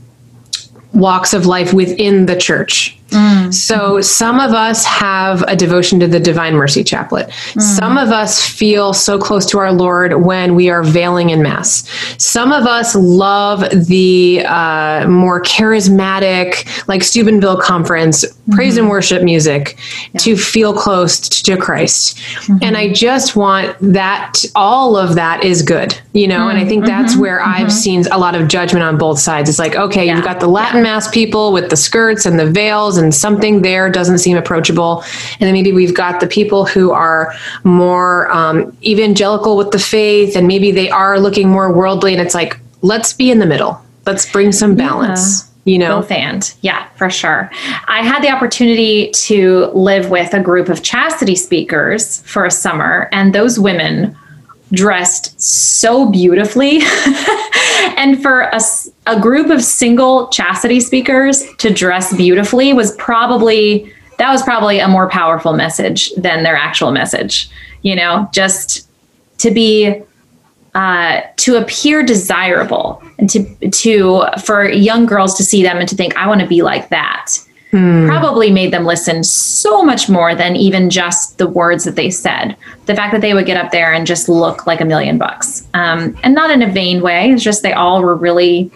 walks 0.93 1.33
of 1.33 1.47
life 1.47 1.73
within 1.73 2.27
the 2.27 2.35
church. 2.35 2.99
Mm. 3.11 3.55
So 3.55 4.01
some 4.01 4.41
of 4.41 4.53
us 4.53 4.85
have 4.85 5.43
a 5.47 5.55
devotion 5.55 6.01
to 6.01 6.09
the 6.09 6.19
Divine 6.19 6.55
Mercy 6.55 6.83
Chaplet. 6.83 7.29
Mm. 7.29 7.61
Some 7.61 7.99
of 7.99 8.09
us 8.09 8.45
feel 8.45 8.93
so 8.93 9.19
close 9.19 9.47
to 9.47 9.59
our 9.59 9.73
Lord 9.73 10.25
when 10.25 10.55
we 10.55 10.71
are 10.71 10.83
veiling 10.83 11.31
in 11.31 11.43
Mass. 11.43 11.89
Some 12.19 12.51
of 12.51 12.67
us 12.67 12.95
love 12.95 13.65
the 13.87 14.45
uh, 14.47 15.07
more 15.09 15.41
charismatic, 15.43 16.89
like 16.89 17.03
Steubenville 17.03 17.61
Conference, 17.61 18.25
mm-hmm. 18.25 18.53
praise 18.53 18.77
and 18.77 18.89
worship 18.89 19.23
music 19.23 19.77
yeah. 20.13 20.21
to 20.21 20.37
feel 20.37 20.75
close 20.75 21.21
to 21.21 21.57
Christ. 21.57 22.17
Mm-hmm. 22.17 22.59
And 22.63 22.77
I 22.77 22.93
just 22.93 23.37
want 23.37 23.77
that, 23.81 24.45
all 24.55 24.97
of 24.97 25.15
that 25.15 25.45
is 25.45 25.63
good, 25.63 25.99
you 26.13 26.27
know? 26.27 26.39
Mm-hmm. 26.39 26.57
And 26.57 26.59
I 26.59 26.69
think 26.69 26.85
that's 26.87 27.13
mm-hmm. 27.13 27.21
where 27.23 27.41
I've 27.43 27.69
mm-hmm. 27.69 27.71
seen 27.71 28.07
a 28.11 28.19
lot 28.19 28.35
of 28.35 28.49
judgment 28.49 28.83
on 28.83 28.99
both 28.99 29.19
sides. 29.19 29.49
It's 29.49 29.59
like, 29.59 29.77
okay, 29.77 30.07
yeah. 30.07 30.17
you've 30.17 30.25
got 30.25 30.41
the 30.41 30.49
Latin 30.49 30.79
yeah. 30.79 30.95
Mass 30.95 31.11
people 31.11 31.53
with 31.53 31.71
the 31.71 31.77
skirts 31.77 32.27
and 32.27 32.39
the 32.39 32.51
veils 32.51 32.94
and 32.97 33.15
something 33.15 33.63
there 33.63 33.91
doesn't 33.91 34.19
seem 34.19 34.37
approachable. 34.37 35.03
And 35.41 35.43
then 35.43 35.53
maybe 35.53 35.73
we've 35.73 35.95
got 35.95 36.21
the 36.21 36.27
people 36.27 36.65
who 36.65 36.91
are 36.91 37.35
more 37.65 38.31
um, 38.33 38.77
evangelical 38.83 39.57
with 39.57 39.71
the 39.71 39.79
faith, 39.79 40.37
and 40.37 40.47
maybe 40.47 40.71
they 40.71 40.91
are 40.91 41.19
looking 41.19 41.49
more 41.49 41.73
worldly. 41.73 42.13
And 42.13 42.23
it's 42.23 42.35
like, 42.35 42.59
let's 42.83 43.13
be 43.13 43.31
in 43.31 43.39
the 43.39 43.47
middle. 43.47 43.81
Let's 44.07 44.31
bring 44.31 44.53
some 44.53 44.75
balance. 44.75 45.45
Yeah 45.45 45.51
you 45.67 45.79
know 45.79 46.01
both 46.01 46.11
and 46.11 46.55
yeah 46.61 46.87
for 46.97 47.09
sure 47.09 47.51
i 47.87 48.03
had 48.03 48.23
the 48.23 48.29
opportunity 48.29 49.11
to 49.13 49.71
live 49.73 50.11
with 50.11 50.35
a 50.35 50.39
group 50.39 50.69
of 50.69 50.83
chastity 50.83 51.35
speakers 51.35 52.21
for 52.27 52.45
a 52.45 52.51
summer 52.51 53.09
and 53.13 53.35
those 53.35 53.59
women 53.59 54.15
dressed 54.75 55.41
so 55.41 56.11
beautifully. 56.11 56.79
and 57.97 58.21
for 58.21 58.43
a, 58.43 58.61
a 59.07 59.21
group 59.21 59.51
of 59.51 59.63
single 59.63 60.29
chastity 60.29 60.81
speakers 60.81 61.45
to 61.59 61.73
dress 61.73 62.15
beautifully 62.17 62.73
was 62.73 62.95
probably 62.97 63.93
that 64.19 64.31
was 64.31 64.43
probably 64.43 64.79
a 64.79 64.87
more 64.87 65.09
powerful 65.09 65.53
message 65.53 66.13
than 66.15 66.45
their 66.45 66.57
actual 66.57 66.93
message. 66.93 67.51
You 67.83 67.97
know, 67.97 68.29
just 68.33 68.89
to 69.39 69.51
be 69.51 70.03
uh, 70.75 71.21
to 71.37 71.57
appear 71.57 72.03
desirable 72.03 73.03
and 73.19 73.29
to 73.31 73.71
to 73.71 74.25
for 74.43 74.69
young 74.69 75.07
girls 75.07 75.35
to 75.35 75.45
see 75.45 75.63
them 75.63 75.79
and 75.79 75.89
to 75.89 75.97
think 75.97 76.17
I 76.17 76.27
want 76.27 76.41
to 76.41 76.47
be 76.47 76.63
like 76.63 76.89
that 76.91 77.33
hmm. 77.75 78.07
probably 78.07 78.51
made 78.53 78.73
them 78.73 78.85
listen 78.85 79.25
so 79.25 79.83
much 79.83 80.09
more 80.09 80.35
than 80.35 80.55
even 80.55 80.91
just 80.91 81.39
the 81.39 81.49
words 81.49 81.85
that 81.85 81.97
they 81.97 82.11
said. 82.11 82.57
The 82.87 82.95
fact 82.95 83.13
that 83.13 83.21
they 83.21 83.35
would 83.35 83.47
get 83.47 83.57
up 83.57 83.73
there 83.73 83.93
and 83.93 84.07
just 84.07 84.29
look 84.29 84.67
like 84.67 84.81
a 84.81 84.85
million 84.85 85.19
bucks, 85.19 85.67
um, 85.75 86.17
and 86.23 86.35
not 86.35 86.51
in 86.51 86.63
a 86.63 86.71
vain 86.71 87.03
way. 87.03 87.31
It's 87.31 87.43
just 87.43 87.63
they 87.63 87.73
all 87.73 88.03
were 88.03 88.15
really 88.15 88.71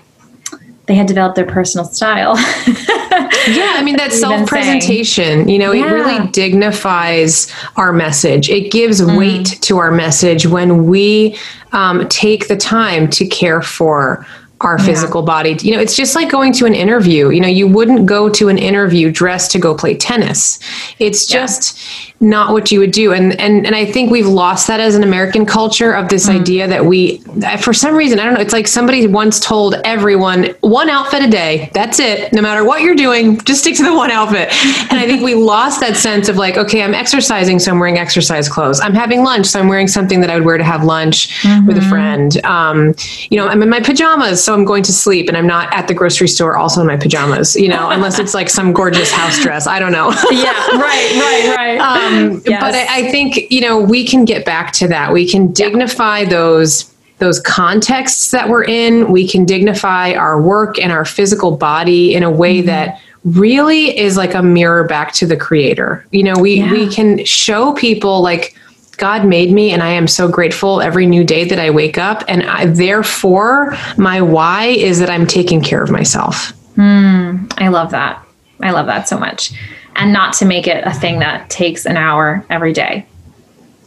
they 0.87 0.95
had 0.95 1.07
developed 1.07 1.37
their 1.37 1.47
personal 1.47 1.85
style. 1.85 2.35
yeah, 2.67 3.75
I 3.77 3.83
mean 3.85 3.97
that 3.99 4.11
self-presentation, 4.11 5.49
you 5.49 5.59
know, 5.59 5.73
yeah. 5.73 5.87
it 5.87 5.93
really 5.93 6.29
dignifies 6.29 7.53
our 7.77 7.93
message. 7.93 8.49
It 8.49 8.73
gives 8.73 9.01
mm. 9.01 9.17
weight 9.19 9.59
to 9.63 9.77
our 9.77 9.91
message 9.91 10.47
when 10.47 10.87
we 10.87 11.37
um, 11.73 12.09
take 12.09 12.49
the 12.49 12.57
time 12.57 13.09
to 13.11 13.27
care 13.27 13.61
for 13.61 14.27
our 14.61 14.79
physical 14.79 15.23
yeah. 15.23 15.27
body. 15.27 15.57
You 15.61 15.75
know, 15.75 15.81
it's 15.81 15.95
just 15.95 16.15
like 16.15 16.31
going 16.31 16.53
to 16.55 16.67
an 16.67 16.75
interview. 16.75 17.31
You 17.31 17.41
know, 17.41 17.49
you 17.49 17.67
wouldn't 17.67 18.07
go 18.07 18.29
to 18.31 18.49
an 18.49 18.59
interview 18.59 19.11
dressed 19.11 19.53
to 19.53 19.59
go 19.59 19.75
play 19.75 19.97
tennis. 19.97 20.59
It's 20.99 21.27
just 21.27 22.08
yeah. 22.08 22.08
Not 22.21 22.53
what 22.53 22.71
you 22.73 22.81
would 22.81 22.93
do. 22.93 23.13
And 23.13 23.39
and 23.41 23.67
and 23.67 23.75
I 23.75 23.85
think 23.85 24.11
we've 24.11 24.27
lost 24.27 24.67
that 24.67 24.81
as 24.81 24.95
an 24.95 25.03
American 25.03 25.47
culture 25.47 25.93
of 25.93 26.09
this 26.09 26.29
mm. 26.29 26.41
idea 26.41 26.67
that 26.67 26.85
we 26.85 27.19
for 27.61 27.73
some 27.73 27.95
reason, 27.95 28.19
I 28.19 28.25
don't 28.25 28.35
know, 28.35 28.41
it's 28.41 28.53
like 28.53 28.67
somebody 28.67 29.07
once 29.07 29.41
told 29.41 29.75
everyone 29.85 30.55
one 30.61 30.91
outfit 30.91 31.23
a 31.23 31.29
day. 31.31 31.71
That's 31.75 32.01
it. 32.01 32.33
No 32.33 32.43
matter 32.43 32.65
what 32.65 32.83
you're 32.83 32.97
doing, 32.97 33.39
just 33.41 33.61
stick 33.61 33.77
to 33.77 33.85
the 33.85 33.95
one 33.95 34.11
outfit. 34.11 34.49
And 34.91 34.99
I 34.99 35.07
think 35.07 35.23
we 35.23 35.35
lost 35.35 35.81
that 35.81 35.97
sense 35.97 36.29
of 36.29 36.37
like, 36.37 36.57
okay, 36.57 36.83
I'm 36.83 36.95
exercising, 36.95 37.59
so 37.59 37.71
I'm 37.71 37.79
wearing 37.79 37.99
exercise 37.99 38.49
clothes. 38.49 38.81
I'm 38.81 38.95
having 38.95 39.23
lunch, 39.23 39.47
so 39.47 39.61
I'm 39.61 39.69
wearing 39.69 39.87
something 39.87 40.21
that 40.23 40.31
I 40.31 40.37
would 40.37 40.47
wear 40.47 40.57
to 40.57 40.65
have 40.65 40.83
lunch 40.83 41.43
mm-hmm. 41.43 41.67
with 41.67 41.77
a 41.77 41.81
mm-hmm. 41.81 41.91
friend. 41.91 42.45
Um, 42.45 42.95
you 43.29 43.37
know, 43.37 43.49
I'm 43.49 43.63
in 43.63 43.69
my 43.69 43.81
pajamas 43.81 44.43
so 44.49 44.55
I'm 44.55 44.65
going 44.65 44.83
to 44.85 44.93
sleep 44.93 45.29
and 45.29 45.37
I'm 45.37 45.47
not 45.47 45.73
at 45.75 45.89
the 45.89 45.95
grocery 45.95 46.29
store 46.29 46.57
also 46.57 46.81
in 46.81 46.87
my 46.87 46.97
pajamas, 46.97 47.55
you 47.55 47.69
know, 47.69 47.91
unless 47.91 48.19
it's 48.19 48.33
like 48.33 48.49
some 48.49 48.73
gorgeous 48.73 49.11
house 49.11 49.39
dress. 49.43 49.67
I 49.67 49.79
don't 49.79 49.93
know. 49.93 50.11
yeah, 50.31 50.53
right, 50.79 51.13
right, 51.21 51.55
right. 51.57 51.79
Um, 51.89 52.08
yes. 52.11 52.61
But 52.61 52.75
I, 52.75 53.07
I 53.07 53.11
think, 53.11 53.51
you 53.51 53.61
know, 53.61 53.79
we 53.79 54.07
can 54.07 54.25
get 54.25 54.45
back 54.45 54.73
to 54.75 54.89
that. 54.89 55.13
We 55.13 55.29
can 55.29 55.53
dignify 55.53 56.21
yeah. 56.21 56.29
those 56.29 56.95
those 57.19 57.41
contexts 57.41 58.31
that 58.31 58.49
we're 58.49 58.65
in. 58.65 59.11
We 59.11 59.27
can 59.27 59.45
dignify 59.45 60.13
our 60.13 60.41
work 60.41 60.79
and 60.79 60.93
our 60.93 61.05
physical 61.05 61.57
body 61.57 62.15
in 62.15 62.23
a 62.23 62.31
way 62.31 62.59
mm-hmm. 62.59 62.67
that 62.67 63.01
really 63.25 63.99
is 63.99 64.17
like 64.17 64.35
a 64.35 64.43
mirror 64.43 64.85
back 64.85 65.13
to 65.15 65.27
the 65.27 65.37
creator. 65.37 66.07
You 66.13 66.23
know, 66.23 66.39
we 66.39 66.59
yeah. 66.61 66.71
we 66.71 66.89
can 66.89 67.25
show 67.25 67.73
people 67.75 68.23
like 68.23 68.55
God 68.99 69.25
made 69.25 69.53
me, 69.53 69.71
and 69.71 69.83
I 69.83 69.91
am 69.91 70.07
so 70.07 70.29
grateful 70.29 70.81
every 70.81 71.07
new 71.07 71.25
day 71.25 71.45
that 71.45 71.59
I 71.59 71.71
wake 71.71 71.99
up. 71.99 72.25
And 72.29 72.43
I, 72.45 72.67
therefore, 72.67 73.77
my 73.97 74.21
why 74.21 74.67
is 74.67 74.99
that 74.99 75.09
I'm 75.09 75.27
taking 75.27 75.63
care 75.63 75.83
of 75.83 75.91
myself. 75.91 76.53
Mm, 76.77 77.53
I 77.59 77.69
love 77.69 77.91
that. 77.93 78.25
I 78.61 78.73
love 78.73 78.87
that 78.87 79.09
so 79.09 79.19
much. 79.19 79.53
And 79.99 80.13
not 80.13 80.33
to 80.35 80.45
make 80.45 80.67
it 80.67 80.85
a 80.87 80.93
thing 80.93 81.19
that 81.19 81.51
takes 81.51 81.85
an 81.85 81.97
hour 81.97 82.45
every 82.49 82.73
day, 82.73 83.07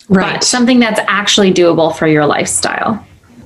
right? 0.09 0.33
But 0.33 0.43
something 0.43 0.79
that's 0.79 0.99
actually 1.07 1.53
doable 1.53 1.95
for 1.95 2.05
your 2.05 2.25
lifestyle 2.25 3.05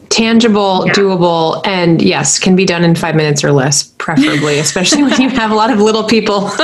tangible, 0.09 0.85
yeah. 0.85 0.93
doable, 0.93 1.65
and 1.65 2.01
yes, 2.01 2.39
can 2.39 2.55
be 2.55 2.65
done 2.65 2.83
in 2.83 2.95
five 2.95 3.15
minutes 3.15 3.43
or 3.43 3.51
less, 3.51 3.83
preferably, 3.83 4.59
especially 4.67 5.03
when 5.03 5.19
you 5.21 5.29
have 5.29 5.51
a 5.51 5.55
lot 5.55 5.71
of 5.71 5.79
little 5.79 6.03
people. 6.03 6.49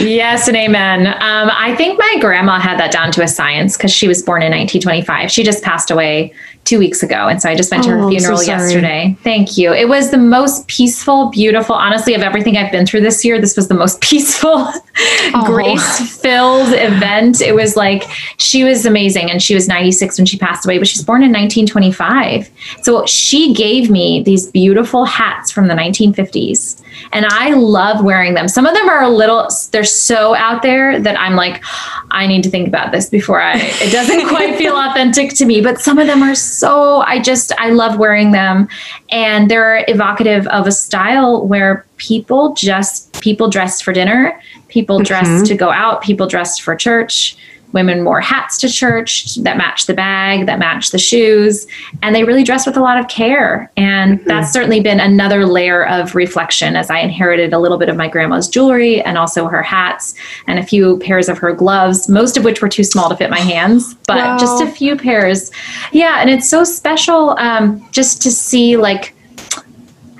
yes, 0.00 0.48
and 0.48 0.56
amen. 0.56 1.06
Um, 1.06 1.50
I 1.52 1.74
think 1.76 1.98
my 1.98 2.16
grandma 2.20 2.58
had 2.58 2.78
that 2.78 2.92
down 2.92 3.12
to 3.12 3.22
a 3.22 3.28
science 3.28 3.76
because 3.76 3.92
she 3.92 4.08
was 4.08 4.22
born 4.22 4.42
in 4.42 4.50
1925. 4.52 5.30
She 5.30 5.42
just 5.42 5.62
passed 5.62 5.90
away 5.90 6.32
two 6.64 6.78
weeks 6.78 7.02
ago. 7.02 7.28
And 7.28 7.40
so 7.40 7.48
I 7.48 7.54
just 7.54 7.70
went 7.70 7.84
to 7.84 7.90
her 7.90 8.00
oh, 8.00 8.08
funeral 8.08 8.38
so 8.38 8.44
yesterday. 8.44 9.16
Thank 9.22 9.58
you. 9.58 9.72
It 9.72 9.88
was 9.88 10.10
the 10.10 10.18
most 10.18 10.66
peaceful, 10.66 11.28
beautiful, 11.28 11.74
honestly, 11.74 12.14
of 12.14 12.22
everything 12.22 12.56
I've 12.56 12.72
been 12.72 12.86
through 12.86 13.02
this 13.02 13.24
year. 13.24 13.40
This 13.40 13.56
was 13.56 13.68
the 13.68 13.74
most 13.74 14.00
peaceful, 14.00 14.52
oh. 14.54 15.42
grace 15.46 16.20
filled 16.20 16.72
event. 16.72 17.40
It 17.40 17.54
was 17.54 17.76
like 17.76 18.04
she 18.38 18.64
was 18.64 18.86
amazing. 18.86 19.30
And 19.30 19.42
she 19.42 19.54
was 19.54 19.68
96 19.68 20.18
when 20.18 20.26
she 20.26 20.38
passed 20.38 20.64
away, 20.64 20.78
but 20.78 20.88
she 20.88 20.98
was 20.98 21.04
born 21.04 21.22
in 21.22 21.32
1925. 21.32 22.50
So 22.82 23.04
she 23.06 23.52
gave 23.54 23.90
me 23.90 24.22
these 24.22 24.50
beautiful 24.50 25.04
hats 25.04 25.50
from 25.50 25.68
the 25.68 25.74
1950s 25.74 26.82
and 27.12 27.26
I 27.26 27.50
love 27.50 28.04
wearing 28.04 28.34
them. 28.34 28.48
Some 28.48 28.66
of 28.66 28.74
them 28.74 28.88
are 28.88 29.02
a 29.02 29.08
little, 29.14 29.48
they're 29.70 29.84
so 29.84 30.34
out 30.34 30.62
there 30.62 31.00
that 31.00 31.18
I'm 31.18 31.34
like, 31.34 31.62
I 32.10 32.26
need 32.26 32.42
to 32.44 32.50
think 32.50 32.68
about 32.68 32.92
this 32.92 33.08
before 33.08 33.40
I, 33.40 33.56
it 33.56 33.92
doesn't 33.92 34.28
quite 34.28 34.56
feel 34.56 34.76
authentic 34.76 35.34
to 35.34 35.44
me. 35.44 35.60
But 35.60 35.78
some 35.80 35.98
of 35.98 36.06
them 36.06 36.22
are 36.22 36.34
so, 36.34 37.00
I 37.02 37.20
just, 37.20 37.52
I 37.58 37.70
love 37.70 37.98
wearing 37.98 38.32
them. 38.32 38.68
And 39.10 39.50
they're 39.50 39.84
evocative 39.88 40.46
of 40.48 40.66
a 40.66 40.72
style 40.72 41.46
where 41.46 41.86
people 41.96 42.54
just, 42.54 43.20
people 43.20 43.48
dressed 43.48 43.84
for 43.84 43.92
dinner, 43.92 44.40
people 44.68 44.98
dressed 44.98 45.30
mm-hmm. 45.30 45.44
to 45.44 45.54
go 45.54 45.70
out, 45.70 46.02
people 46.02 46.26
dressed 46.26 46.62
for 46.62 46.74
church 46.74 47.36
women 47.74 48.04
wore 48.04 48.20
hats 48.20 48.56
to 48.58 48.68
church 48.68 49.34
that 49.34 49.58
matched 49.58 49.88
the 49.88 49.94
bag, 49.94 50.46
that 50.46 50.58
matched 50.58 50.92
the 50.92 50.98
shoes, 50.98 51.66
and 52.02 52.14
they 52.14 52.24
really 52.24 52.44
dressed 52.44 52.66
with 52.66 52.76
a 52.76 52.80
lot 52.80 52.98
of 52.98 53.08
care. 53.08 53.70
And 53.76 54.18
mm-hmm. 54.18 54.28
that's 54.28 54.52
certainly 54.52 54.80
been 54.80 55.00
another 55.00 55.44
layer 55.44 55.86
of 55.86 56.14
reflection 56.14 56.76
as 56.76 56.88
I 56.88 57.00
inherited 57.00 57.52
a 57.52 57.58
little 57.58 57.76
bit 57.76 57.88
of 57.88 57.96
my 57.96 58.08
grandma's 58.08 58.48
jewelry 58.48 59.02
and 59.02 59.18
also 59.18 59.48
her 59.48 59.62
hats 59.62 60.14
and 60.46 60.58
a 60.58 60.62
few 60.62 60.98
pairs 61.00 61.28
of 61.28 61.36
her 61.38 61.52
gloves, 61.52 62.08
most 62.08 62.36
of 62.36 62.44
which 62.44 62.62
were 62.62 62.68
too 62.68 62.84
small 62.84 63.08
to 63.10 63.16
fit 63.16 63.28
my 63.28 63.40
hands, 63.40 63.94
but 64.06 64.16
wow. 64.16 64.38
just 64.38 64.62
a 64.62 64.70
few 64.70 64.96
pairs. 64.96 65.50
Yeah, 65.92 66.20
and 66.20 66.30
it's 66.30 66.48
so 66.48 66.64
special 66.64 67.30
um, 67.38 67.86
just 67.90 68.22
to 68.22 68.30
see 68.30 68.76
like 68.76 69.14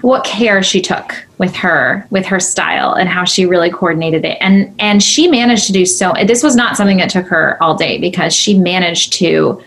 what 0.00 0.24
care 0.24 0.62
she 0.62 0.82
took 0.82 1.23
with 1.38 1.54
her 1.56 2.06
with 2.10 2.26
her 2.26 2.38
style 2.38 2.92
and 2.94 3.08
how 3.08 3.24
she 3.24 3.46
really 3.46 3.70
coordinated 3.70 4.24
it. 4.24 4.38
And 4.40 4.74
and 4.78 5.02
she 5.02 5.28
managed 5.28 5.66
to 5.66 5.72
do 5.72 5.84
so 5.84 6.14
this 6.26 6.42
was 6.42 6.54
not 6.54 6.76
something 6.76 6.98
that 6.98 7.10
took 7.10 7.26
her 7.26 7.62
all 7.62 7.74
day 7.74 7.98
because 7.98 8.32
she 8.34 8.58
managed 8.58 9.12
to 9.14 9.62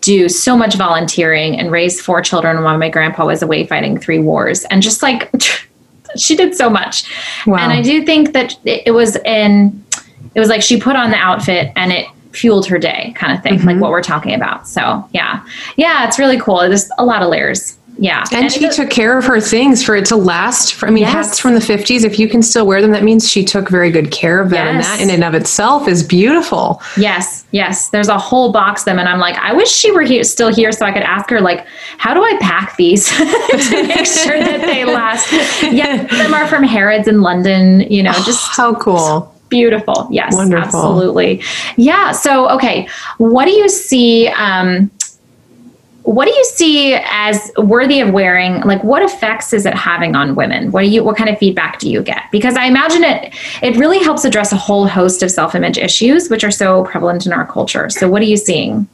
do 0.00 0.28
so 0.28 0.56
much 0.56 0.76
volunteering 0.76 1.58
and 1.58 1.72
raise 1.72 2.00
four 2.00 2.22
children 2.22 2.62
while 2.62 2.78
my 2.78 2.88
grandpa 2.88 3.26
was 3.26 3.42
away 3.42 3.66
fighting 3.66 3.98
three 3.98 4.20
wars. 4.20 4.64
And 4.66 4.80
just 4.80 5.02
like 5.02 5.30
she 6.16 6.36
did 6.36 6.54
so 6.54 6.70
much. 6.70 7.04
Wow. 7.46 7.58
and 7.58 7.72
i 7.72 7.82
do 7.82 8.04
think 8.04 8.32
that 8.32 8.56
it 8.64 8.94
was 8.94 9.16
in 9.16 9.84
it 10.34 10.40
was 10.40 10.48
like 10.48 10.62
she 10.62 10.80
put 10.80 10.94
on 10.94 11.10
the 11.10 11.16
outfit 11.16 11.72
and 11.74 11.92
it 11.92 12.06
fueled 12.32 12.66
her 12.66 12.78
day 12.78 13.12
kind 13.16 13.36
of 13.36 13.42
thing 13.42 13.54
mm-hmm. 13.54 13.66
like 13.66 13.80
what 13.80 13.90
we're 13.90 14.02
talking 14.02 14.34
about. 14.34 14.68
So 14.68 15.08
yeah. 15.12 15.44
Yeah 15.76 16.06
it's 16.06 16.18
really 16.18 16.38
cool. 16.38 16.58
There's 16.58 16.90
a 16.98 17.04
lot 17.04 17.22
of 17.22 17.28
layers 17.28 17.78
Yeah. 17.98 18.24
And, 18.32 18.44
and 18.44 18.52
she 18.52 18.68
took 18.68 18.90
care 18.90 19.18
of 19.18 19.24
her 19.24 19.40
things 19.40 19.84
for 19.84 19.96
it 19.96 20.06
to 20.06 20.16
last. 20.16 20.74
For, 20.74 20.86
I 20.86 20.90
mean, 20.90 21.02
yes. 21.02 21.12
hats 21.12 21.38
from 21.40 21.54
the 21.54 21.60
50s, 21.60 22.04
if 22.04 22.18
you 22.18 22.28
can 22.28 22.42
still 22.42 22.64
wear 22.64 22.80
them, 22.80 22.92
that 22.92 23.02
means 23.02 23.28
she 23.28 23.44
took 23.44 23.68
very 23.68 23.90
good 23.90 24.12
care 24.12 24.40
of 24.40 24.50
them. 24.50 24.76
Yes. 24.76 24.86
And 24.86 25.00
that 25.00 25.02
in 25.02 25.10
and 25.10 25.24
of 25.24 25.40
itself 25.40 25.88
is 25.88 26.04
beautiful. 26.04 26.80
Yes. 26.96 27.44
Yes. 27.50 27.90
There's 27.90 28.08
a 28.08 28.18
whole 28.18 28.52
box 28.52 28.82
of 28.82 28.84
them. 28.86 28.98
And 29.00 29.08
I'm 29.08 29.18
like, 29.18 29.36
I 29.36 29.52
wish 29.52 29.68
she 29.68 29.90
were 29.90 30.02
here, 30.02 30.22
still 30.22 30.54
here 30.54 30.70
so 30.70 30.86
I 30.86 30.92
could 30.92 31.02
ask 31.02 31.28
her, 31.30 31.40
like, 31.40 31.66
how 31.98 32.14
do 32.14 32.22
I 32.22 32.38
pack 32.40 32.76
these 32.76 33.08
to 33.16 33.86
make 33.86 34.06
sure 34.06 34.38
that 34.38 34.62
they 34.64 34.84
last? 34.86 35.32
Yeah. 35.62 36.06
Some 36.22 36.34
are 36.34 36.46
from 36.46 36.62
Harrods 36.62 37.08
in 37.08 37.20
London, 37.20 37.80
you 37.80 38.02
know, 38.02 38.12
just. 38.24 38.58
Oh, 38.58 38.74
how 38.74 38.74
cool. 38.74 39.34
Beautiful. 39.48 40.06
Yes. 40.10 40.34
Wonderful. 40.34 40.64
Absolutely. 40.64 41.42
Yeah. 41.76 42.12
So, 42.12 42.50
okay. 42.50 42.86
What 43.16 43.46
do 43.46 43.52
you 43.52 43.68
see? 43.68 44.28
Um, 44.28 44.90
what 46.08 46.26
do 46.26 46.32
you 46.32 46.44
see 46.44 46.94
as 46.94 47.52
worthy 47.58 48.00
of 48.00 48.10
wearing 48.12 48.60
like 48.62 48.82
what 48.82 49.02
effects 49.02 49.52
is 49.52 49.66
it 49.66 49.74
having 49.74 50.16
on 50.16 50.34
women 50.34 50.70
what 50.70 50.82
do 50.82 50.88
you 50.88 51.04
what 51.04 51.16
kind 51.16 51.28
of 51.28 51.38
feedback 51.38 51.78
do 51.78 51.90
you 51.90 52.02
get 52.02 52.22
because 52.32 52.56
i 52.56 52.64
imagine 52.64 53.04
it 53.04 53.34
it 53.62 53.76
really 53.76 53.98
helps 53.98 54.24
address 54.24 54.50
a 54.50 54.56
whole 54.56 54.86
host 54.86 55.22
of 55.22 55.30
self-image 55.30 55.76
issues 55.76 56.30
which 56.30 56.42
are 56.42 56.50
so 56.50 56.84
prevalent 56.84 57.26
in 57.26 57.32
our 57.32 57.46
culture 57.46 57.90
so 57.90 58.08
what 58.08 58.22
are 58.22 58.26
you 58.26 58.36
seeing 58.36 58.88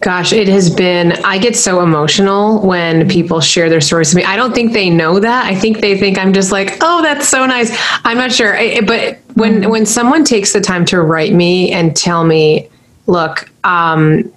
Gosh, 0.00 0.32
it 0.32 0.46
has 0.46 0.70
been. 0.70 1.12
I 1.24 1.38
get 1.38 1.56
so 1.56 1.82
emotional 1.82 2.64
when 2.64 3.08
people 3.08 3.40
share 3.40 3.68
their 3.68 3.80
stories 3.80 4.10
to 4.10 4.16
me. 4.16 4.22
I 4.22 4.36
don't 4.36 4.54
think 4.54 4.72
they 4.72 4.88
know 4.88 5.18
that. 5.18 5.46
I 5.46 5.56
think 5.56 5.80
they 5.80 5.98
think 5.98 6.16
I'm 6.18 6.32
just 6.32 6.52
like, 6.52 6.76
oh, 6.80 7.02
that's 7.02 7.28
so 7.28 7.44
nice. 7.44 7.76
I'm 8.04 8.16
not 8.16 8.30
sure, 8.30 8.56
but 8.86 9.18
when 9.34 9.68
when 9.68 9.84
someone 9.84 10.22
takes 10.22 10.52
the 10.52 10.60
time 10.60 10.84
to 10.86 11.02
write 11.02 11.32
me 11.32 11.72
and 11.72 11.96
tell 11.96 12.22
me, 12.22 12.68
look, 13.08 13.50
um, 13.64 14.32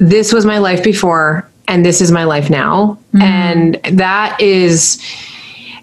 this 0.00 0.32
was 0.32 0.46
my 0.46 0.58
life 0.58 0.82
before 0.82 1.48
and 1.68 1.84
this 1.84 2.00
is 2.00 2.10
my 2.10 2.24
life 2.24 2.50
now 2.50 2.98
mm-hmm. 3.14 3.22
and 3.22 3.74
that 3.98 4.40
is 4.40 5.00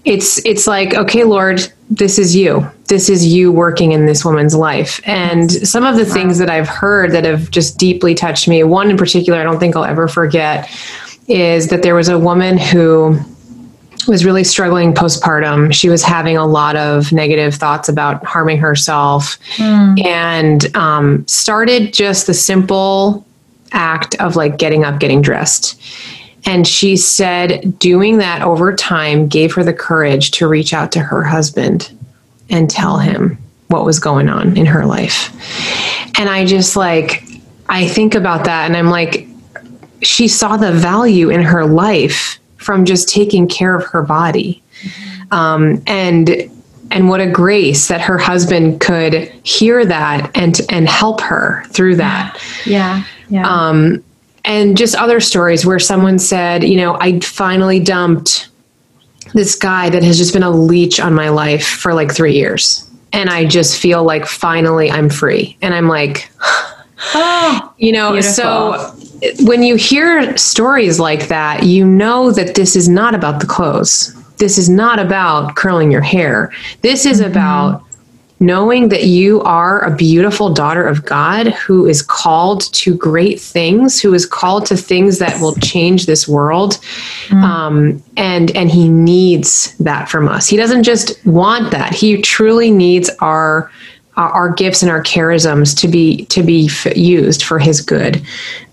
it's 0.03 0.43
it's 0.45 0.67
like 0.67 0.95
okay 0.95 1.23
lord 1.23 1.71
this 1.89 2.17
is 2.17 2.35
you 2.35 2.69
this 2.87 3.09
is 3.09 3.25
you 3.25 3.51
working 3.51 3.91
in 3.91 4.07
this 4.07 4.25
woman's 4.25 4.55
life 4.55 4.99
and 5.05 5.51
some 5.51 5.85
of 5.85 5.95
the 5.95 6.03
wow. 6.03 6.13
things 6.13 6.39
that 6.39 6.49
i've 6.49 6.67
heard 6.67 7.11
that 7.11 7.23
have 7.23 7.49
just 7.51 7.77
deeply 7.77 8.15
touched 8.15 8.47
me 8.47 8.63
one 8.63 8.89
in 8.89 8.97
particular 8.97 9.39
i 9.39 9.43
don't 9.43 9.59
think 9.59 9.75
i'll 9.75 9.85
ever 9.85 10.07
forget 10.07 10.69
is 11.27 11.67
that 11.67 11.83
there 11.83 11.95
was 11.95 12.09
a 12.09 12.17
woman 12.17 12.57
who 12.57 13.19
was 14.07 14.23
really 14.23 14.45
struggling 14.45 14.93
postpartum. 14.93 15.73
She 15.73 15.89
was 15.89 16.01
having 16.01 16.37
a 16.37 16.45
lot 16.45 16.77
of 16.77 17.11
negative 17.11 17.55
thoughts 17.55 17.89
about 17.89 18.23
harming 18.23 18.57
herself 18.57 19.37
mm. 19.57 20.05
and 20.05 20.73
um, 20.77 21.27
started 21.27 21.93
just 21.93 22.25
the 22.27 22.33
simple 22.33 23.26
act 23.71 24.15
of 24.15 24.35
like 24.35 24.57
getting 24.57 24.83
up, 24.83 24.99
getting 24.99 25.21
dressed. 25.21 25.81
And 26.45 26.65
she 26.65 26.95
said 26.95 27.77
doing 27.79 28.19
that 28.19 28.41
over 28.41 28.75
time 28.75 29.27
gave 29.27 29.53
her 29.55 29.63
the 29.63 29.73
courage 29.73 30.31
to 30.31 30.47
reach 30.47 30.73
out 30.73 30.91
to 30.93 30.99
her 30.99 31.23
husband 31.23 31.91
and 32.49 32.69
tell 32.69 32.97
him 32.97 33.37
what 33.67 33.85
was 33.85 33.99
going 33.99 34.29
on 34.29 34.55
in 34.55 34.65
her 34.65 34.85
life. 34.85 35.29
And 36.17 36.29
I 36.29 36.45
just 36.45 36.75
like, 36.75 37.23
I 37.67 37.87
think 37.87 38.15
about 38.15 38.45
that 38.45 38.65
and 38.65 38.77
I'm 38.77 38.89
like, 38.89 39.27
she 40.01 40.27
saw 40.27 40.57
the 40.57 40.71
value 40.71 41.29
in 41.29 41.41
her 41.41 41.65
life 41.65 42.39
from 42.57 42.85
just 42.85 43.09
taking 43.09 43.47
care 43.47 43.75
of 43.75 43.85
her 43.85 44.01
body. 44.01 44.63
Um, 45.31 45.83
and 45.87 46.49
and 46.91 47.09
what 47.09 47.19
a 47.19 47.29
grace 47.29 47.89
that 47.89 47.99
her 48.01 48.17
husband 48.17 48.79
could 48.79 49.13
hear 49.43 49.85
that 49.85 50.31
and 50.35 50.61
and 50.69 50.87
help 50.87 51.19
her 51.21 51.63
through 51.69 51.97
that. 51.97 52.41
Yeah. 52.65 53.03
Yeah. 53.03 53.03
Um, 53.47 54.03
and 54.45 54.77
just 54.77 54.95
other 54.95 55.19
stories 55.19 55.65
where 55.65 55.79
someone 55.79 56.19
said, 56.19 56.63
you 56.63 56.77
know, 56.77 56.97
I 56.99 57.19
finally 57.19 57.79
dumped 57.79 58.49
this 59.33 59.55
guy 59.55 59.89
that 59.89 60.03
has 60.03 60.17
just 60.17 60.33
been 60.33 60.43
a 60.43 60.49
leech 60.49 60.99
on 60.99 61.13
my 61.13 61.29
life 61.29 61.67
for 61.67 61.93
like 61.93 62.13
three 62.13 62.33
years. 62.33 62.89
And 63.13 63.29
I 63.29 63.45
just 63.45 63.79
feel 63.79 64.03
like 64.03 64.25
finally 64.25 64.89
I'm 64.89 65.09
free. 65.09 65.57
And 65.61 65.73
I'm 65.73 65.87
like, 65.87 66.31
oh, 67.13 67.73
you 67.77 67.91
know, 67.91 68.13
beautiful. 68.13 68.33
so 68.33 68.95
when 69.41 69.63
you 69.63 69.75
hear 69.75 70.37
stories 70.37 70.99
like 70.99 71.27
that, 71.27 71.63
you 71.63 71.85
know 71.85 72.31
that 72.31 72.55
this 72.55 72.75
is 72.75 72.87
not 72.87 73.15
about 73.15 73.41
the 73.41 73.47
clothes. 73.47 74.13
This 74.37 74.57
is 74.57 74.69
not 74.69 74.99
about 74.99 75.55
curling 75.55 75.91
your 75.91 76.01
hair. 76.01 76.53
This 76.81 77.05
is 77.05 77.19
mm-hmm. 77.19 77.31
about 77.31 77.83
knowing 78.39 78.89
that 78.89 79.05
you 79.05 79.41
are 79.41 79.81
a 79.81 79.95
beautiful 79.95 80.53
daughter 80.53 80.85
of 80.85 81.03
God 81.05 81.47
who 81.47 81.87
is 81.87 82.03
called 82.03 82.71
to 82.73 82.95
great 82.95 83.39
things, 83.39 83.99
who 83.99 84.13
is 84.13 84.27
called 84.27 84.65
to 84.67 84.77
things 84.77 85.17
that 85.17 85.41
will 85.41 85.55
change 85.55 86.05
this 86.05 86.27
world. 86.27 86.73
Mm. 87.29 87.43
Um, 87.43 88.03
and, 88.15 88.55
and 88.55 88.69
he 88.69 88.89
needs 88.89 89.75
that 89.77 90.07
from 90.07 90.27
us. 90.27 90.47
He 90.47 90.55
doesn't 90.55 90.83
just 90.83 91.25
want 91.25 91.71
that. 91.71 91.95
He 91.95 92.21
truly 92.21 92.69
needs 92.69 93.09
our, 93.21 93.71
our 94.17 94.51
gifts 94.53 94.83
and 94.83 94.91
our 94.91 95.01
charisms 95.01 95.75
to 95.79 95.87
be, 95.87 96.25
to 96.25 96.43
be 96.43 96.67
f- 96.67 96.95
used 96.95 97.43
for 97.43 97.57
his 97.57 97.81
good. 97.81 98.21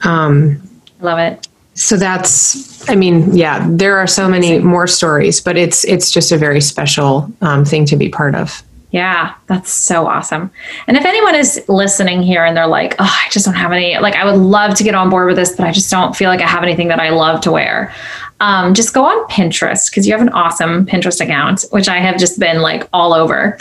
Um, 0.02 0.60
Love 1.00 1.18
it. 1.18 1.48
So 1.72 1.96
that's, 1.96 2.88
I 2.88 2.94
mean, 2.94 3.34
yeah, 3.34 3.66
there 3.68 3.96
are 3.96 4.06
so 4.06 4.28
many 4.28 4.58
more 4.58 4.86
stories, 4.86 5.40
but 5.40 5.56
it's, 5.56 5.84
it's 5.86 6.10
just 6.10 6.32
a 6.32 6.36
very 6.36 6.60
special 6.60 7.32
um, 7.40 7.64
thing 7.64 7.86
to 7.86 7.96
be 7.96 8.10
part 8.10 8.34
of. 8.34 8.62
Yeah, 8.95 9.34
that's 9.49 9.72
so 9.72 10.07
awesome. 10.07 10.53
And 10.86 10.97
if 10.97 11.05
anyone 11.05 11.34
is 11.34 11.64
listening 11.66 12.22
here 12.22 12.45
and 12.45 12.57
they're 12.57 12.68
like, 12.68 12.95
oh, 13.01 13.22
I 13.24 13.28
just 13.28 13.45
don't 13.45 13.57
have 13.57 13.72
any, 13.72 13.99
like, 13.99 14.14
I 14.14 14.24
would 14.24 14.40
love 14.40 14.76
to 14.76 14.84
get 14.84 14.95
on 14.95 15.11
board 15.11 15.26
with 15.26 15.34
this, 15.34 15.51
but 15.57 15.66
I 15.66 15.72
just 15.72 15.90
don't 15.90 16.14
feel 16.14 16.30
like 16.30 16.40
I 16.40 16.47
have 16.47 16.62
anything 16.62 16.86
that 16.86 17.01
I 17.01 17.11
love 17.11 17.40
to 17.40 17.51
wear. 17.51 17.92
Um, 18.38 18.72
just 18.72 18.95
go 18.95 19.05
on 19.05 19.26
Pinterest 19.26 19.90
because 19.90 20.07
you 20.07 20.12
have 20.12 20.20
an 20.20 20.28
awesome 20.28 20.86
Pinterest 20.86 21.20
account, 21.20 21.64
which 21.70 21.88
I 21.88 21.97
have 21.97 22.18
just 22.18 22.38
been 22.38 22.62
like 22.62 22.88
all 22.92 23.12
over. 23.12 23.59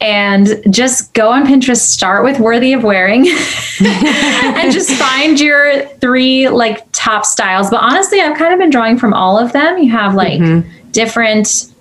And 0.00 0.62
just 0.70 1.12
go 1.14 1.30
on 1.30 1.46
Pinterest, 1.46 1.80
start 1.80 2.22
with 2.22 2.38
worthy 2.38 2.72
of 2.72 2.84
wearing, 2.84 3.26
and 3.80 4.72
just 4.72 4.92
find 4.92 5.40
your 5.40 5.84
three 5.98 6.48
like 6.48 6.86
top 6.92 7.26
styles. 7.26 7.70
But 7.70 7.82
honestly, 7.82 8.20
I've 8.20 8.38
kind 8.38 8.54
of 8.54 8.60
been 8.60 8.70
drawing 8.70 8.98
from 8.98 9.12
all 9.14 9.36
of 9.36 9.52
them. 9.52 9.78
You 9.78 9.90
have 9.90 10.14
like 10.14 10.38
mm-hmm. 10.38 10.68
different 10.92 11.72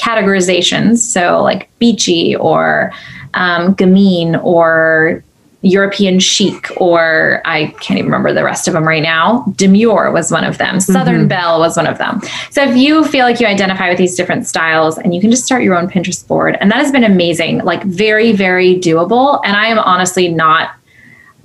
categorizations. 0.00 0.98
So, 0.98 1.42
like 1.42 1.68
beachy 1.78 2.34
or 2.36 2.92
um, 3.34 3.74
gamine 3.74 4.42
or 4.42 5.22
European 5.62 6.18
chic, 6.20 6.70
or 6.78 7.42
I 7.44 7.66
can't 7.80 7.98
even 7.98 8.06
remember 8.06 8.32
the 8.32 8.44
rest 8.44 8.66
of 8.66 8.72
them 8.72 8.88
right 8.88 9.02
now. 9.02 9.44
Demure 9.56 10.10
was 10.10 10.32
one 10.32 10.44
of 10.44 10.56
them. 10.56 10.80
Southern 10.80 11.20
mm-hmm. 11.20 11.28
Belle 11.28 11.58
was 11.58 11.76
one 11.76 11.86
of 11.86 11.98
them. 11.98 12.22
So 12.50 12.62
if 12.64 12.76
you 12.76 13.04
feel 13.04 13.26
like 13.26 13.40
you 13.40 13.46
identify 13.46 13.90
with 13.90 13.98
these 13.98 14.14
different 14.14 14.46
styles 14.46 14.96
and 14.96 15.14
you 15.14 15.20
can 15.20 15.30
just 15.30 15.44
start 15.44 15.62
your 15.62 15.76
own 15.76 15.90
Pinterest 15.90 16.26
board, 16.26 16.56
and 16.60 16.70
that 16.70 16.78
has 16.78 16.90
been 16.90 17.04
amazing, 17.04 17.58
like 17.58 17.82
very, 17.84 18.32
very 18.32 18.76
doable. 18.76 19.40
And 19.44 19.54
I 19.56 19.66
am 19.66 19.78
honestly 19.78 20.28
not. 20.28 20.74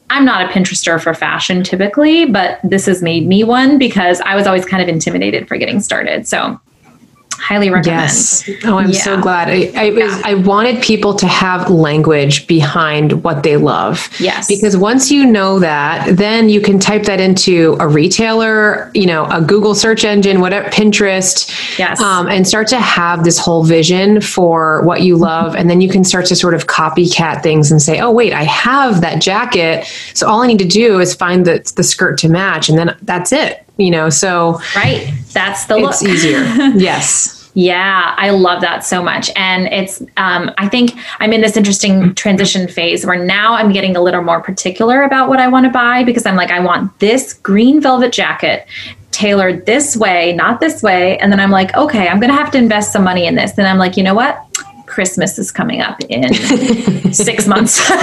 I'm 0.07 0.23
not 0.23 0.47
a 0.47 0.53
Pinterester 0.53 1.01
for 1.01 1.15
fashion 1.15 1.63
typically, 1.63 2.25
but 2.25 2.59
this 2.63 2.85
has 2.85 3.01
made 3.01 3.27
me 3.27 3.43
one 3.43 3.79
because 3.79 4.21
I 4.21 4.35
was 4.35 4.45
always 4.45 4.63
kind 4.63 4.83
of 4.83 4.87
intimidated 4.87 5.47
for 5.47 5.57
getting 5.57 5.81
started. 5.81 6.27
So 6.27 6.61
highly 7.39 7.69
recommend. 7.69 8.01
Yes. 8.01 8.49
Oh, 8.63 8.77
I'm 8.77 8.91
yeah. 8.91 8.99
so 8.99 9.19
glad. 9.19 9.49
I, 9.49 9.71
I, 9.75 9.83
yeah. 9.89 10.21
I, 10.23 10.35
wanted 10.35 10.81
people 10.81 11.13
to 11.15 11.27
have 11.27 11.69
language 11.69 12.47
behind 12.47 13.23
what 13.23 13.43
they 13.43 13.57
love. 13.57 14.09
Yes. 14.19 14.47
Because 14.47 14.77
once 14.77 15.11
you 15.11 15.25
know 15.25 15.59
that, 15.59 16.15
then 16.15 16.49
you 16.49 16.61
can 16.61 16.79
type 16.79 17.03
that 17.03 17.19
into 17.19 17.77
a 17.79 17.87
retailer, 17.87 18.91
you 18.93 19.05
know, 19.05 19.25
a 19.25 19.41
Google 19.41 19.75
search 19.75 20.03
engine, 20.03 20.41
whatever, 20.41 20.69
Pinterest. 20.69 21.77
Yes. 21.77 21.99
Um, 22.01 22.27
and 22.27 22.47
start 22.47 22.67
to 22.69 22.79
have 22.79 23.23
this 23.23 23.37
whole 23.37 23.63
vision 23.63 24.21
for 24.21 24.81
what 24.83 25.01
you 25.01 25.17
love. 25.17 25.55
And 25.55 25.69
then 25.69 25.81
you 25.81 25.89
can 25.89 26.03
start 26.03 26.25
to 26.27 26.35
sort 26.35 26.53
of 26.53 26.67
copycat 26.67 27.43
things 27.43 27.71
and 27.71 27.81
say, 27.81 27.99
oh, 27.99 28.11
wait, 28.11 28.33
I 28.33 28.43
have 28.43 29.01
that 29.01 29.21
jacket. 29.21 29.85
So 30.13 30.27
all 30.27 30.41
I 30.41 30.47
need 30.47 30.59
to 30.59 30.67
do 30.67 30.99
is 30.99 31.13
find 31.13 31.45
the, 31.45 31.71
the 31.75 31.83
skirt 31.83 32.17
to 32.19 32.29
match. 32.29 32.69
And 32.69 32.77
then 32.77 32.95
that's 33.01 33.31
it 33.31 33.64
you 33.77 33.91
know 33.91 34.09
so 34.09 34.59
right 34.75 35.13
that's 35.33 35.65
the 35.65 35.77
it's 35.77 36.01
look. 36.01 36.11
easier 36.11 36.39
yes 36.75 37.35
yeah, 37.57 38.13
I 38.17 38.31
love 38.31 38.59
that 38.61 38.83
so 38.83 39.01
much. 39.01 39.31
And 39.37 39.67
it's, 39.67 40.01
um, 40.17 40.51
I 40.57 40.67
think 40.67 40.91
I'm 41.21 41.31
in 41.31 41.39
this 41.39 41.55
interesting 41.55 42.13
transition 42.13 42.67
phase 42.67 43.05
where 43.05 43.23
now 43.23 43.53
I'm 43.53 43.71
getting 43.71 43.95
a 43.95 44.01
little 44.01 44.21
more 44.21 44.41
particular 44.41 45.03
about 45.03 45.29
what 45.29 45.39
I 45.39 45.47
want 45.47 45.65
to 45.65 45.71
buy 45.71 46.03
because 46.03 46.25
I'm 46.25 46.35
like, 46.35 46.51
I 46.51 46.59
want 46.59 46.99
this 46.99 47.33
green 47.33 47.79
velvet 47.79 48.11
jacket 48.11 48.67
tailored 49.11 49.65
this 49.65 49.95
way, 49.95 50.33
not 50.33 50.59
this 50.59 50.83
way. 50.83 51.17
And 51.19 51.31
then 51.31 51.39
I'm 51.39 51.49
like, 51.49 51.73
okay, 51.77 52.09
I'm 52.09 52.19
going 52.19 52.29
to 52.29 52.35
have 52.35 52.51
to 52.51 52.57
invest 52.57 52.91
some 52.91 53.05
money 53.05 53.25
in 53.25 53.35
this. 53.35 53.57
And 53.57 53.65
I'm 53.65 53.77
like, 53.77 53.95
you 53.95 54.03
know 54.03 54.13
what? 54.13 54.45
Christmas 54.85 55.39
is 55.39 55.51
coming 55.51 55.81
up 55.81 56.01
in 56.09 56.33
six 57.13 57.47
months. 57.47 57.89
My 57.89 57.99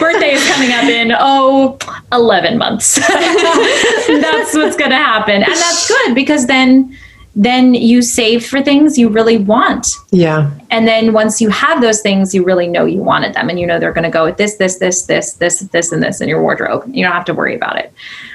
birthday 0.00 0.32
is 0.32 0.46
coming 0.48 0.72
up 0.72 0.84
in, 0.84 1.12
oh, 1.18 1.78
11 2.12 2.58
months. 2.58 2.96
that's 3.08 4.54
what's 4.54 4.76
going 4.76 4.90
to 4.90 4.96
happen. 4.96 5.36
And 5.36 5.44
that's 5.44 5.88
good 5.88 6.14
because 6.14 6.46
then 6.46 6.96
then 7.34 7.72
you 7.72 8.02
save 8.02 8.44
for 8.44 8.60
things 8.60 8.98
you 8.98 9.08
really 9.08 9.38
want. 9.38 9.86
Yeah. 10.10 10.50
And 10.70 10.86
then 10.86 11.14
once 11.14 11.40
you 11.40 11.48
have 11.48 11.80
those 11.80 12.02
things, 12.02 12.34
you 12.34 12.44
really 12.44 12.68
know 12.68 12.84
you 12.84 13.02
wanted 13.02 13.32
them 13.32 13.48
and 13.48 13.58
you 13.58 13.66
know 13.66 13.78
they're 13.78 13.92
going 13.92 14.04
to 14.04 14.10
go 14.10 14.24
with 14.24 14.36
this, 14.36 14.56
this, 14.56 14.76
this, 14.76 15.04
this, 15.04 15.34
this, 15.34 15.60
this, 15.60 15.92
and 15.92 16.02
this 16.02 16.20
in 16.20 16.28
your 16.28 16.42
wardrobe. 16.42 16.84
You 16.94 17.02
don't 17.02 17.14
have 17.14 17.24
to 17.26 17.34
worry 17.34 17.54
about 17.54 17.78
it. 17.78 17.92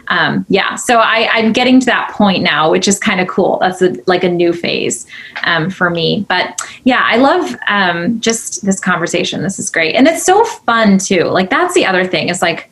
Um, 0.07 0.47
yeah. 0.49 0.75
So 0.75 0.97
I, 0.97 1.29
I'm 1.31 1.53
getting 1.53 1.79
to 1.79 1.85
that 1.85 2.11
point 2.13 2.41
now, 2.41 2.71
which 2.71 2.87
is 2.87 2.97
kind 2.97 3.21
of 3.21 3.27
cool. 3.27 3.59
That's 3.59 3.81
a, 3.83 3.95
like 4.07 4.23
a 4.23 4.29
new 4.29 4.51
phase 4.51 5.05
um, 5.43 5.69
for 5.69 5.91
me. 5.91 6.25
But 6.27 6.59
yeah, 6.83 7.03
I 7.05 7.17
love 7.17 7.55
um, 7.67 8.19
just 8.19 8.65
this 8.65 8.79
conversation. 8.79 9.43
This 9.43 9.59
is 9.59 9.69
great. 9.69 9.93
And 9.93 10.07
it's 10.07 10.23
so 10.23 10.43
fun 10.43 10.97
too. 10.97 11.25
Like 11.25 11.51
that's 11.51 11.75
the 11.75 11.85
other 11.85 12.05
thing 12.05 12.29
is 12.29 12.41
like, 12.41 12.71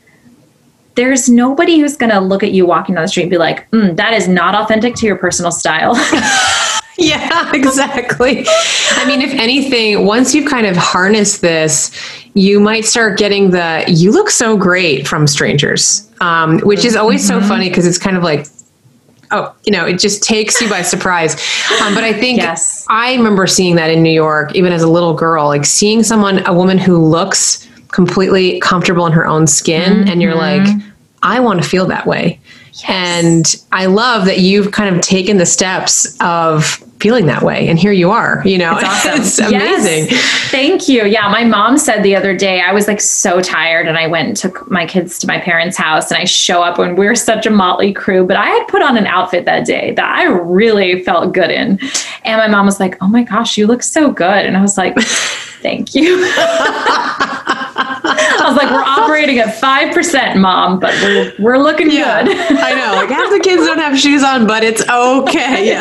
there's 0.95 1.29
nobody 1.29 1.79
who's 1.79 1.97
going 1.97 2.11
to 2.11 2.19
look 2.19 2.43
at 2.43 2.51
you 2.51 2.65
walking 2.65 2.95
down 2.95 3.03
the 3.03 3.07
street 3.07 3.23
and 3.23 3.29
be 3.29 3.37
like, 3.37 3.69
mm, 3.71 3.95
that 3.95 4.13
is 4.13 4.27
not 4.27 4.55
authentic 4.55 4.95
to 4.95 5.05
your 5.05 5.17
personal 5.17 5.51
style. 5.51 5.93
yeah, 6.97 7.51
exactly. 7.53 8.45
I 8.47 9.05
mean, 9.05 9.21
if 9.21 9.31
anything, 9.33 10.05
once 10.05 10.33
you've 10.33 10.49
kind 10.49 10.65
of 10.65 10.77
harnessed 10.77 11.41
this, 11.41 11.91
you 12.33 12.59
might 12.59 12.85
start 12.85 13.17
getting 13.17 13.51
the 13.51 13.83
you 13.87 14.11
look 14.11 14.29
so 14.29 14.57
great 14.57 15.07
from 15.07 15.27
strangers, 15.27 16.09
um, 16.21 16.59
which 16.61 16.85
is 16.85 16.95
always 16.95 17.27
mm-hmm. 17.27 17.41
so 17.41 17.47
funny 17.47 17.69
because 17.69 17.85
it's 17.85 17.97
kind 17.97 18.17
of 18.17 18.23
like, 18.23 18.47
oh, 19.31 19.53
you 19.65 19.71
know, 19.71 19.85
it 19.85 19.99
just 19.99 20.23
takes 20.23 20.61
you 20.61 20.69
by 20.69 20.81
surprise. 20.81 21.33
Um, 21.81 21.93
but 21.93 22.03
I 22.03 22.13
think 22.13 22.39
yes. 22.39 22.85
I 22.89 23.15
remember 23.15 23.47
seeing 23.47 23.75
that 23.75 23.89
in 23.89 24.01
New 24.01 24.11
York, 24.11 24.55
even 24.55 24.71
as 24.71 24.83
a 24.83 24.89
little 24.89 25.13
girl, 25.13 25.47
like 25.47 25.65
seeing 25.65 26.03
someone, 26.03 26.45
a 26.45 26.53
woman 26.53 26.77
who 26.77 26.97
looks 26.97 27.67
completely 27.95 28.59
comfortable 28.59 29.05
in 29.05 29.13
her 29.13 29.25
own 29.25 29.47
skin 29.47 29.99
mm-hmm. 29.99 30.09
and 30.09 30.21
you're 30.21 30.35
like 30.35 30.61
mm-hmm. 30.61 30.89
i 31.23 31.39
want 31.39 31.63
to 31.63 31.67
feel 31.67 31.85
that 31.85 32.05
way 32.05 32.37
yes. 32.73 32.85
and 32.89 33.63
i 33.71 33.85
love 33.85 34.25
that 34.25 34.39
you've 34.39 34.73
kind 34.73 34.93
of 34.93 35.01
taken 35.01 35.37
the 35.37 35.45
steps 35.45 36.17
of 36.19 36.65
feeling 36.99 37.25
that 37.25 37.41
way 37.41 37.69
and 37.69 37.79
here 37.79 37.93
you 37.93 38.11
are 38.11 38.41
you 38.43 38.57
know 38.57 38.75
it's, 38.75 38.83
awesome. 39.05 39.21
it's 39.21 39.39
amazing 39.39 40.07
yes. 40.09 40.51
thank 40.51 40.89
you 40.89 41.05
yeah 41.05 41.29
my 41.29 41.45
mom 41.45 41.77
said 41.77 42.03
the 42.03 42.13
other 42.13 42.35
day 42.35 42.59
i 42.59 42.73
was 42.73 42.85
like 42.85 42.99
so 42.99 43.39
tired 43.39 43.87
and 43.87 43.97
i 43.97 44.07
went 44.07 44.27
and 44.27 44.35
took 44.35 44.69
my 44.69 44.85
kids 44.85 45.17
to 45.17 45.25
my 45.25 45.39
parents 45.39 45.77
house 45.77 46.11
and 46.11 46.17
i 46.17 46.25
show 46.25 46.61
up 46.61 46.77
when 46.77 46.97
we 46.97 47.07
are 47.07 47.15
such 47.15 47.45
a 47.45 47.49
motley 47.49 47.93
crew 47.93 48.25
but 48.25 48.35
i 48.35 48.47
had 48.47 48.67
put 48.67 48.81
on 48.81 48.97
an 48.97 49.07
outfit 49.07 49.45
that 49.45 49.65
day 49.65 49.93
that 49.93 50.17
i 50.17 50.25
really 50.25 51.01
felt 51.01 51.33
good 51.33 51.49
in 51.49 51.79
and 52.25 52.39
my 52.39 52.47
mom 52.49 52.65
was 52.65 52.77
like 52.77 52.97
oh 53.01 53.07
my 53.07 53.23
gosh 53.23 53.57
you 53.57 53.65
look 53.65 53.81
so 53.81 54.11
good 54.11 54.45
and 54.45 54.57
i 54.57 54.61
was 54.61 54.77
like 54.77 54.97
thank 55.65 55.95
you 55.95 56.31
I 58.45 58.49
was 58.49 58.57
like, 58.57 58.71
we're 58.71 58.83
operating 58.83 59.39
at 59.39 59.59
5%, 59.59 60.39
mom, 60.39 60.79
but 60.79 60.93
we're, 61.01 61.33
we're 61.39 61.57
looking 61.57 61.89
yeah, 61.89 62.23
good. 62.23 62.37
I 62.37 62.73
know. 62.73 62.95
Like 62.95 63.09
half 63.09 63.31
the 63.31 63.39
kids 63.39 63.65
don't 63.65 63.79
have 63.79 63.97
shoes 63.97 64.23
on, 64.23 64.45
but 64.45 64.63
it's 64.63 64.87
okay. 64.89 65.65
Yeah. 65.65 65.79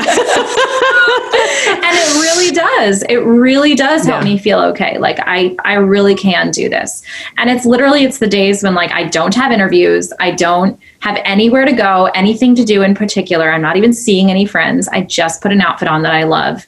and 1.68 1.96
it 1.96 2.14
really 2.14 2.50
does. 2.50 3.02
It 3.04 3.16
really 3.16 3.74
does 3.74 4.06
help 4.06 4.24
yeah. 4.24 4.32
me 4.32 4.38
feel 4.38 4.60
okay. 4.60 4.96
Like 4.98 5.18
I, 5.20 5.54
I 5.64 5.74
really 5.74 6.14
can 6.14 6.50
do 6.50 6.68
this. 6.68 7.02
And 7.36 7.50
it's 7.50 7.66
literally, 7.66 8.04
it's 8.04 8.18
the 8.18 8.26
days 8.26 8.62
when 8.62 8.74
like 8.74 8.90
I 8.92 9.04
don't 9.04 9.34
have 9.34 9.52
interviews. 9.52 10.12
I 10.20 10.30
don't 10.30 10.80
have 11.00 11.18
anywhere 11.24 11.64
to 11.64 11.72
go, 11.72 12.06
anything 12.14 12.54
to 12.54 12.64
do 12.64 12.82
in 12.82 12.94
particular. 12.94 13.52
I'm 13.52 13.62
not 13.62 13.76
even 13.76 13.92
seeing 13.92 14.30
any 14.30 14.46
friends. 14.46 14.88
I 14.88 15.02
just 15.02 15.42
put 15.42 15.52
an 15.52 15.60
outfit 15.60 15.88
on 15.88 16.02
that 16.02 16.14
I 16.14 16.24
love 16.24 16.66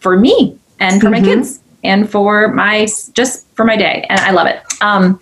for 0.00 0.18
me 0.18 0.58
and 0.78 1.00
for 1.00 1.08
mm-hmm. 1.08 1.24
my 1.24 1.34
kids 1.34 1.60
and 1.82 2.10
for 2.10 2.48
my 2.48 2.86
just 3.14 3.46
for 3.54 3.64
my 3.64 3.76
day 3.76 4.06
and 4.08 4.20
i 4.20 4.30
love 4.30 4.46
it 4.46 4.62
um 4.80 5.18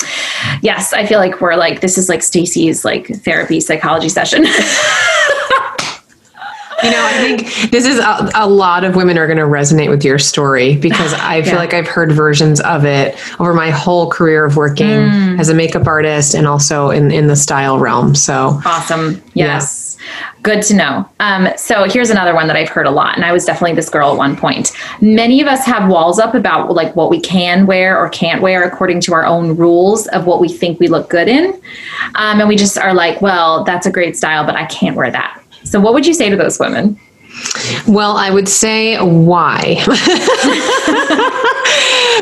yes 0.62 0.92
i 0.92 1.04
feel 1.04 1.18
like 1.18 1.40
we're 1.40 1.56
like 1.56 1.80
this 1.80 1.98
is 1.98 2.08
like 2.08 2.22
stacy's 2.22 2.84
like 2.84 3.06
therapy 3.24 3.60
psychology 3.60 4.08
session 4.08 4.44
You 6.82 6.92
know, 6.92 7.04
I 7.04 7.12
think 7.14 7.70
this 7.72 7.84
is 7.84 7.98
a, 7.98 8.30
a 8.36 8.48
lot 8.48 8.84
of 8.84 8.94
women 8.94 9.18
are 9.18 9.26
going 9.26 9.38
to 9.38 9.44
resonate 9.44 9.90
with 9.90 10.04
your 10.04 10.18
story 10.18 10.76
because 10.76 11.12
I 11.12 11.42
feel 11.42 11.54
yeah. 11.54 11.58
like 11.58 11.74
I've 11.74 11.88
heard 11.88 12.12
versions 12.12 12.60
of 12.60 12.84
it 12.84 13.16
over 13.40 13.52
my 13.52 13.70
whole 13.70 14.08
career 14.08 14.44
of 14.44 14.56
working 14.56 14.86
mm. 14.86 15.40
as 15.40 15.48
a 15.48 15.54
makeup 15.54 15.88
artist 15.88 16.34
and 16.34 16.46
also 16.46 16.90
in, 16.90 17.10
in 17.10 17.26
the 17.26 17.34
style 17.34 17.80
realm. 17.80 18.14
So 18.14 18.60
awesome. 18.64 19.20
Yes. 19.34 19.34
Yeah. 19.34 19.87
Good 20.42 20.62
to 20.62 20.74
know. 20.74 21.08
Um, 21.20 21.48
so 21.56 21.84
here's 21.84 22.10
another 22.10 22.34
one 22.34 22.46
that 22.46 22.56
I've 22.56 22.68
heard 22.68 22.86
a 22.86 22.90
lot, 22.90 23.16
and 23.16 23.24
I 23.24 23.32
was 23.32 23.44
definitely 23.44 23.74
this 23.74 23.90
girl 23.90 24.12
at 24.12 24.16
one 24.16 24.36
point. 24.36 24.72
Many 25.00 25.40
of 25.40 25.48
us 25.48 25.64
have 25.66 25.90
walls 25.90 26.18
up 26.18 26.34
about 26.34 26.72
like 26.72 26.94
what 26.96 27.10
we 27.10 27.20
can 27.20 27.66
wear 27.66 27.98
or 27.98 28.08
can't 28.08 28.40
wear 28.40 28.62
according 28.62 29.00
to 29.02 29.14
our 29.14 29.26
own 29.26 29.56
rules 29.56 30.06
of 30.08 30.26
what 30.26 30.40
we 30.40 30.48
think 30.48 30.78
we 30.80 30.88
look 30.88 31.10
good 31.10 31.28
in, 31.28 31.54
um, 32.14 32.40
and 32.40 32.48
we 32.48 32.56
just 32.56 32.78
are 32.78 32.94
like, 32.94 33.20
well, 33.20 33.64
that's 33.64 33.86
a 33.86 33.90
great 33.90 34.16
style, 34.16 34.44
but 34.44 34.54
I 34.54 34.66
can't 34.66 34.96
wear 34.96 35.10
that. 35.10 35.42
So, 35.64 35.80
what 35.80 35.92
would 35.92 36.06
you 36.06 36.14
say 36.14 36.30
to 36.30 36.36
those 36.36 36.58
women? 36.58 36.98
Well, 37.86 38.16
I 38.16 38.30
would 38.30 38.48
say 38.48 38.96
why. 38.98 39.76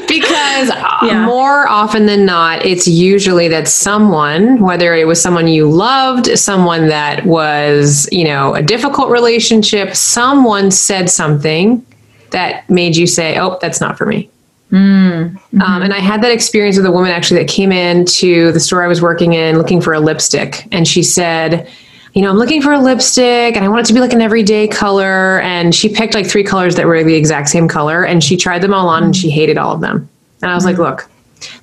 because 0.09 0.69
yeah. 1.03 1.25
more 1.27 1.69
often 1.69 2.07
than 2.07 2.25
not, 2.25 2.64
it's 2.64 2.87
usually 2.87 3.49
that 3.49 3.69
someone, 3.69 4.61
whether 4.61 4.95
it 4.95 5.07
was 5.07 5.21
someone 5.21 5.49
you 5.49 5.71
loved, 5.71 6.39
someone 6.39 6.89
that 6.89 7.27
was, 7.27 8.09
you 8.12 8.25
know, 8.25 8.55
a 8.55 8.62
difficult 8.62 9.11
relationship, 9.11 9.95
someone 9.95 10.71
said 10.71 11.11
something 11.11 11.85
that 12.31 12.69
made 12.69 12.97
you 12.97 13.07
say, 13.07 13.39
oh, 13.39 13.59
that's 13.61 13.81
not 13.81 13.97
for 13.97 14.07
me. 14.07 14.31
Mm-hmm. 14.73 15.61
Um, 15.62 15.83
and 15.83 15.93
I 15.93 16.01
had 16.01 16.23
that 16.23 16.33
experience 16.33 16.77
with 16.77 16.87
a 16.87 16.93
woman 16.93 17.11
actually 17.11 17.41
that 17.41 17.49
came 17.49 17.71
in 17.71 18.05
to 18.07 18.53
the 18.53 18.61
store 18.61 18.83
I 18.83 18.89
was 18.89 19.01
working 19.01 19.35
in 19.35 19.57
looking 19.59 19.81
for 19.81 19.93
a 19.93 20.01
lipstick. 20.01 20.67
And 20.73 20.89
she 20.89 21.03
said, 21.03 21.71
you 22.17 22.23
know, 22.23 22.31
I'm 22.31 22.39
looking 22.39 22.62
for 22.62 22.73
a 22.73 22.79
lipstick 22.79 23.57
and 23.57 23.62
I 23.62 23.69
want 23.69 23.83
it 23.83 23.87
to 23.89 23.93
be 23.93 24.01
like 24.01 24.14
an 24.14 24.23
everyday 24.23 24.67
color. 24.67 25.39
And 25.43 25.75
she 25.75 25.91
picked 25.91 26.14
like 26.14 26.27
three 26.27 26.43
colors 26.43 26.75
that 26.77 26.87
were 26.87 27.05
the 27.05 27.14
exact 27.14 27.51
same 27.51 27.69
color 27.69 28.05
and 28.05 28.25
she 28.25 28.39
tried 28.39 28.62
them 28.62 28.73
all 28.73 28.89
on 28.89 29.05
and 29.05 29.14
she 29.14 29.29
hated 29.29 29.59
all 29.59 29.75
of 29.75 29.83
them. 29.83 30.09
And 30.41 30.51
I 30.51 30.55
was 30.55 30.64
mm-hmm. 30.64 30.81
like, 30.81 31.01
look, 31.03 31.11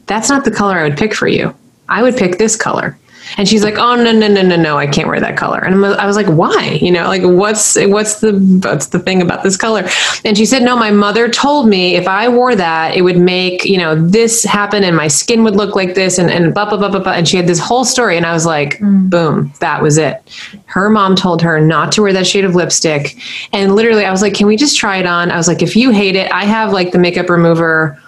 that's 0.05 0.29
not 0.29 0.45
the 0.45 0.51
color 0.51 0.77
I 0.77 0.83
would 0.83 0.95
pick 0.95 1.15
for 1.15 1.27
you. 1.27 1.55
I 1.89 2.03
would 2.03 2.15
pick 2.15 2.37
this 2.37 2.55
color. 2.55 2.95
And 3.37 3.47
she's 3.47 3.63
like, 3.63 3.77
"Oh 3.77 3.95
no, 3.95 4.11
no, 4.11 4.27
no, 4.27 4.41
no, 4.41 4.55
no! 4.55 4.77
I 4.77 4.87
can't 4.87 5.07
wear 5.07 5.19
that 5.19 5.37
color." 5.37 5.59
And 5.59 5.85
I 5.85 6.05
was 6.05 6.15
like, 6.15 6.27
"Why? 6.27 6.77
You 6.81 6.91
know, 6.91 7.07
like 7.07 7.23
what's 7.23 7.75
what's 7.75 8.19
the 8.19 8.33
what's 8.63 8.87
the 8.87 8.99
thing 8.99 9.21
about 9.21 9.43
this 9.43 9.57
color?" 9.57 9.87
And 10.25 10.37
she 10.37 10.45
said, 10.45 10.61
"No, 10.61 10.75
my 10.75 10.91
mother 10.91 11.29
told 11.29 11.67
me 11.67 11.95
if 11.95 12.07
I 12.07 12.27
wore 12.29 12.55
that, 12.55 12.95
it 12.95 13.01
would 13.01 13.17
make 13.17 13.65
you 13.65 13.77
know 13.77 13.95
this 13.95 14.43
happen, 14.43 14.83
and 14.83 14.95
my 14.95 15.07
skin 15.07 15.43
would 15.43 15.55
look 15.55 15.75
like 15.75 15.95
this, 15.95 16.17
and 16.17 16.29
and 16.29 16.53
blah 16.53 16.69
blah 16.69 16.77
blah 16.77 16.89
blah 16.89 16.99
blah." 16.99 17.13
And 17.13 17.27
she 17.27 17.37
had 17.37 17.47
this 17.47 17.59
whole 17.59 17.85
story, 17.85 18.17
and 18.17 18.25
I 18.25 18.33
was 18.33 18.45
like, 18.45 18.79
mm. 18.79 19.09
"Boom, 19.09 19.53
that 19.59 19.81
was 19.81 19.97
it." 19.97 20.21
Her 20.65 20.89
mom 20.89 21.15
told 21.15 21.41
her 21.41 21.59
not 21.59 21.91
to 21.93 22.01
wear 22.01 22.13
that 22.13 22.27
shade 22.27 22.45
of 22.45 22.55
lipstick, 22.55 23.17
and 23.51 23.75
literally, 23.75 24.05
I 24.05 24.11
was 24.11 24.21
like, 24.21 24.33
"Can 24.33 24.47
we 24.47 24.57
just 24.57 24.77
try 24.77 24.97
it 24.97 25.05
on?" 25.05 25.31
I 25.31 25.37
was 25.37 25.47
like, 25.47 25.61
"If 25.61 25.75
you 25.75 25.91
hate 25.91 26.15
it, 26.15 26.31
I 26.31 26.45
have 26.45 26.73
like 26.73 26.91
the 26.91 26.99
makeup 26.99 27.29
remover." 27.29 27.99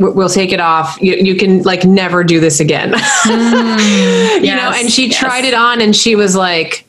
We'll 0.00 0.30
take 0.30 0.50
it 0.50 0.60
off. 0.60 1.00
You, 1.00 1.14
you, 1.16 1.36
can 1.36 1.62
like 1.62 1.84
never 1.84 2.24
do 2.24 2.40
this 2.40 2.58
again. 2.58 2.92
mm, 2.92 4.36
you 4.36 4.44
yes, 4.44 4.56
know, 4.56 4.80
and 4.80 4.90
she 4.90 5.08
yes. 5.08 5.18
tried 5.18 5.44
it 5.44 5.54
on 5.54 5.80
and 5.80 5.94
she 5.94 6.16
was 6.16 6.34
like, 6.34 6.86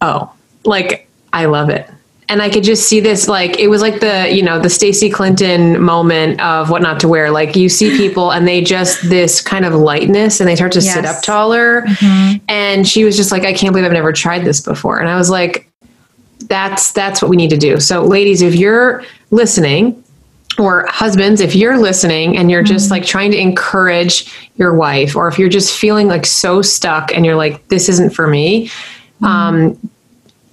oh, 0.00 0.32
like, 0.64 1.08
I 1.32 1.44
love 1.44 1.68
it. 1.68 1.88
And 2.30 2.40
I 2.40 2.48
could 2.48 2.62
just 2.62 2.88
see 2.88 3.00
this, 3.00 3.28
like, 3.28 3.58
it 3.58 3.68
was 3.68 3.82
like 3.82 4.00
the, 4.00 4.32
you 4.32 4.42
know, 4.42 4.60
the 4.60 4.70
Stacey 4.70 5.10
Clinton 5.10 5.82
moment 5.82 6.40
of 6.40 6.70
what 6.70 6.80
not 6.80 7.00
to 7.00 7.08
wear. 7.08 7.30
Like, 7.30 7.56
you 7.56 7.68
see 7.68 7.96
people 7.96 8.30
and 8.30 8.46
they 8.46 8.62
just 8.62 9.02
this 9.08 9.40
kind 9.40 9.64
of 9.64 9.74
lightness 9.74 10.40
and 10.40 10.48
they 10.48 10.54
start 10.54 10.72
to 10.72 10.80
yes. 10.80 10.94
sit 10.94 11.04
up 11.04 11.22
taller. 11.22 11.82
Mm-hmm. 11.82 12.44
And 12.48 12.88
she 12.88 13.04
was 13.04 13.16
just 13.16 13.32
like, 13.32 13.42
I 13.42 13.52
can't 13.52 13.72
believe 13.72 13.84
I've 13.84 13.92
never 13.92 14.12
tried 14.12 14.44
this 14.44 14.60
before. 14.60 15.00
And 15.00 15.08
I 15.08 15.16
was 15.16 15.28
like, 15.28 15.70
that's 16.46 16.92
that's 16.92 17.20
what 17.20 17.28
we 17.28 17.36
need 17.36 17.50
to 17.50 17.58
do. 17.58 17.78
So, 17.78 18.02
ladies, 18.02 18.42
if 18.42 18.54
you're 18.54 19.04
listening 19.30 20.02
or 20.60 20.86
husbands, 20.88 21.40
if 21.40 21.56
you're 21.56 21.78
listening 21.78 22.36
and 22.36 22.50
you're 22.50 22.62
just 22.62 22.86
mm-hmm. 22.86 23.00
like 23.00 23.04
trying 23.04 23.30
to 23.30 23.38
encourage 23.38 24.32
your 24.56 24.74
wife, 24.74 25.16
or 25.16 25.26
if 25.26 25.38
you're 25.38 25.48
just 25.48 25.76
feeling 25.76 26.06
like 26.06 26.26
so 26.26 26.60
stuck 26.62 27.12
and 27.14 27.24
you're 27.24 27.36
like, 27.36 27.66
this 27.68 27.88
isn't 27.88 28.10
for 28.10 28.26
me, 28.26 28.66
mm-hmm. 28.66 29.24
um, 29.24 29.90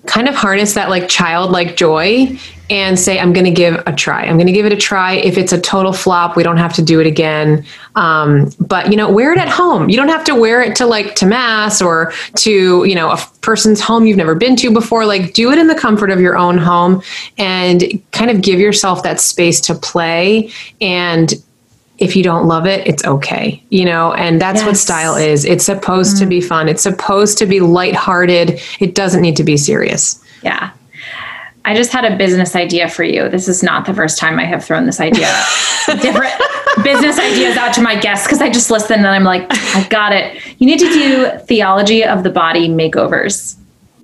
kind 0.07 0.27
of 0.27 0.35
harness 0.35 0.73
that 0.73 0.89
like 0.89 1.07
childlike 1.07 1.75
joy 1.75 2.37
and 2.69 2.99
say, 2.99 3.17
I'm 3.17 3.31
going 3.31 3.45
to 3.45 3.51
give 3.51 3.81
a 3.85 3.93
try. 3.93 4.25
I'm 4.25 4.35
going 4.35 4.47
to 4.47 4.51
give 4.51 4.65
it 4.65 4.73
a 4.73 4.77
try. 4.77 5.13
If 5.13 5.37
it's 5.37 5.53
a 5.53 5.61
total 5.61 5.93
flop, 5.93 6.35
we 6.35 6.43
don't 6.43 6.57
have 6.57 6.73
to 6.73 6.81
do 6.81 6.99
it 6.99 7.07
again. 7.07 7.65
Um, 7.95 8.51
but 8.59 8.89
you 8.91 8.97
know, 8.97 9.09
wear 9.09 9.31
it 9.31 9.39
at 9.39 9.47
home. 9.47 9.89
You 9.89 9.95
don't 9.95 10.09
have 10.09 10.25
to 10.25 10.35
wear 10.35 10.61
it 10.61 10.75
to 10.77 10.85
like 10.85 11.15
to 11.15 11.25
mass 11.25 11.81
or 11.81 12.11
to, 12.37 12.83
you 12.83 12.95
know, 12.95 13.11
a 13.11 13.17
person's 13.41 13.79
home 13.79 14.05
you've 14.05 14.17
never 14.17 14.35
been 14.35 14.55
to 14.57 14.73
before. 14.73 15.05
Like 15.05 15.33
do 15.33 15.51
it 15.51 15.57
in 15.57 15.67
the 15.67 15.75
comfort 15.75 16.09
of 16.09 16.19
your 16.19 16.37
own 16.37 16.57
home 16.57 17.01
and 17.37 17.83
kind 18.11 18.29
of 18.29 18.41
give 18.41 18.59
yourself 18.59 19.03
that 19.03 19.21
space 19.21 19.61
to 19.61 19.75
play 19.75 20.51
and 20.81 21.33
if 21.97 22.15
you 22.15 22.23
don't 22.23 22.47
love 22.47 22.65
it, 22.65 22.85
it's 22.87 23.03
okay, 23.05 23.61
you 23.69 23.85
know, 23.85 24.13
and 24.13 24.39
that's 24.39 24.59
yes. 24.59 24.67
what 24.67 24.77
style 24.77 25.15
is. 25.15 25.45
It's 25.45 25.65
supposed 25.65 26.17
mm. 26.17 26.19
to 26.19 26.25
be 26.25 26.41
fun. 26.41 26.69
It's 26.69 26.83
supposed 26.83 27.37
to 27.39 27.45
be 27.45 27.59
lighthearted. 27.59 28.61
It 28.79 28.93
doesn't 28.93 29.21
need 29.21 29.35
to 29.37 29.43
be 29.43 29.57
serious. 29.57 30.23
Yeah. 30.43 30.71
I 31.65 31.75
just 31.75 31.91
had 31.91 32.05
a 32.05 32.15
business 32.15 32.55
idea 32.55 32.87
for 32.87 33.03
you. 33.03 33.27
This 33.27 33.49
is 33.49 33.61
not 33.61 33.85
the 33.85 33.93
first 33.93 34.17
time 34.17 34.39
I 34.39 34.45
have 34.45 34.63
thrown 34.63 34.85
this 34.85 35.01
idea, 35.01 35.27
different 36.01 36.33
business 36.81 37.19
ideas 37.19 37.57
out 37.57 37.73
to 37.73 37.81
my 37.81 37.99
guests 37.99 38.25
because 38.25 38.41
I 38.41 38.49
just 38.49 38.71
listen 38.71 38.99
and 38.99 39.07
I'm 39.07 39.25
like, 39.25 39.45
I 39.49 39.85
got 39.89 40.13
it. 40.13 40.41
You 40.59 40.67
need 40.67 40.79
to 40.79 40.89
do 40.89 41.29
theology 41.45 42.05
of 42.05 42.23
the 42.23 42.29
body 42.29 42.69
makeovers. 42.69 43.57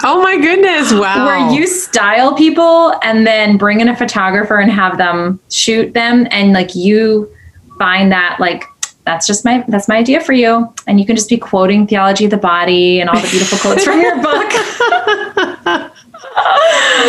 Oh 0.03 0.21
my 0.21 0.37
goodness. 0.37 0.91
Wow. 0.91 1.25
Where 1.25 1.51
you 1.51 1.65
style 1.65 2.35
people 2.35 2.93
and 3.01 3.25
then 3.25 3.55
bring 3.55 3.79
in 3.79 3.87
a 3.87 3.95
photographer 3.95 4.57
and 4.57 4.69
have 4.69 4.97
them 4.97 5.39
shoot 5.49 5.93
them 5.93 6.27
and 6.31 6.51
like 6.51 6.75
you 6.75 7.33
find 7.77 8.11
that 8.11 8.37
like 8.39 8.65
that's 9.05 9.27
just 9.27 9.43
my 9.43 9.63
that's 9.67 9.87
my 9.87 9.97
idea 9.97 10.21
for 10.21 10.33
you. 10.33 10.73
And 10.87 10.99
you 10.99 11.05
can 11.05 11.15
just 11.15 11.29
be 11.29 11.37
quoting 11.37 11.87
theology 11.87 12.25
of 12.25 12.31
the 12.31 12.37
body 12.37 12.99
and 13.01 13.09
all 13.09 13.19
the 13.19 13.27
beautiful 13.29 13.57
quotes 13.57 13.83
from 13.83 14.01
your 14.01 14.15
book. 14.21 14.49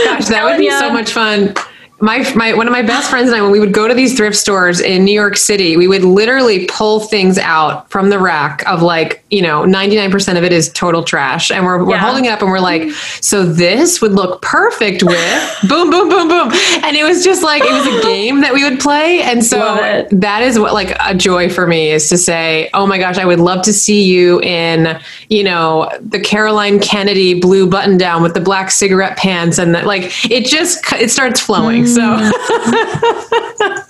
Gosh 0.04 0.26
that 0.28 0.42
would 0.44 0.58
be 0.58 0.70
so 0.70 0.90
much 0.90 1.12
fun 1.12 1.54
my, 2.00 2.28
my 2.34 2.52
one 2.54 2.66
of 2.66 2.72
my 2.72 2.82
best 2.82 3.08
friends 3.08 3.28
and 3.28 3.36
I, 3.36 3.42
when 3.42 3.52
we 3.52 3.60
would 3.60 3.72
go 3.72 3.86
to 3.86 3.94
these 3.94 4.16
thrift 4.16 4.36
stores 4.36 4.80
in 4.80 5.04
New 5.04 5.12
York 5.12 5.36
City, 5.36 5.76
we 5.76 5.86
would 5.86 6.02
literally 6.02 6.66
pull 6.66 7.00
things 7.00 7.38
out 7.38 7.88
from 7.88 8.10
the 8.10 8.18
rack 8.18 8.66
of 8.66 8.82
like, 8.82 9.24
you 9.30 9.40
know, 9.40 9.62
99% 9.62 10.36
of 10.36 10.42
it 10.42 10.52
is 10.52 10.70
total 10.72 11.04
trash. 11.04 11.52
And 11.52 11.64
we're, 11.64 11.84
we're 11.84 11.98
holding 11.98 12.24
it 12.24 12.28
up 12.28 12.42
and 12.42 12.50
we're 12.50 12.58
like, 12.58 12.90
so 13.20 13.44
this 13.44 14.02
would 14.02 14.12
look 14.12 14.42
perfect 14.42 15.04
with 15.04 15.58
boom, 15.68 15.90
boom, 15.90 16.08
boom, 16.08 16.28
boom. 16.28 16.50
And 16.82 16.96
it 16.96 17.04
was 17.04 17.22
just 17.22 17.44
like, 17.44 17.62
it 17.64 17.72
was 17.72 17.86
a 17.86 18.02
game 18.02 18.40
that 18.40 18.52
we 18.52 18.68
would 18.68 18.80
play. 18.80 19.22
And 19.22 19.44
so 19.44 20.06
that 20.10 20.42
is 20.42 20.58
what 20.58 20.74
like 20.74 20.96
a 21.00 21.14
joy 21.14 21.48
for 21.48 21.66
me 21.66 21.92
is 21.92 22.08
to 22.08 22.18
say, 22.18 22.70
oh 22.74 22.88
my 22.88 22.98
gosh, 22.98 23.18
I 23.18 23.24
would 23.24 23.40
love 23.40 23.62
to 23.62 23.72
see 23.72 24.02
you 24.02 24.40
in, 24.40 25.00
you 25.28 25.44
know, 25.44 25.90
the 26.00 26.18
Caroline 26.18 26.80
Kennedy 26.80 27.38
blue 27.38 27.68
button 27.68 27.96
down 27.96 28.20
with 28.22 28.34
the 28.34 28.40
black 28.40 28.72
cigarette 28.72 29.16
pants. 29.16 29.58
And 29.58 29.76
that 29.76 29.86
like, 29.86 30.28
it 30.28 30.44
just, 30.46 30.92
it 30.94 31.10
starts 31.10 31.40
flowing. 31.40 31.83
So 31.86 32.00
mm. 32.00 32.32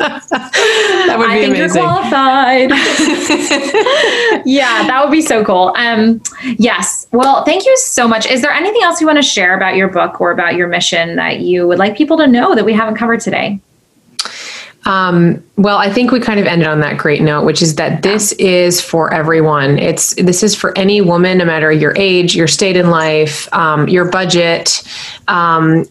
that 1.07 1.19
would 1.19 1.27
be 1.27 1.33
I 1.33 1.41
think 1.41 1.57
amazing. 1.57 1.57
you're 1.57 1.69
qualified. 1.71 2.71
yeah, 4.47 4.87
that 4.87 5.01
would 5.03 5.13
be 5.13 5.23
so 5.23 5.45
cool. 5.45 5.73
Um, 5.77 6.21
yes. 6.59 7.07
Well, 7.13 7.45
thank 7.45 7.67
you 7.67 7.77
so 7.77 8.09
much. 8.09 8.27
Is 8.27 8.43
there 8.43 8.53
anything 8.53 8.83
else 8.83 9.01
you 9.01 9.07
want 9.07 9.19
to 9.19 9.23
share 9.23 9.57
about 9.57 9.77
your 9.77 9.89
book 9.89 10.21
or 10.21 10.31
about 10.31 10.55
your 10.55 10.69
mission 10.69 11.17
that 11.17 11.41
you 11.41 11.67
would 11.69 11.79
like 11.79 11.97
people 11.97 12.17
to 12.19 12.27
know 12.27 12.55
that 12.55 12.65
we 12.65 12.73
haven't 12.73 12.97
covered 12.97 13.21
today? 13.21 13.61
Um, 14.87 15.43
well, 15.57 15.79
I 15.79 15.91
think 15.91 16.11
we 16.11 16.21
kind 16.21 16.39
of 16.39 16.47
ended 16.47 16.69
on 16.69 16.81
that 16.81 16.99
great 16.99 17.23
note, 17.23 17.45
which 17.45 17.63
is 17.63 17.77
that 17.77 18.03
this 18.03 18.33
is 18.33 18.81
for 18.81 19.13
everyone. 19.15 19.79
It's 19.79 20.15
this 20.15 20.43
is 20.43 20.55
for 20.55 20.77
any 20.77 21.01
woman, 21.01 21.39
no 21.39 21.45
matter 21.45 21.73
your 21.73 21.97
age, 21.97 22.35
your 22.37 22.49
state 22.49 22.77
in 22.77 22.91
life, 22.91 23.53
um, 23.55 23.89
your 23.89 24.05
budget, 24.11 24.83
um, 25.29 25.85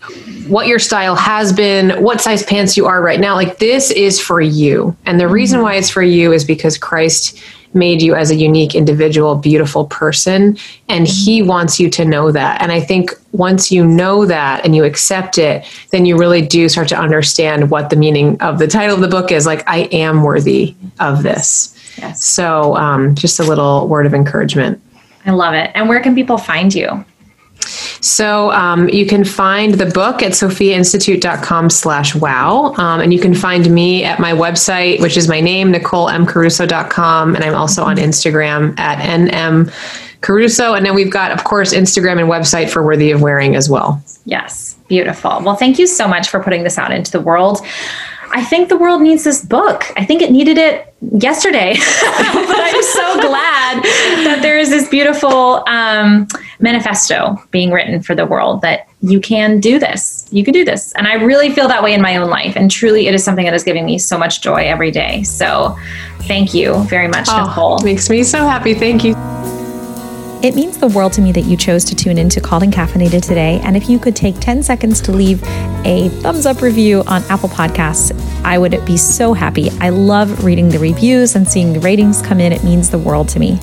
what 0.47 0.67
your 0.67 0.79
style 0.79 1.15
has 1.15 1.51
been, 1.51 2.01
what 2.03 2.21
size 2.21 2.43
pants 2.43 2.77
you 2.77 2.85
are 2.85 3.01
right 3.01 3.19
now. 3.19 3.35
Like 3.35 3.57
this 3.57 3.89
is 3.89 4.19
for 4.19 4.41
you, 4.41 4.95
and 5.05 5.19
the 5.19 5.27
reason 5.27 5.57
mm-hmm. 5.57 5.65
why 5.65 5.75
it's 5.75 5.89
for 5.89 6.03
you 6.03 6.31
is 6.31 6.45
because 6.45 6.77
Christ 6.77 7.41
made 7.73 8.01
you 8.01 8.15
as 8.15 8.31
a 8.31 8.35
unique 8.35 8.75
individual, 8.75 9.35
beautiful 9.35 9.85
person. 9.85 10.57
And 10.89 11.07
he 11.07 11.41
wants 11.41 11.79
you 11.79 11.89
to 11.91 12.05
know 12.05 12.31
that. 12.31 12.61
And 12.61 12.71
I 12.71 12.79
think 12.79 13.11
once 13.31 13.71
you 13.71 13.85
know 13.85 14.25
that 14.25 14.63
and 14.63 14.75
you 14.75 14.83
accept 14.83 15.37
it, 15.37 15.65
then 15.91 16.05
you 16.05 16.17
really 16.17 16.41
do 16.41 16.69
start 16.69 16.87
to 16.89 16.97
understand 16.97 17.71
what 17.71 17.89
the 17.89 17.95
meaning 17.95 18.39
of 18.41 18.59
the 18.59 18.67
title 18.67 18.95
of 18.95 19.01
the 19.01 19.07
book 19.07 19.31
is 19.31 19.45
like, 19.45 19.67
I 19.67 19.89
am 19.91 20.23
worthy 20.23 20.75
of 20.99 21.23
this. 21.23 21.77
Yes. 21.97 22.23
So, 22.23 22.75
um, 22.75 23.15
just 23.15 23.39
a 23.39 23.43
little 23.43 23.87
word 23.87 24.05
of 24.05 24.13
encouragement. 24.13 24.81
I 25.25 25.31
love 25.31 25.53
it. 25.53 25.71
And 25.73 25.87
where 25.87 25.99
can 26.01 26.15
people 26.15 26.37
find 26.37 26.73
you? 26.73 27.05
So 28.01 28.51
um, 28.51 28.89
you 28.89 29.05
can 29.05 29.23
find 29.23 29.75
the 29.75 29.85
book 29.85 30.21
at 30.21 30.31
sophiainstitute.com 30.33 31.69
slash 31.69 32.15
wow. 32.15 32.73
Um, 32.77 32.99
and 33.01 33.13
you 33.13 33.19
can 33.19 33.33
find 33.33 33.69
me 33.73 34.03
at 34.03 34.19
my 34.19 34.31
website, 34.33 34.99
which 35.01 35.17
is 35.17 35.27
my 35.27 35.39
name, 35.39 35.71
NicoleMCaruso.com. 35.71 37.35
And 37.35 37.43
I'm 37.43 37.55
also 37.55 37.83
on 37.83 37.97
Instagram 37.97 38.77
at 38.79 38.99
NM 38.99 39.71
Caruso. 40.21 40.73
And 40.73 40.85
then 40.85 40.95
we've 40.95 41.11
got, 41.11 41.31
of 41.31 41.43
course, 41.43 41.73
Instagram 41.73 42.19
and 42.19 42.29
website 42.29 42.69
for 42.69 42.83
Worthy 42.83 43.11
of 43.11 43.21
Wearing 43.21 43.55
as 43.55 43.69
well. 43.69 44.01
Yes, 44.25 44.75
beautiful. 44.87 45.41
Well, 45.43 45.55
thank 45.55 45.77
you 45.77 45.87
so 45.87 46.07
much 46.07 46.29
for 46.29 46.41
putting 46.41 46.63
this 46.63 46.77
out 46.77 46.91
into 46.91 47.11
the 47.11 47.21
world. 47.21 47.59
I 48.35 48.43
think 48.43 48.69
the 48.69 48.77
world 48.77 49.01
needs 49.01 49.23
this 49.23 49.45
book. 49.45 49.85
I 49.95 50.03
think 50.05 50.23
it 50.23 50.31
needed 50.31 50.57
it 50.57 50.91
yesterday, 51.01 51.73
but 52.01 52.59
I'm 52.59 52.83
so 52.83 53.21
glad 53.21 53.83
that 54.25 54.39
there 54.41 54.57
is 54.57 54.71
this 54.71 54.89
beautiful 54.89 55.63
um, 55.67 56.27
manifesto 56.59 57.39
being 57.51 57.71
written 57.71 58.01
for 58.01 58.15
the 58.15 58.25
world 58.25 58.61
that 58.61 58.87
you 59.01 59.19
can 59.19 59.59
do 59.59 59.77
this. 59.77 60.27
You 60.31 60.43
can 60.43 60.51
do 60.51 60.65
this. 60.65 60.93
And 60.93 61.07
I 61.07 61.13
really 61.15 61.51
feel 61.51 61.67
that 61.67 61.83
way 61.83 61.93
in 61.93 62.01
my 62.01 62.17
own 62.17 62.29
life. 62.29 62.55
And 62.55 62.71
truly, 62.71 63.07
it 63.07 63.13
is 63.13 63.23
something 63.23 63.45
that 63.45 63.53
is 63.53 63.63
giving 63.63 63.85
me 63.85 63.99
so 63.99 64.17
much 64.17 64.41
joy 64.41 64.63
every 64.63 64.89
day. 64.89 65.21
So 65.21 65.77
thank 66.21 66.55
you 66.55 66.83
very 66.85 67.07
much, 67.07 67.27
oh, 67.29 67.45
Nicole. 67.45 67.79
Makes 67.83 68.09
me 68.09 68.23
so 68.23 68.39
happy. 68.39 68.73
Thank 68.73 69.03
you. 69.03 69.32
It 70.43 70.55
means 70.55 70.77
the 70.77 70.89
world 70.89 71.13
to 71.13 71.21
me 71.21 71.31
that 71.31 71.45
you 71.45 71.55
chose 71.55 71.85
to 71.85 71.95
tune 71.95 72.17
in 72.17 72.27
to 72.27 72.41
Called 72.41 72.63
and 72.63 72.73
Caffeinated 72.73 73.25
today. 73.25 73.61
And 73.63 73.77
if 73.77 73.89
you 73.89 73.97
could 73.97 74.13
take 74.13 74.37
10 74.41 74.61
seconds 74.61 74.99
to 75.03 75.13
leave 75.13 75.41
a 75.85 76.09
thumbs 76.21 76.45
up 76.45 76.61
review 76.61 77.01
on 77.07 77.23
Apple 77.29 77.47
Podcasts, 77.47 78.11
I 78.43 78.57
would 78.57 78.85
be 78.85 78.97
so 78.97 79.33
happy. 79.33 79.69
I 79.79 79.89
love 79.89 80.43
reading 80.43 80.69
the 80.69 80.79
reviews 80.79 81.35
and 81.35 81.47
seeing 81.47 81.73
the 81.73 81.79
ratings 81.79 82.21
come 82.21 82.39
in. 82.39 82.51
It 82.51 82.63
means 82.63 82.89
the 82.89 82.99
world 82.99 83.29
to 83.29 83.39
me. 83.39 83.59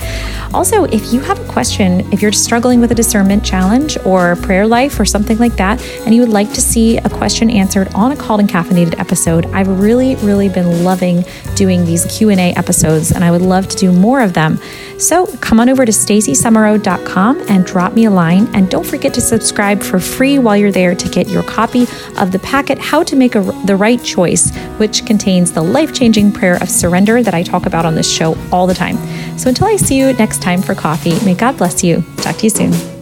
Also, 0.52 0.84
if 0.84 1.12
you 1.12 1.20
have 1.20 1.38
a 1.38 1.52
question, 1.52 2.00
if 2.12 2.20
you're 2.22 2.32
struggling 2.32 2.80
with 2.80 2.90
a 2.90 2.94
discernment 2.94 3.44
challenge 3.44 3.96
or 4.04 4.36
prayer 4.36 4.66
life 4.66 4.98
or 4.98 5.04
something 5.04 5.38
like 5.38 5.54
that, 5.56 5.80
and 6.04 6.14
you 6.14 6.20
would 6.20 6.30
like 6.30 6.52
to 6.52 6.60
see 6.60 6.98
a 6.98 7.08
question 7.08 7.50
answered 7.50 7.88
on 7.94 8.12
a 8.12 8.16
Called 8.16 8.40
and 8.40 8.48
Caffeinated 8.48 8.98
episode, 8.98 9.46
I've 9.46 9.68
really, 9.80 10.16
really 10.16 10.48
been 10.48 10.84
loving 10.84 11.24
doing 11.54 11.84
these 11.84 12.04
Q&A 12.06 12.52
episodes, 12.54 13.12
and 13.12 13.22
I 13.22 13.30
would 13.30 13.42
love 13.42 13.68
to 13.68 13.76
do 13.76 13.92
more 13.92 14.20
of 14.20 14.32
them. 14.32 14.58
So 14.98 15.26
come 15.38 15.60
on 15.60 15.68
over 15.68 15.86
to 15.86 15.92
stacysumereau.com 15.92 17.44
and 17.48 17.64
drop 17.64 17.94
me 17.94 18.04
a 18.04 18.10
line. 18.10 18.54
And 18.54 18.70
don't 18.70 18.86
forget 18.86 19.14
to 19.14 19.20
subscribe 19.20 19.82
for 19.82 19.98
free 19.98 20.38
while 20.38 20.56
you're 20.56 20.72
there 20.72 20.94
to 20.94 21.08
get 21.08 21.28
your 21.28 21.42
copy 21.42 21.86
of 22.18 22.32
the 22.32 22.38
packet, 22.40 22.78
How 22.78 23.02
to 23.04 23.16
Make 23.16 23.34
a, 23.34 23.40
the 23.64 23.76
Right 23.76 24.02
Choice, 24.02 24.50
which 24.78 25.06
contains 25.06 25.52
the 25.52 25.62
life 25.62 25.92
changing 25.92 26.32
prayer 26.32 26.56
of 26.62 26.70
surrender 26.70 27.22
that 27.22 27.34
I 27.34 27.42
talk 27.42 27.66
about 27.66 27.84
on 27.84 27.94
this 27.94 28.10
show 28.10 28.36
all 28.52 28.66
the 28.66 28.74
time. 28.74 28.96
So 29.38 29.48
until 29.48 29.66
I 29.66 29.76
see 29.76 29.98
you 29.98 30.12
next 30.14 30.42
time 30.42 30.62
for 30.62 30.74
coffee, 30.74 31.18
may 31.24 31.34
God 31.34 31.56
bless 31.56 31.82
you. 31.82 32.04
Talk 32.18 32.36
to 32.36 32.44
you 32.44 32.50
soon. 32.50 32.99